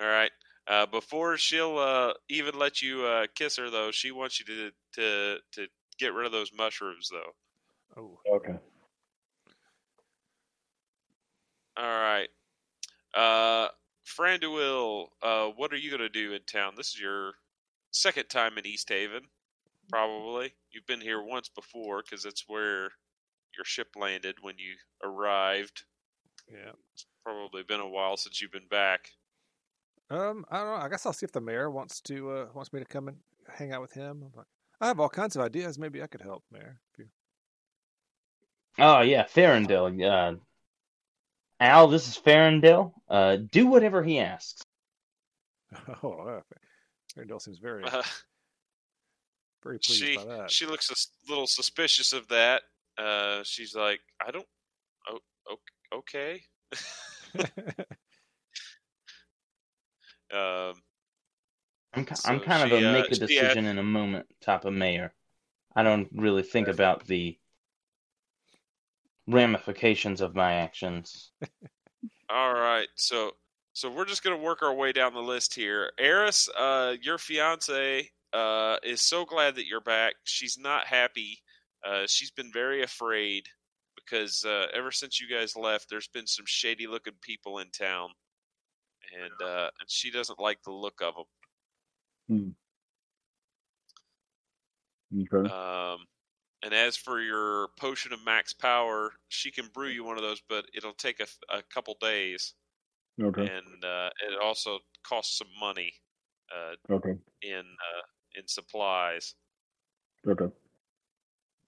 [0.00, 0.30] All right.
[0.66, 4.70] Uh, before she'll uh, even let you uh, kiss her, though, she wants you to
[4.94, 5.66] to to
[5.98, 7.32] get rid of those mushrooms, though.
[7.96, 8.54] Oh, Okay.
[11.76, 12.28] All right.
[13.14, 13.68] Uh,
[14.06, 16.74] Farandul, uh, what are you going to do in town?
[16.76, 17.32] This is your
[17.90, 19.22] second time in East Haven,
[19.90, 20.52] probably.
[20.70, 22.90] You've been here once before because it's where
[23.56, 25.84] your ship landed when you arrived.
[26.50, 26.72] yeah.
[26.92, 29.10] It's probably been a while since you've been back.
[30.10, 30.84] Um, I don't know.
[30.84, 33.16] I guess I'll see if the mayor wants to uh, wants me to come and
[33.48, 34.22] hang out with him.
[34.22, 34.46] I'm like,
[34.80, 35.78] I have all kinds of ideas.
[35.78, 36.78] Maybe I could help, mayor.
[36.92, 37.06] If you...
[38.78, 40.34] Oh yeah, Farendale.
[40.34, 40.36] Uh,
[41.60, 42.92] Al, this is Farendale.
[43.08, 44.62] Uh, do whatever he asks.
[46.04, 46.40] Oh, uh,
[47.16, 47.84] Farendale seems very
[49.64, 50.50] Very pleased she by that.
[50.50, 52.62] she looks a little suspicious of that.
[52.98, 54.46] Uh, she's like, I don't.
[55.10, 55.18] Oh,
[55.92, 56.42] okay.
[60.32, 60.74] Um,
[61.92, 64.26] I'm So I'm kind of a uh, make a she had- decision in a moment
[64.40, 65.14] type of mayor.
[65.76, 67.38] I don't really think about the
[69.28, 71.30] ramifications of my actions.
[72.30, 73.32] all right, so
[73.74, 75.92] so we're just gonna work our way down the list here.
[75.98, 80.14] Eris, uh, your fiance uh, is so glad that you're back.
[80.24, 81.38] She's not happy.
[81.86, 83.46] Uh, she's been very afraid
[83.96, 88.10] because uh, ever since you guys left, there's been some shady looking people in town,
[89.22, 91.24] and uh, and she doesn't like the look of them.
[95.32, 95.48] Okay.
[95.48, 96.06] Um,
[96.62, 100.42] and as for your potion of max power, she can brew you one of those,
[100.48, 102.54] but it'll take a, a couple days,
[103.22, 103.42] Okay.
[103.42, 105.92] and uh, it also costs some money
[106.54, 107.16] uh, Okay.
[107.42, 108.02] in uh,
[108.34, 109.34] in supplies.
[110.26, 110.46] Okay.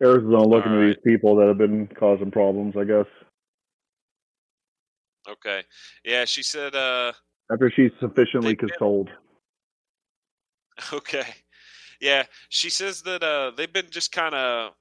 [0.03, 3.07] Arizona's looking All at these people that have been causing problems, I guess.
[5.29, 5.65] Okay,
[6.05, 6.75] yeah, she said.
[6.75, 7.13] Uh,
[7.51, 9.11] After she's sufficiently They've been- consoled.
[10.93, 11.25] okay,
[12.01, 14.73] yeah, she says that uh, they've been just kind of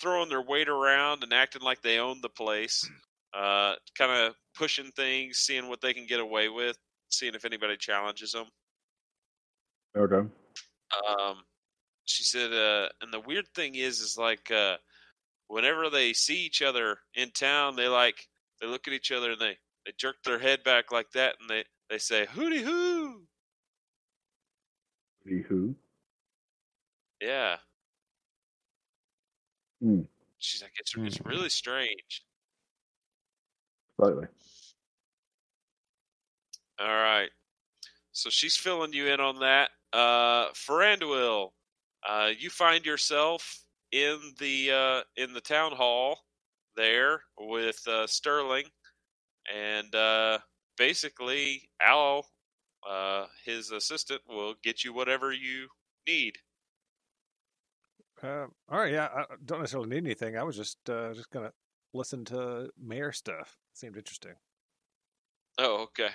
[0.00, 2.88] throwing their weight around and acting like they own the place,
[3.34, 6.78] uh, kind of pushing things, seeing what they can get away with,
[7.10, 8.46] seeing if anybody challenges them.
[9.98, 10.26] Okay.
[11.08, 11.42] Um,
[12.04, 14.76] she said, uh, and the weird thing is, is like, uh,
[15.48, 18.28] whenever they see each other in town, they like,
[18.60, 19.56] they look at each other and they,
[19.86, 23.22] they jerk their head back like that and they, they say, hooty hoo.
[25.24, 25.74] The who?
[27.20, 27.56] Yeah.
[29.82, 30.02] Hmm.
[30.38, 32.24] She's like, it's, it's really strange.
[33.96, 34.26] Slightly.
[36.80, 37.28] All right.
[38.12, 39.70] So she's filling you in on that.
[39.92, 41.50] Uh, Farandul,
[42.08, 46.18] uh, you find yourself in the uh, in the town hall
[46.76, 48.64] there with uh, Sterling,
[49.52, 50.38] and uh,
[50.78, 52.26] basically Al,
[52.88, 55.66] uh, his assistant, will get you whatever you
[56.06, 56.36] need.
[58.22, 60.36] Uh, all right, yeah, I don't necessarily need anything.
[60.36, 61.52] I was just uh, just gonna
[61.94, 63.56] listen to mayor stuff.
[63.72, 64.34] Seemed interesting.
[65.58, 66.10] Oh, okay.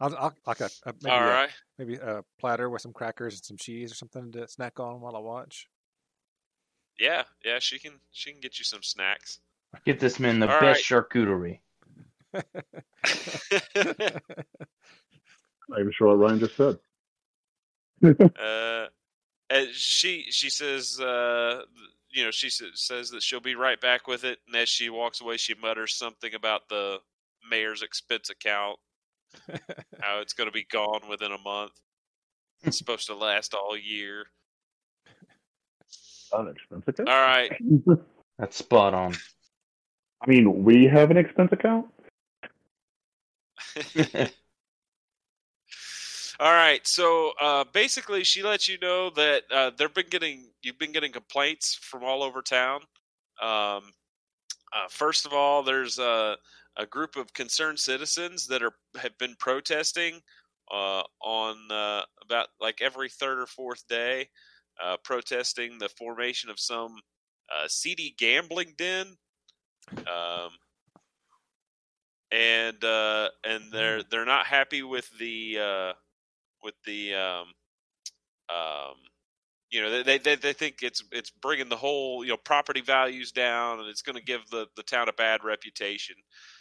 [0.00, 1.48] I'll, I'll like a, a maybe All a,
[1.78, 5.16] maybe a platter with some crackers and some cheese or something to snack on while
[5.16, 5.68] I watch.
[6.98, 7.58] Yeah, yeah.
[7.58, 9.40] She can she can get you some snacks.
[9.84, 11.60] Get this man the All best charcuterie.
[15.68, 16.78] Not even sure what Ryan just said.
[18.38, 18.86] uh,
[19.50, 21.62] and she she says, uh,
[22.10, 25.20] you know, she says that she'll be right back with it, and as she walks
[25.20, 26.98] away, she mutters something about the
[27.48, 28.78] mayor's expense account,
[30.00, 31.72] how it's going to be gone within a month.
[32.62, 34.24] It's supposed to last all year.
[36.32, 37.08] An expense account?
[37.08, 37.52] All right,
[38.38, 39.14] That's spot on.
[40.22, 41.86] I mean, we have an expense account?
[46.40, 46.86] all right.
[46.86, 51.12] So uh, basically, she lets you know that uh, they've been getting you've been getting
[51.12, 52.80] complaints from all over town.
[53.40, 53.92] Um,
[54.72, 55.98] uh, first of all, there's
[56.76, 60.20] a, group of concerned citizens that are have been protesting
[60.70, 64.28] uh, on uh, about like every third or fourth day,
[64.82, 66.96] uh, protesting the formation of some
[67.54, 69.16] uh, seedy gambling den.
[69.90, 70.50] Um,
[72.32, 75.92] and uh, and they're they're not happy with the uh,
[76.62, 77.46] with the um,
[78.50, 78.94] um,
[79.70, 83.30] you know they, they they think it's it's bringing the whole you know property values
[83.32, 86.16] down and it's going to give the the town a bad reputation.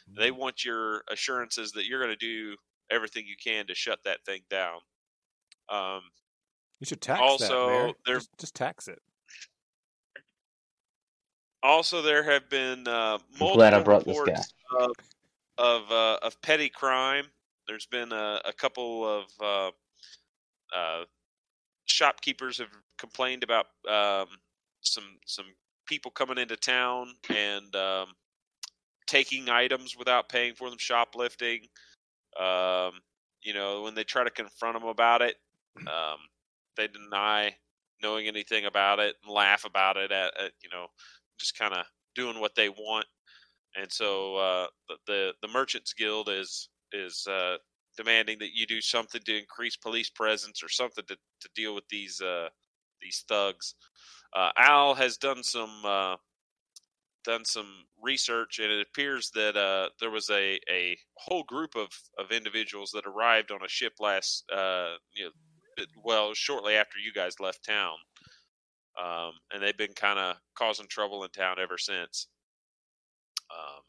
[0.07, 2.55] They want your assurances that you're going to do
[2.91, 4.79] everything you can to shut that thing down.
[5.69, 6.01] Um,
[6.79, 7.93] You should tax Also, that, Mayor.
[8.05, 9.01] there- Just, just tax it.
[11.61, 14.91] also, there have been uh, I'm multiple glad I brought this reports of
[15.57, 17.25] of, uh, of petty crime.
[17.67, 19.71] There's been a, a couple of uh,
[20.75, 21.05] uh,
[21.85, 24.27] shopkeepers have complained about um,
[24.81, 25.45] some some
[25.85, 28.07] people coming into town and um,
[29.07, 31.61] taking items without paying for them, shoplifting.
[32.39, 32.93] Um,
[33.41, 35.35] you know, when they try to confront them about it,
[35.81, 36.17] um,
[36.77, 37.55] they deny
[38.01, 40.87] knowing anything about it and laugh about it at, at you know
[41.39, 41.85] just kind of
[42.15, 43.05] doing what they want
[43.75, 47.57] and so uh, the, the the merchants guild is is uh,
[47.97, 51.87] demanding that you do something to increase police presence or something to, to deal with
[51.89, 52.49] these uh,
[53.01, 53.75] these thugs.
[54.35, 56.15] Uh, Al has done some uh,
[57.23, 61.89] done some research, and it appears that uh, there was a, a whole group of,
[62.17, 65.31] of individuals that arrived on a ship last, uh, you know,
[66.03, 67.95] well, shortly after you guys left town,
[69.01, 72.27] um, and they've been kind of causing trouble in town ever since.
[73.51, 73.81] Um,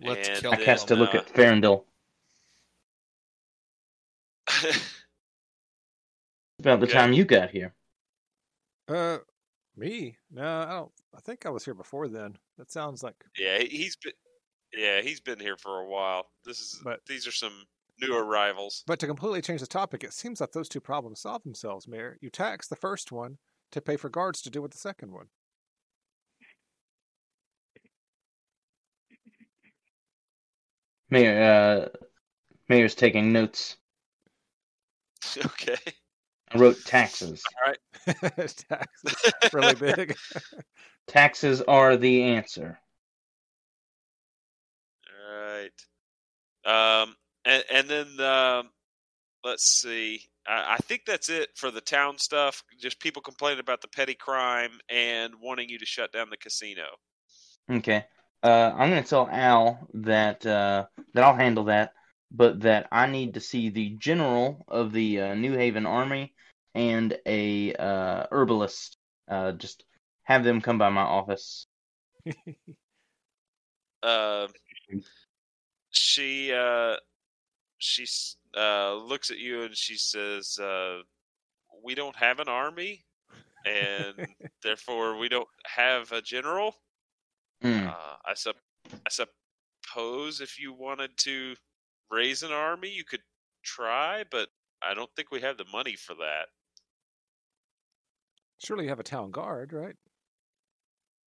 [0.00, 0.64] Let's and kill I them.
[0.64, 1.84] cast to look uh, at Farandul.
[6.60, 6.92] About the Okay.
[6.92, 7.74] time you got here.
[8.88, 9.18] Uh,
[9.76, 10.16] me?
[10.30, 10.92] No, I don't.
[11.16, 12.36] I think I was here before then.
[12.58, 13.16] That sounds like.
[13.38, 14.12] Yeah, he- he's been.
[14.74, 16.30] Yeah, he's been here for a while.
[16.44, 17.66] This is But- these are some
[18.00, 18.82] new arrivals.
[18.86, 22.18] But to completely change the topic, it seems like those two problems solve themselves, Mayor.
[22.20, 23.38] You tax the first one
[23.72, 25.28] to pay for guards to deal with the second one.
[31.10, 31.88] Mayor, uh,
[32.68, 33.76] Mayor's taking notes.
[35.46, 35.76] okay.
[36.52, 37.42] I wrote taxes.
[37.64, 37.78] All right.
[38.68, 40.16] Taxes really big.
[41.06, 42.78] Taxes are the answer.
[45.08, 47.02] All right.
[47.02, 47.14] Um,
[47.44, 48.70] and and then um,
[49.44, 50.22] let's see.
[50.46, 52.62] I, I think that's it for the town stuff.
[52.78, 56.84] Just people complaining about the petty crime and wanting you to shut down the casino.
[57.70, 58.04] Okay.
[58.42, 61.92] Uh, I'm gonna tell Al that uh, that I'll handle that,
[62.30, 66.34] but that I need to see the general of the uh, New Haven Army
[66.74, 68.98] and a uh, herbalist.
[69.28, 69.84] Uh, just
[70.24, 71.66] have them come by my office.
[74.02, 74.48] Uh,
[75.90, 76.96] she uh,
[77.78, 78.06] she
[78.56, 80.98] uh, looks at you and she says, uh,
[81.84, 83.04] "We don't have an army,
[83.66, 84.14] and
[84.62, 86.76] therefore we don't have a general."
[87.62, 87.88] Mm.
[87.88, 88.56] Uh, I sup-
[89.06, 91.54] I suppose if you wanted to
[92.10, 93.22] raise an army, you could
[93.62, 94.48] try, but
[94.82, 96.48] I don't think we have the money for that.
[98.62, 99.96] Surely you have a town guard, right?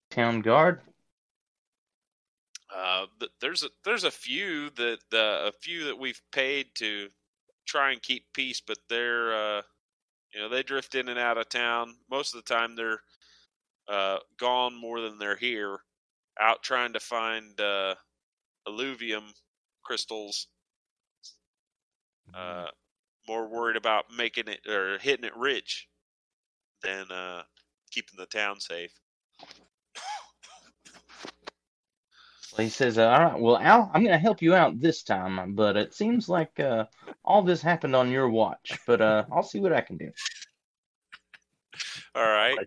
[0.10, 0.80] Town guard.
[2.74, 3.06] Uh,
[3.41, 7.10] there's a there's a few that uh, a few that we've paid to
[7.66, 9.62] try and keep peace, but they're uh,
[10.34, 11.95] you know they drift in and out of town.
[12.10, 13.02] Most of the time, they're
[13.90, 15.80] uh, gone more than they're here,
[16.40, 17.95] out trying to find uh,
[18.68, 19.26] alluvium
[19.84, 20.48] crystals.
[22.34, 22.68] Uh,
[23.28, 25.88] more worried about making it or hitting it rich
[26.84, 27.43] than uh,
[27.91, 28.93] keeping the town safe.
[32.52, 35.76] Well, he says, "All right, well, Al, I'm gonna help you out this time, but
[35.76, 36.85] it seems like uh,
[37.23, 38.80] all this happened on your watch.
[38.88, 40.11] But uh, I'll see what I can do."
[42.15, 42.57] All right.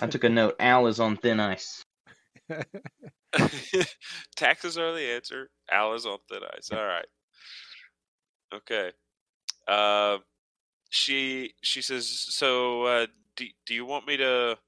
[0.00, 0.56] I took a note.
[0.58, 1.84] Al is on thin ice.
[4.36, 5.50] Taxes are the answer.
[5.70, 6.70] Al is on thin ice.
[6.72, 7.06] All right.
[8.52, 8.90] Okay.
[9.68, 10.18] Uh,
[10.90, 12.08] she she says.
[12.08, 13.06] So, uh,
[13.36, 14.58] do do you want me to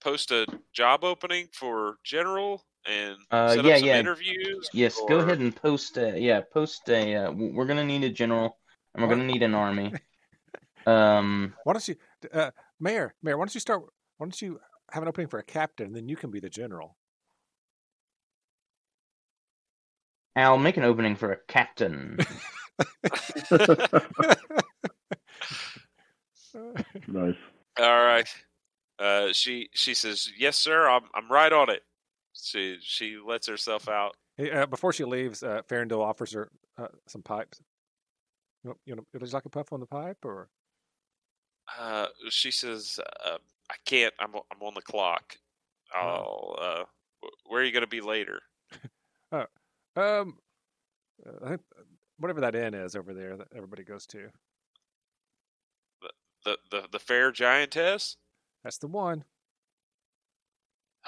[0.00, 3.98] post a job opening for general and Uh, set yeah, up some yeah.
[3.98, 4.68] interviews?
[4.72, 5.96] Yes, go ahead and post.
[5.96, 7.14] A, yeah, post a.
[7.14, 8.58] Uh, we're gonna need a general,
[8.94, 9.92] and we're gonna need an army.
[10.86, 11.96] Um, Why don't you,
[12.30, 13.14] uh, Mayor?
[13.22, 13.80] Mayor, why don't you start?
[14.18, 14.60] Why don't you
[14.90, 16.98] have an opening for a captain, and then you can be the general.
[20.36, 22.18] I'll make an opening for a captain.
[27.08, 27.34] nice.
[27.78, 28.28] All right.
[28.98, 30.88] Uh, she she says, "Yes, sir.
[30.88, 31.82] I'm I'm right on it."
[32.32, 34.16] She she lets herself out.
[34.36, 37.60] Hey, uh, before she leaves, uh, offers her uh, some pipes.
[38.62, 40.48] You know, you know, would you like a puff on the pipe, or
[41.78, 43.38] Uh, she says, uh,
[43.70, 44.14] "I can't.
[44.18, 45.36] I'm I'm on the clock.
[45.92, 46.56] I'll.
[46.60, 46.84] Uh,
[47.22, 48.40] wh- where are you going to be later?"
[49.32, 49.46] um,
[49.96, 51.60] uh, I think
[52.18, 54.30] whatever that inn is over there that everybody goes to.
[56.44, 58.16] The the the fair giantess.
[58.62, 59.24] That's the one.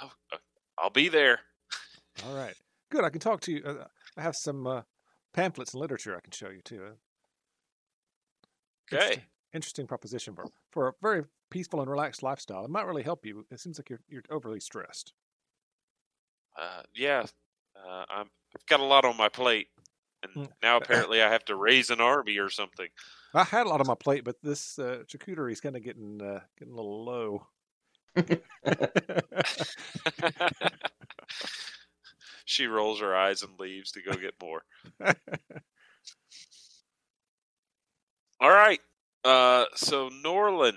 [0.01, 0.37] Oh, uh,
[0.79, 1.41] I'll be there.
[2.27, 2.55] All right,
[2.91, 3.05] good.
[3.05, 3.63] I can talk to you.
[3.65, 3.85] Uh,
[4.17, 4.83] I have some uh,
[5.35, 6.83] pamphlets and literature I can show you too.
[6.85, 6.91] Uh,
[8.93, 8.97] Okay.
[8.99, 9.23] Interesting,
[9.53, 12.65] interesting proposition for for a very peaceful and relaxed lifestyle.
[12.65, 13.45] It might really help you.
[13.51, 15.13] It seems like you're you're overly stressed.
[16.57, 17.25] Uh, yeah.
[17.77, 18.31] Uh, I'm.
[18.57, 19.67] I've got a lot on my plate,
[20.23, 20.53] and Mm.
[20.63, 22.89] now apparently I have to raise an army or something.
[23.35, 26.21] I had a lot on my plate, but this uh, charcuterie is kind of getting
[26.23, 27.47] uh, getting a little low.
[32.45, 34.63] she rolls her eyes and leaves to go get more.
[38.41, 38.81] All right.
[39.25, 40.77] Uh, so Norlin,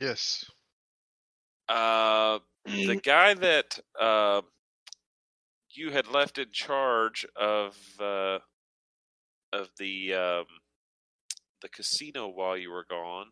[0.00, 0.44] Yes.
[1.68, 4.42] uh, the guy that uh,
[5.70, 8.38] you had left in charge of uh,
[9.60, 10.44] of the um,
[11.62, 13.26] the casino while you were gone,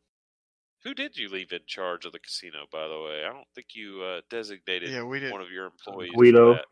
[0.84, 3.24] Who did you leave in charge of the casino, by the way?
[3.24, 5.32] I don't think you uh, designated Yeah, we didn't.
[5.32, 6.10] one of your employees.
[6.12, 6.54] for Guido.
[6.54, 6.64] that.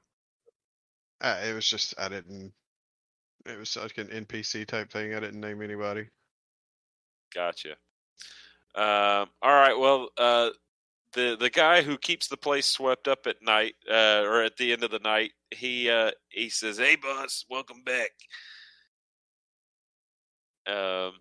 [1.20, 2.52] Uh, it was just I didn't.
[3.46, 5.14] It was like an NPC type thing.
[5.14, 6.08] I didn't name anybody.
[7.34, 7.72] Gotcha.
[8.74, 9.76] Um, all right.
[9.78, 10.50] Well, uh,
[11.14, 14.72] the the guy who keeps the place swept up at night, uh, or at the
[14.72, 18.10] end of the night, he uh, he says, "Hey, boss, welcome back."
[20.66, 21.12] Um,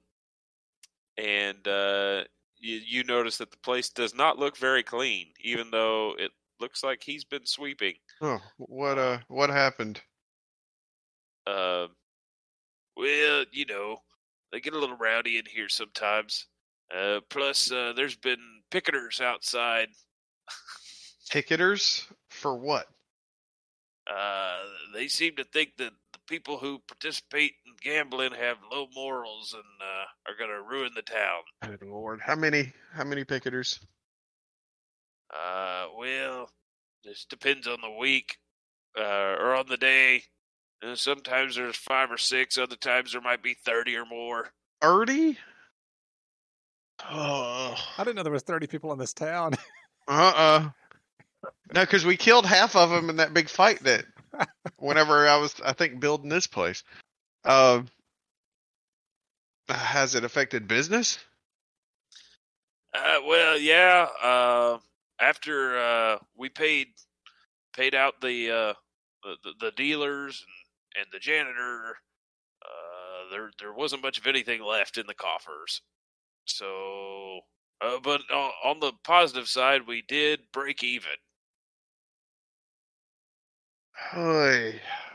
[1.17, 2.23] and uh,
[2.59, 6.83] you you notice that the place does not look very clean, even though it looks
[6.83, 7.95] like he's been sweeping.
[8.21, 10.01] Oh, what uh, what happened?
[11.47, 11.89] Um,
[12.95, 13.97] well, you know,
[14.51, 16.47] they get a little rowdy in here sometimes.
[16.95, 19.87] Uh, plus, uh, there's been picketers outside.
[21.31, 22.87] Picketers for what?
[24.05, 24.57] Uh,
[24.93, 25.93] they seem to think that
[26.27, 31.01] people who participate in gambling have low morals and uh, are going to ruin the
[31.01, 31.41] town.
[31.63, 32.73] Good lord, how many?
[32.93, 33.79] How many picketers?
[35.33, 36.49] Uh, well,
[37.03, 38.37] this depends on the week
[38.97, 39.01] uh,
[39.39, 40.23] or on the day.
[40.83, 42.57] Uh, sometimes there's five or six.
[42.57, 44.49] Other times there might be thirty or more.
[44.81, 45.37] Thirty?
[47.09, 49.53] Oh, I didn't know there was 30 people in this town.
[50.07, 50.69] uh uh
[51.73, 54.05] No, because we killed half of them in that big fight that
[54.77, 56.83] whenever I was, I think, building this place.
[57.43, 57.87] Um,
[59.69, 61.19] has it affected business?
[62.93, 64.07] Uh, well, yeah.
[64.21, 64.77] Uh,
[65.19, 66.87] after uh, we paid
[67.73, 68.73] paid out the uh,
[69.43, 70.43] the, the, dealers
[70.95, 71.95] and, and the janitor,
[72.63, 75.81] uh, there there wasn't much of anything left in the coffers.
[76.45, 77.41] So,
[77.81, 81.11] uh, but on, on the positive side, we did break even.
[84.09, 84.73] Hi.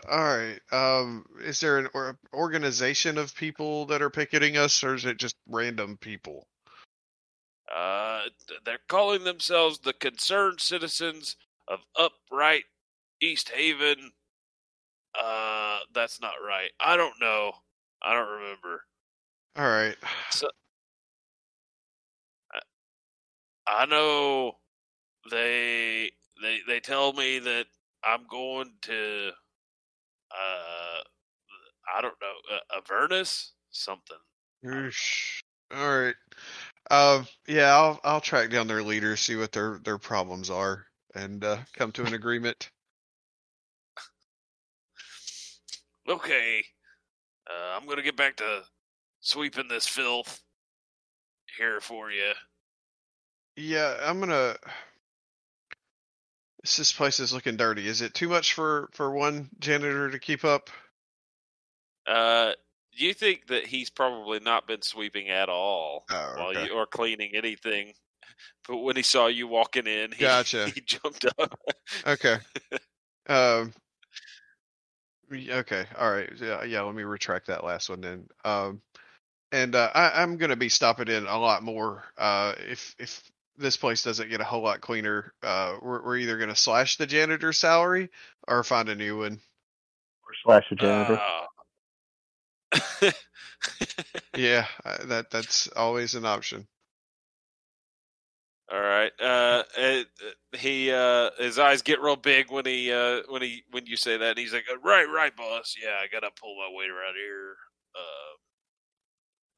[0.08, 0.60] All right.
[0.70, 5.18] Um, is there an or, organization of people that are picketing us, or is it
[5.18, 6.46] just random people?
[7.74, 8.22] Uh,
[8.64, 11.36] they're calling themselves the concerned citizens
[11.68, 12.64] of upright
[13.20, 14.12] East Haven.
[15.20, 16.70] Uh, that's not right.
[16.80, 17.52] I don't know.
[18.02, 18.82] I don't remember.
[19.56, 19.96] All right.
[20.30, 20.48] So,
[23.66, 24.52] I, I know
[25.30, 27.66] they they they tell me that
[28.07, 29.31] I'm going to
[30.31, 31.01] uh
[31.97, 34.16] I don't know uh, Avernus something.
[34.65, 35.41] Yeesh.
[35.74, 36.15] All right.
[36.91, 41.43] Um, yeah, I'll I'll track down their leader, see what their their problems are, and
[41.45, 42.70] uh, come to an agreement.
[46.09, 46.65] Okay,
[47.51, 48.62] uh, I'm gonna get back to
[49.20, 50.41] sweeping this filth
[51.59, 52.33] here for you.
[53.57, 54.57] Yeah, I'm gonna.
[56.74, 57.86] This place is looking dirty.
[57.86, 60.70] Is it too much for for one janitor to keep up?
[62.06, 62.52] Uh,
[62.93, 66.66] you think that he's probably not been sweeping at all Oh, while okay.
[66.66, 67.93] you or cleaning anything,
[68.66, 70.68] but when he saw you walking in, he, Gotcha.
[70.74, 71.59] he jumped up.
[72.06, 72.38] Okay.
[73.28, 73.72] um.
[75.32, 75.84] Okay.
[75.98, 76.30] All right.
[76.40, 76.64] Yeah.
[76.64, 76.82] Yeah.
[76.82, 78.28] Let me retract that last one then.
[78.44, 78.80] Um.
[79.52, 82.05] And uh, I, I'm gonna be stopping in a lot more.
[82.16, 82.55] Uh.
[82.59, 83.22] If if
[83.59, 87.07] this place doesn't get a whole lot cleaner, uh, we're we're either gonna slash the
[87.07, 88.11] janitor's salary
[88.49, 89.41] or find a new one.
[90.24, 91.20] Or slash the janitor.
[91.20, 91.47] Uh,
[94.37, 94.66] Yeah.
[94.85, 96.66] uh, That that's always an option.
[98.73, 99.12] All right.
[99.20, 100.09] Uh, it,
[100.59, 104.16] he uh, his eyes get real big when he uh, when he when you say
[104.16, 104.31] that.
[104.31, 105.77] And he's like, "Uh, "Right, right, boss.
[105.81, 107.57] Yeah, I gotta pull my weight around here."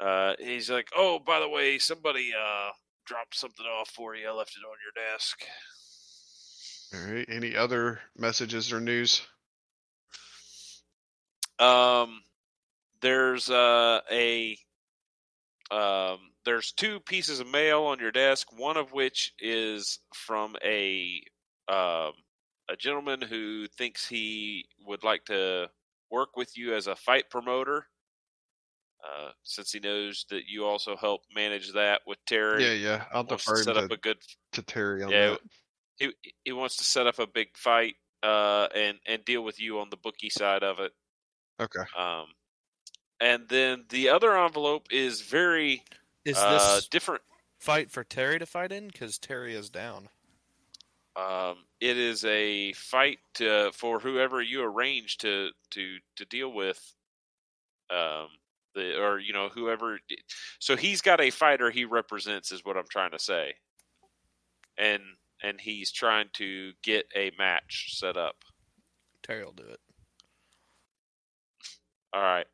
[0.01, 2.71] Uh, uh, he's like, "Oh, by the way, somebody uh
[3.09, 4.29] dropped something off for you.
[4.29, 5.41] I left it on your desk."
[6.95, 7.27] All right.
[7.29, 9.23] Any other messages or news?
[11.59, 12.23] Um,
[13.01, 14.57] there's uh, a
[15.71, 18.49] um, there's two pieces of mail on your desk.
[18.57, 21.23] One of which is from a
[21.69, 22.13] um,
[22.71, 25.69] a gentleman who thinks he would like to
[26.11, 27.87] work with you as a fight promoter.
[29.05, 32.73] Uh, since he knows that you also help manage that with Terry, Yeah.
[32.73, 33.05] Yeah.
[33.13, 34.19] I'll wants to defer set to, up a good
[34.53, 35.41] to Terry on yeah, that.
[35.99, 36.13] he
[36.45, 39.89] he wants to set up a big fight uh, and and deal with you on
[39.91, 40.93] the bookie side of it.
[41.61, 41.83] Okay.
[41.97, 42.27] Um,
[43.21, 45.83] and then the other envelope is very
[46.25, 47.23] Is uh, this different.
[47.59, 48.89] fight for Terry to fight in?
[48.89, 50.09] Because Terry is down.
[51.17, 56.95] Um, it is a fight uh, for whoever you arrange to to to deal with.
[57.91, 58.29] Um,
[58.75, 59.99] the or you know whoever.
[60.59, 63.55] So he's got a fighter he represents, is what I'm trying to say.
[64.77, 65.03] And
[65.43, 68.37] and he's trying to get a match set up.
[69.23, 69.81] Terry will do it.
[72.13, 72.47] All right.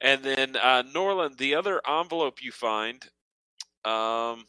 [0.00, 3.04] And then uh, Norland, the other envelope you find,
[3.84, 4.44] um,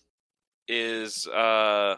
[0.67, 1.95] is uh,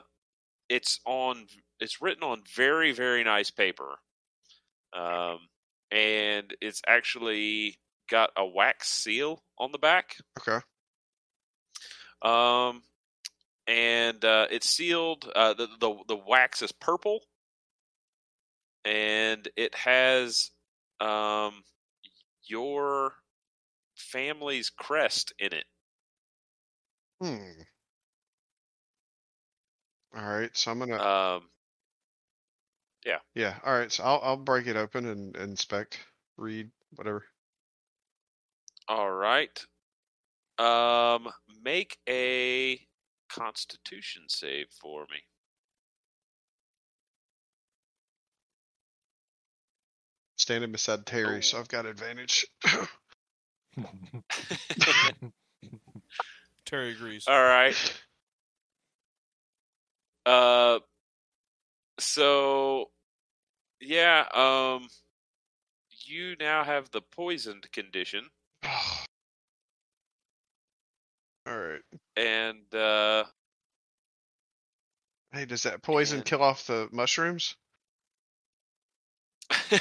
[0.70, 1.48] it's on
[1.80, 3.98] it's written on very very nice paper,
[4.94, 5.40] um,
[5.92, 7.78] and it's actually
[8.12, 10.18] got a wax seal on the back.
[10.40, 10.60] Okay.
[12.22, 12.84] Um,
[13.68, 15.32] and uh, it's sealed.
[15.34, 17.22] Uh, the, the the wax is purple,
[18.86, 20.52] and it has
[21.00, 21.64] um,
[22.44, 23.14] your
[23.96, 25.66] family's crest in it.
[27.22, 27.62] Hmm.
[30.16, 30.50] All right.
[30.54, 31.02] So I'm gonna.
[31.02, 31.44] Um,
[33.06, 33.20] yeah.
[33.34, 33.56] Yeah.
[33.66, 33.92] All right.
[33.92, 35.98] So I'll I'll break it open and inspect,
[36.38, 37.24] read, whatever.
[38.92, 39.58] All right.
[40.60, 41.30] Um,
[41.64, 42.80] make a
[43.30, 45.18] Constitution save for me.
[50.38, 51.42] Standing beside Terry, Oh.
[51.42, 52.46] so I've got advantage.
[56.66, 57.26] Terry agrees.
[57.28, 57.76] All right.
[60.26, 60.80] Uh,
[62.00, 62.92] so
[63.80, 64.88] yeah, um,
[66.06, 68.30] you now have the poisoned condition,
[71.48, 71.82] All right.
[72.16, 73.24] and uh,
[75.34, 77.56] Hey, does that poison And- kill off the mushrooms?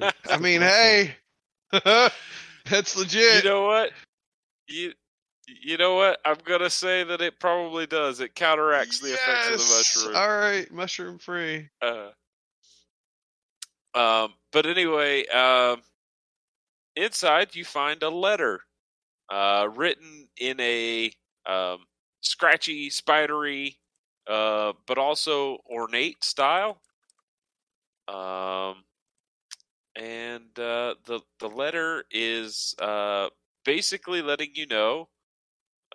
[0.30, 1.14] I mean, hey,
[1.72, 3.42] that's legit.
[3.44, 3.90] you know what?
[4.68, 4.92] You
[5.48, 6.18] you know what?
[6.24, 8.20] I'm gonna say that it probably does.
[8.20, 9.74] It counteracts the effects of the
[10.08, 10.16] mushroom.
[10.16, 11.68] All right, mushroom free.
[11.82, 12.10] Uh,
[13.94, 15.82] um, but anyway, um,
[16.96, 18.60] inside you find a letter,
[19.32, 21.10] uh, written in a
[21.46, 21.78] um,
[22.20, 23.78] scratchy, spidery,
[24.28, 26.82] uh, but also ornate style.
[28.08, 28.84] Um,
[29.96, 33.30] and uh, the the letter is uh,
[33.64, 35.08] basically letting you know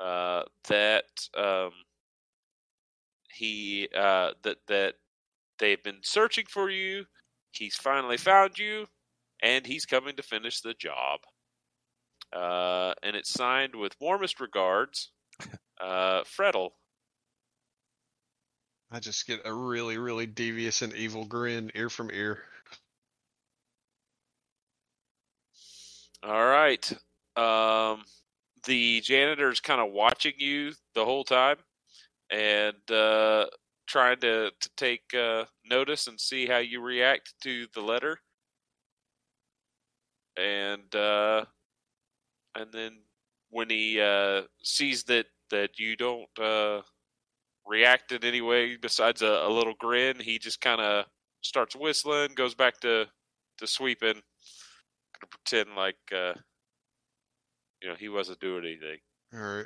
[0.02, 1.06] uh, that
[1.38, 1.72] um,
[3.32, 4.96] he uh, that that
[5.60, 7.06] they've been searching for you.
[7.52, 8.88] He's finally found you,
[9.44, 11.20] and he's coming to finish the job.
[12.34, 15.12] Uh, and it's signed with warmest regards,
[15.82, 16.72] uh, Frettle.
[18.92, 22.44] I just get a really, really devious and evil grin ear from ear.
[26.24, 26.92] All right.
[27.36, 28.04] Um,
[28.66, 31.58] the janitor's kind of watching you the whole time
[32.32, 33.46] and uh,
[33.88, 38.20] trying to, to take uh, notice and see how you react to the letter.
[40.38, 41.46] And uh,
[42.58, 42.98] and then
[43.50, 46.82] when he uh, sees that, that you don't uh,
[47.66, 51.06] react in any way besides a, a little grin, he just kind of
[51.42, 53.06] starts whistling, goes back to,
[53.60, 54.22] to sweeping
[55.20, 56.34] gonna pretend like uh
[57.82, 58.98] you know he wasn't doing anything.
[59.34, 59.66] All right.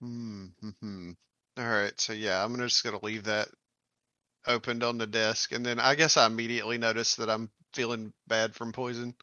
[0.00, 0.46] Hmm.
[0.80, 1.12] Hmm.
[1.58, 1.98] All right.
[1.98, 3.48] So yeah, I'm just gonna leave that
[4.46, 8.54] opened on the desk, and then I guess I immediately notice that I'm feeling bad
[8.54, 9.14] from poison.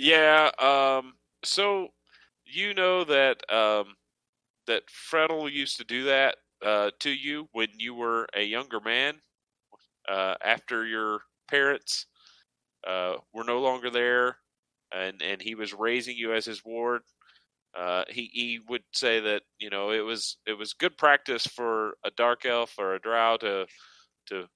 [0.00, 1.14] Yeah, um
[1.44, 1.88] so
[2.46, 3.96] you know that um
[4.66, 9.16] that Frettle used to do that uh to you when you were a younger man
[10.08, 12.06] uh after your parents
[12.86, 14.38] uh were no longer there
[14.92, 17.02] and and he was raising you as his ward
[17.78, 21.96] uh he he would say that you know it was it was good practice for
[22.04, 23.66] a dark elf or a drow to
[24.26, 24.46] to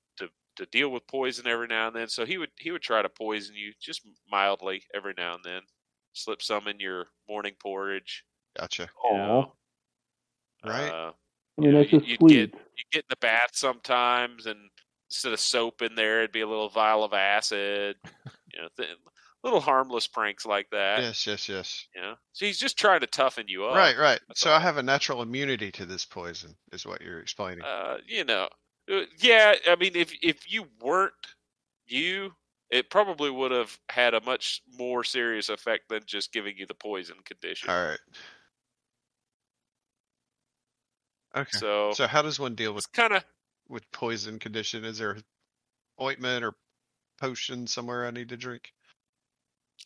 [0.57, 3.03] to to deal with poison every now and then so he would he would try
[3.03, 5.61] to poison you just mildly every now and then
[6.13, 8.25] slip some in your morning porridge
[8.59, 8.89] Gotcha.
[9.05, 9.17] you Aw.
[9.17, 9.53] know.
[10.65, 10.89] Right.
[10.89, 11.13] uh,
[11.59, 12.53] I mean, know, that's you- just you'd sweet.
[12.53, 14.59] get- you get in the bath sometimes and
[15.11, 17.97] instead of soap in there it'd be a little vial of acid
[18.53, 18.89] you know th-
[19.45, 21.27] little harmless pranks like that Yes.
[21.27, 21.49] Yes.
[21.49, 21.87] Yes.
[21.95, 23.97] you know so he's just trying to toughen you up Right.
[23.99, 24.21] Right.
[24.29, 27.63] that's So I have a natural immunity to this poison, is what you're explaining.
[27.65, 28.49] uh, you know
[29.19, 31.13] yeah i mean if if you weren't
[31.87, 32.33] you
[32.71, 36.75] it probably would have had a much more serious effect than just giving you the
[36.75, 37.99] poison condition All right.
[41.37, 41.59] Okay.
[41.59, 43.25] so, So how does one deal with kind of
[43.69, 44.85] with poison condition?
[44.85, 45.17] Is there
[46.01, 46.55] ointment or
[47.21, 48.73] potion somewhere I need to drink?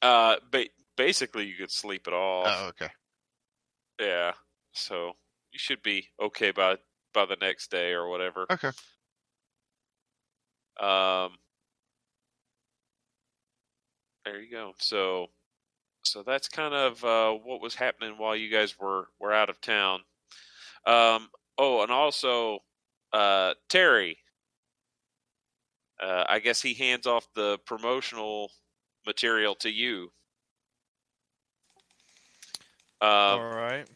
[0.03, 2.91] uh ba- basically you could sleep it off Oh, okay.
[4.01, 4.33] Yeah.
[4.73, 5.13] So
[5.53, 6.77] you should be okay by
[7.19, 8.47] by the next day or whatever.
[8.51, 8.69] Okay.
[10.81, 11.33] Um
[14.25, 14.75] There you go.
[14.79, 15.29] So
[16.05, 19.61] so that's kind of uh what was happening while you guys were were out of
[19.61, 20.01] town.
[20.87, 22.61] Um oh, and also
[23.13, 24.19] uh Terry
[26.01, 28.53] uh I guess he hands off the promotional
[29.07, 30.13] material to you.
[33.01, 33.89] Um All right.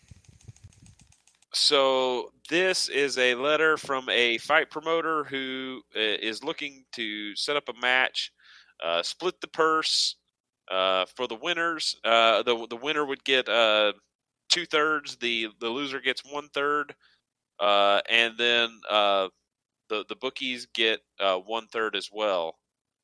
[1.55, 7.57] So this is a letter from a fight promoter who uh, is looking to set
[7.57, 8.33] up a match,
[8.83, 10.17] uh, split the purse
[10.71, 11.97] uh, for the winners.
[12.05, 13.93] Uh, the the winner would get uh,
[14.49, 15.17] two thirds.
[15.17, 16.95] The the loser gets one third,
[17.61, 19.29] uh, and then uh,
[19.89, 22.57] the the bookies get uh, one third as well.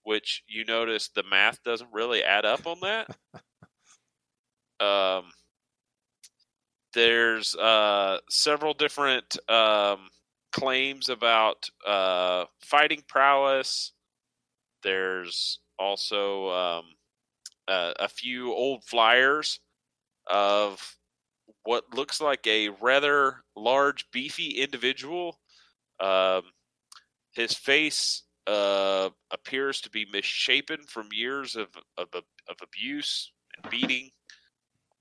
[0.04, 3.08] Which you notice the math doesn't really add up on that.
[4.80, 5.24] um,
[6.98, 10.08] there's uh, several different um,
[10.50, 13.92] claims about uh, fighting prowess.
[14.82, 16.84] There's also um,
[17.68, 19.60] a, few old flyers
[20.26, 20.96] of
[21.62, 25.38] what looks like a rather large, beefy individual.
[26.00, 26.42] Um,
[27.32, 34.10] his face uh, appears to be misshapen from years of, of, of abuse and beating.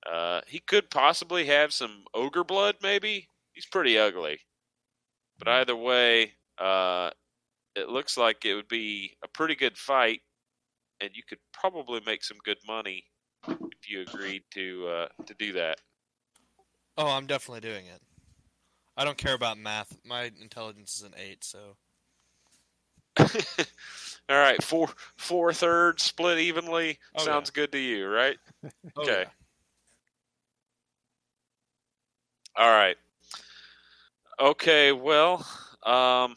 [0.05, 3.27] Uh, he could possibly have some ogre blood, maybe.
[3.53, 4.39] He's pretty ugly.
[5.39, 7.11] But either way, uh,
[7.75, 10.21] it looks like it would be a pretty good fight,
[11.01, 13.05] and you could probably make some good money
[13.47, 15.79] if you agreed to uh, to do that.
[16.97, 18.01] Oh, I'm definitely doing it.
[18.95, 19.95] I don't care about math.
[20.03, 21.77] My intelligence is an eight, so
[23.19, 23.25] All
[24.29, 28.37] right, four four thirds split evenly Oh, sounds good to you, right?
[28.95, 29.21] Oh, Okay.
[29.21, 29.29] yeah.
[32.57, 32.97] All right.
[34.39, 35.45] Okay, well,
[35.85, 36.35] um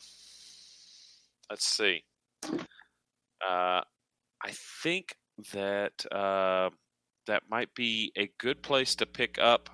[1.48, 2.04] let's see.
[3.46, 3.82] Uh
[4.42, 4.50] I
[4.82, 5.16] think
[5.52, 6.70] that uh
[7.26, 9.70] that might be a good place to pick up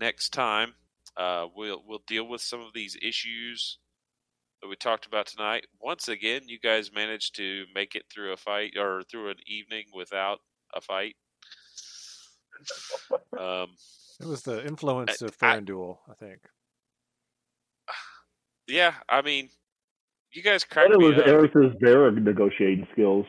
[0.00, 0.74] next time.
[1.16, 3.78] Uh we'll we'll deal with some of these issues
[4.60, 5.66] that we talked about tonight.
[5.80, 9.84] Once again, you guys managed to make it through a fight or through an evening
[9.94, 10.40] without
[10.74, 11.16] a fight.
[13.38, 13.68] Um
[14.22, 16.40] It was the influence of I- Farandul, I think.
[18.68, 19.50] yeah, I mean,
[20.32, 21.26] you guys But cracked it was up.
[21.26, 23.26] Eris's bear negotiating skills.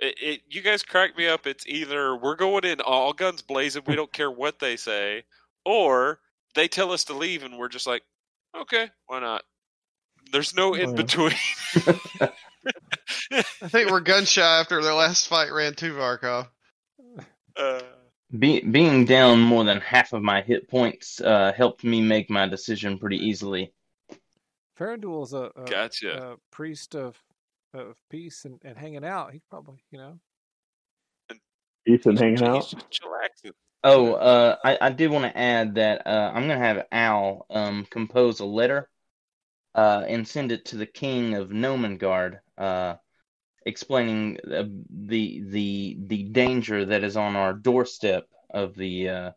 [0.00, 1.46] It, it, you guys crack me up.
[1.46, 5.24] It's either we're going in all guns blazing, we don't care what they say,
[5.64, 6.20] or
[6.54, 8.02] they tell us to leave and we're just like,
[8.56, 9.42] okay, why not?
[10.32, 11.32] There's no in between.
[13.32, 16.48] I think we're gun shy after their last fight ran too, Varkov.
[17.56, 17.80] uh,
[18.36, 22.46] Be, being down more than half of my hit points uh, helped me make my
[22.46, 23.72] decision pretty easily.
[24.78, 26.32] Farandul is a, a, gotcha.
[26.32, 27.16] a priest of
[27.74, 29.32] of peace and, and hanging out.
[29.32, 30.18] He probably, you know,
[31.86, 32.72] Ethan hanging out.
[33.84, 37.46] Oh, uh, I, I did want to add that uh, I'm going to have Al
[37.48, 38.88] um, compose a letter
[39.74, 42.96] uh, and send it to the king of Nomengard, uh,
[43.68, 49.30] explaining uh, the the the danger that is on our doorstep of the uh,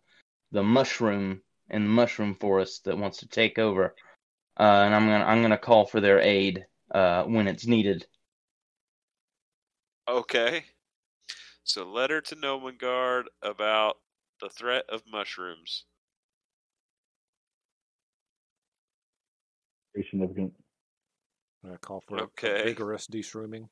[0.52, 3.96] the mushroom and the mushroom forest that wants to take over.
[4.60, 8.06] Uh, and I'm gonna I'm gonna call for their aid uh, when it's needed.
[10.08, 10.66] Okay.
[11.64, 13.98] So, letter to Nomengard about
[14.42, 15.86] the threat of mushrooms.
[19.94, 20.54] Pretty significant.
[21.64, 22.62] uh, call for a- Okay.
[22.62, 23.68] a vigorous deshrooming.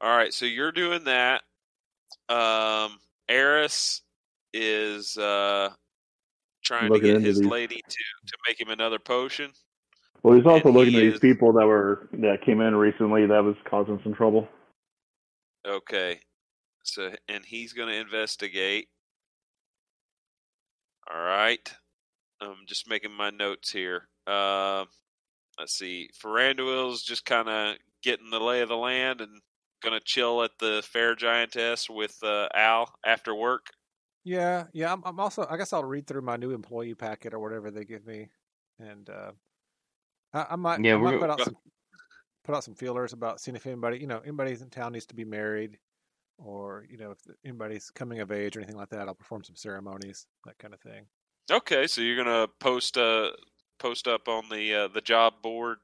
[0.00, 1.42] All right, so you're doing that.
[2.28, 2.98] Um,
[3.28, 4.02] Eris
[4.54, 5.70] is uh,
[6.64, 7.48] trying to get his these.
[7.48, 7.82] lady to,
[8.26, 9.50] to make him another potion.
[10.22, 13.26] Well, he's also And looking he at these people that were that came in recently
[13.26, 14.48] that was causing some trouble.
[15.66, 16.20] Okay.
[16.84, 18.88] So, and he's going to investigate.
[21.12, 21.72] All right.
[22.40, 24.08] I'm just making my notes here.
[24.26, 24.84] Uh,
[25.58, 26.08] let's see.
[26.22, 29.40] Farandul's just kind of getting the lay of the land and
[29.82, 33.66] going to chill at the Fair Giantess with uh, Al after work.
[34.24, 34.92] Yeah, yeah.
[34.92, 35.46] I'm, I'm also.
[35.48, 38.28] I guess I'll read through my new employee packet or whatever they give me,
[38.78, 39.30] and uh,
[40.34, 40.84] I, I might.
[40.84, 41.56] Yeah, I might we're- put out some
[42.44, 45.14] put out some feelers about seeing if anybody, you know, anybody's in town needs to
[45.14, 45.78] be married,
[46.38, 49.06] or you know, if anybody's coming of age or anything like that.
[49.08, 51.06] I'll perform some ceremonies, that kind of thing.
[51.50, 53.30] Okay, so you're gonna post uh
[53.78, 55.78] post up on the uh, the job board,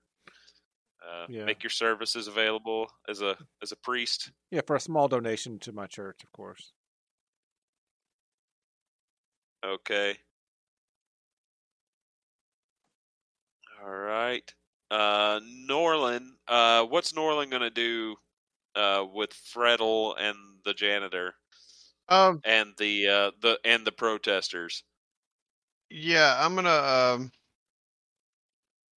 [1.09, 1.45] uh, Yeah.
[1.45, 4.33] make your services available as a as a priest.
[4.51, 6.73] Yeah, for a small donation to my church, of course.
[9.65, 10.19] Okay.
[13.83, 14.53] All right.
[14.91, 18.17] Uh, Norlin, uh, what's Norlin gonna do
[18.75, 21.35] uh, with Fredel and the janitor
[22.09, 24.85] Um, and the uh, the and the protesters?
[25.91, 27.33] yeah, I'm gonna um,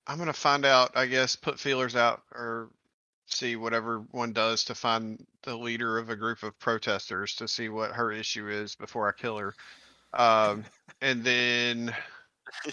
[0.08, 0.92] I'm gonna find out.
[0.96, 2.70] I guess put feelers out or
[3.28, 7.70] see whatever one does to find the leader of a group of protesters to see
[7.70, 9.54] what her issue is before I kill her.
[10.14, 10.64] Um,
[11.02, 11.94] and then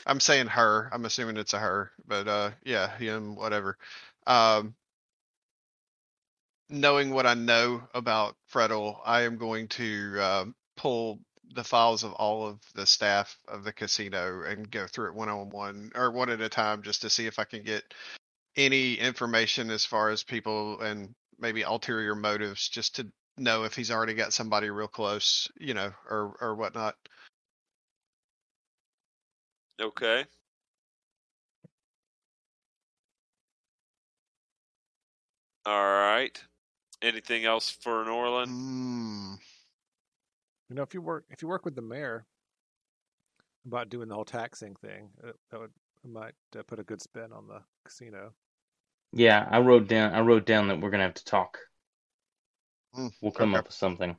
[0.06, 0.88] I'm saying her.
[0.92, 3.76] I'm assuming it's a her, but uh, yeah, him, whatever.
[4.26, 4.74] Um,
[6.70, 11.18] knowing what I know about Fredel, I am going to um pull
[11.54, 15.28] the files of all of the staff of the casino and go through it one
[15.28, 17.82] on one or one at a time just to see if I can get
[18.56, 23.06] any information as far as people and maybe ulterior motives just to
[23.36, 26.94] know if he's already got somebody real close, you know, or or whatnot.
[29.80, 30.24] Okay.
[35.66, 36.42] All right.
[37.02, 38.50] Anything else for Norland?
[38.50, 39.38] Mm,
[40.74, 42.26] You know, if you work if you work with the mayor
[43.64, 45.70] about doing the whole taxing thing, uh, that would
[46.02, 48.32] it might uh, put a good spin on the casino.
[49.12, 50.12] Yeah, I wrote down.
[50.14, 51.58] I wrote down that we're gonna have to talk.
[52.92, 53.60] Mm, We'll come okay.
[53.60, 54.16] up with something.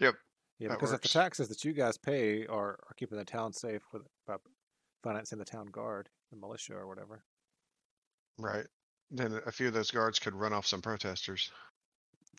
[0.00, 0.14] Yep.
[0.60, 3.52] Yeah, That because if the taxes that you guys pay are, are keeping the town
[3.52, 4.36] safe with by
[5.04, 7.22] financing the town guard, the militia or whatever.
[8.38, 8.64] Right.
[9.10, 11.52] Then a few of those guards could run off some protesters.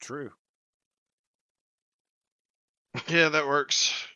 [0.02, 0.32] True.
[3.08, 4.08] Yeah, that works.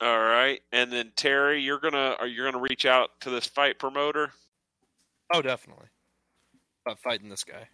[0.00, 0.60] All right.
[0.72, 4.32] And then Terry, you're gonna are you gonna reach out to this fight promoter?
[5.32, 5.86] Oh, definitely.
[6.84, 7.68] About fighting this guy.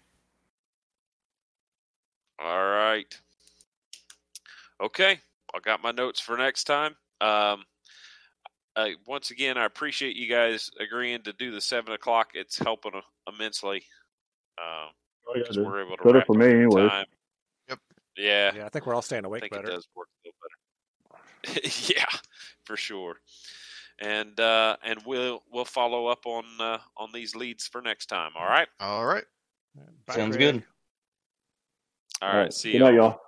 [2.41, 3.19] All right.
[4.83, 5.21] Okay.
[5.55, 6.95] I got my notes for next time.
[7.21, 7.65] Um,
[8.75, 12.31] uh, once again, I appreciate you guys agreeing to do the seven o'clock.
[12.35, 13.85] It's helping uh, immensely.
[14.59, 14.91] Um,
[15.29, 16.91] Oh, yeah, because we're able to Better for me on anyways.
[16.91, 17.07] time.
[18.17, 18.55] Yep.
[18.55, 19.69] Yeah, Yeah, I think we're all staying I awake think better.
[19.69, 20.39] it does work a little
[21.55, 21.69] better.
[21.95, 22.05] yeah,
[22.65, 23.17] for sure.
[23.99, 28.33] And uh, and we'll we'll follow up on uh, on these leads for next time.
[28.37, 28.69] All right.
[28.81, 29.25] All right.
[30.07, 30.55] Bye, Sounds Greg.
[30.55, 30.65] good.
[32.21, 32.53] All right.
[32.53, 32.85] See Good you.
[32.85, 33.21] night, y'all.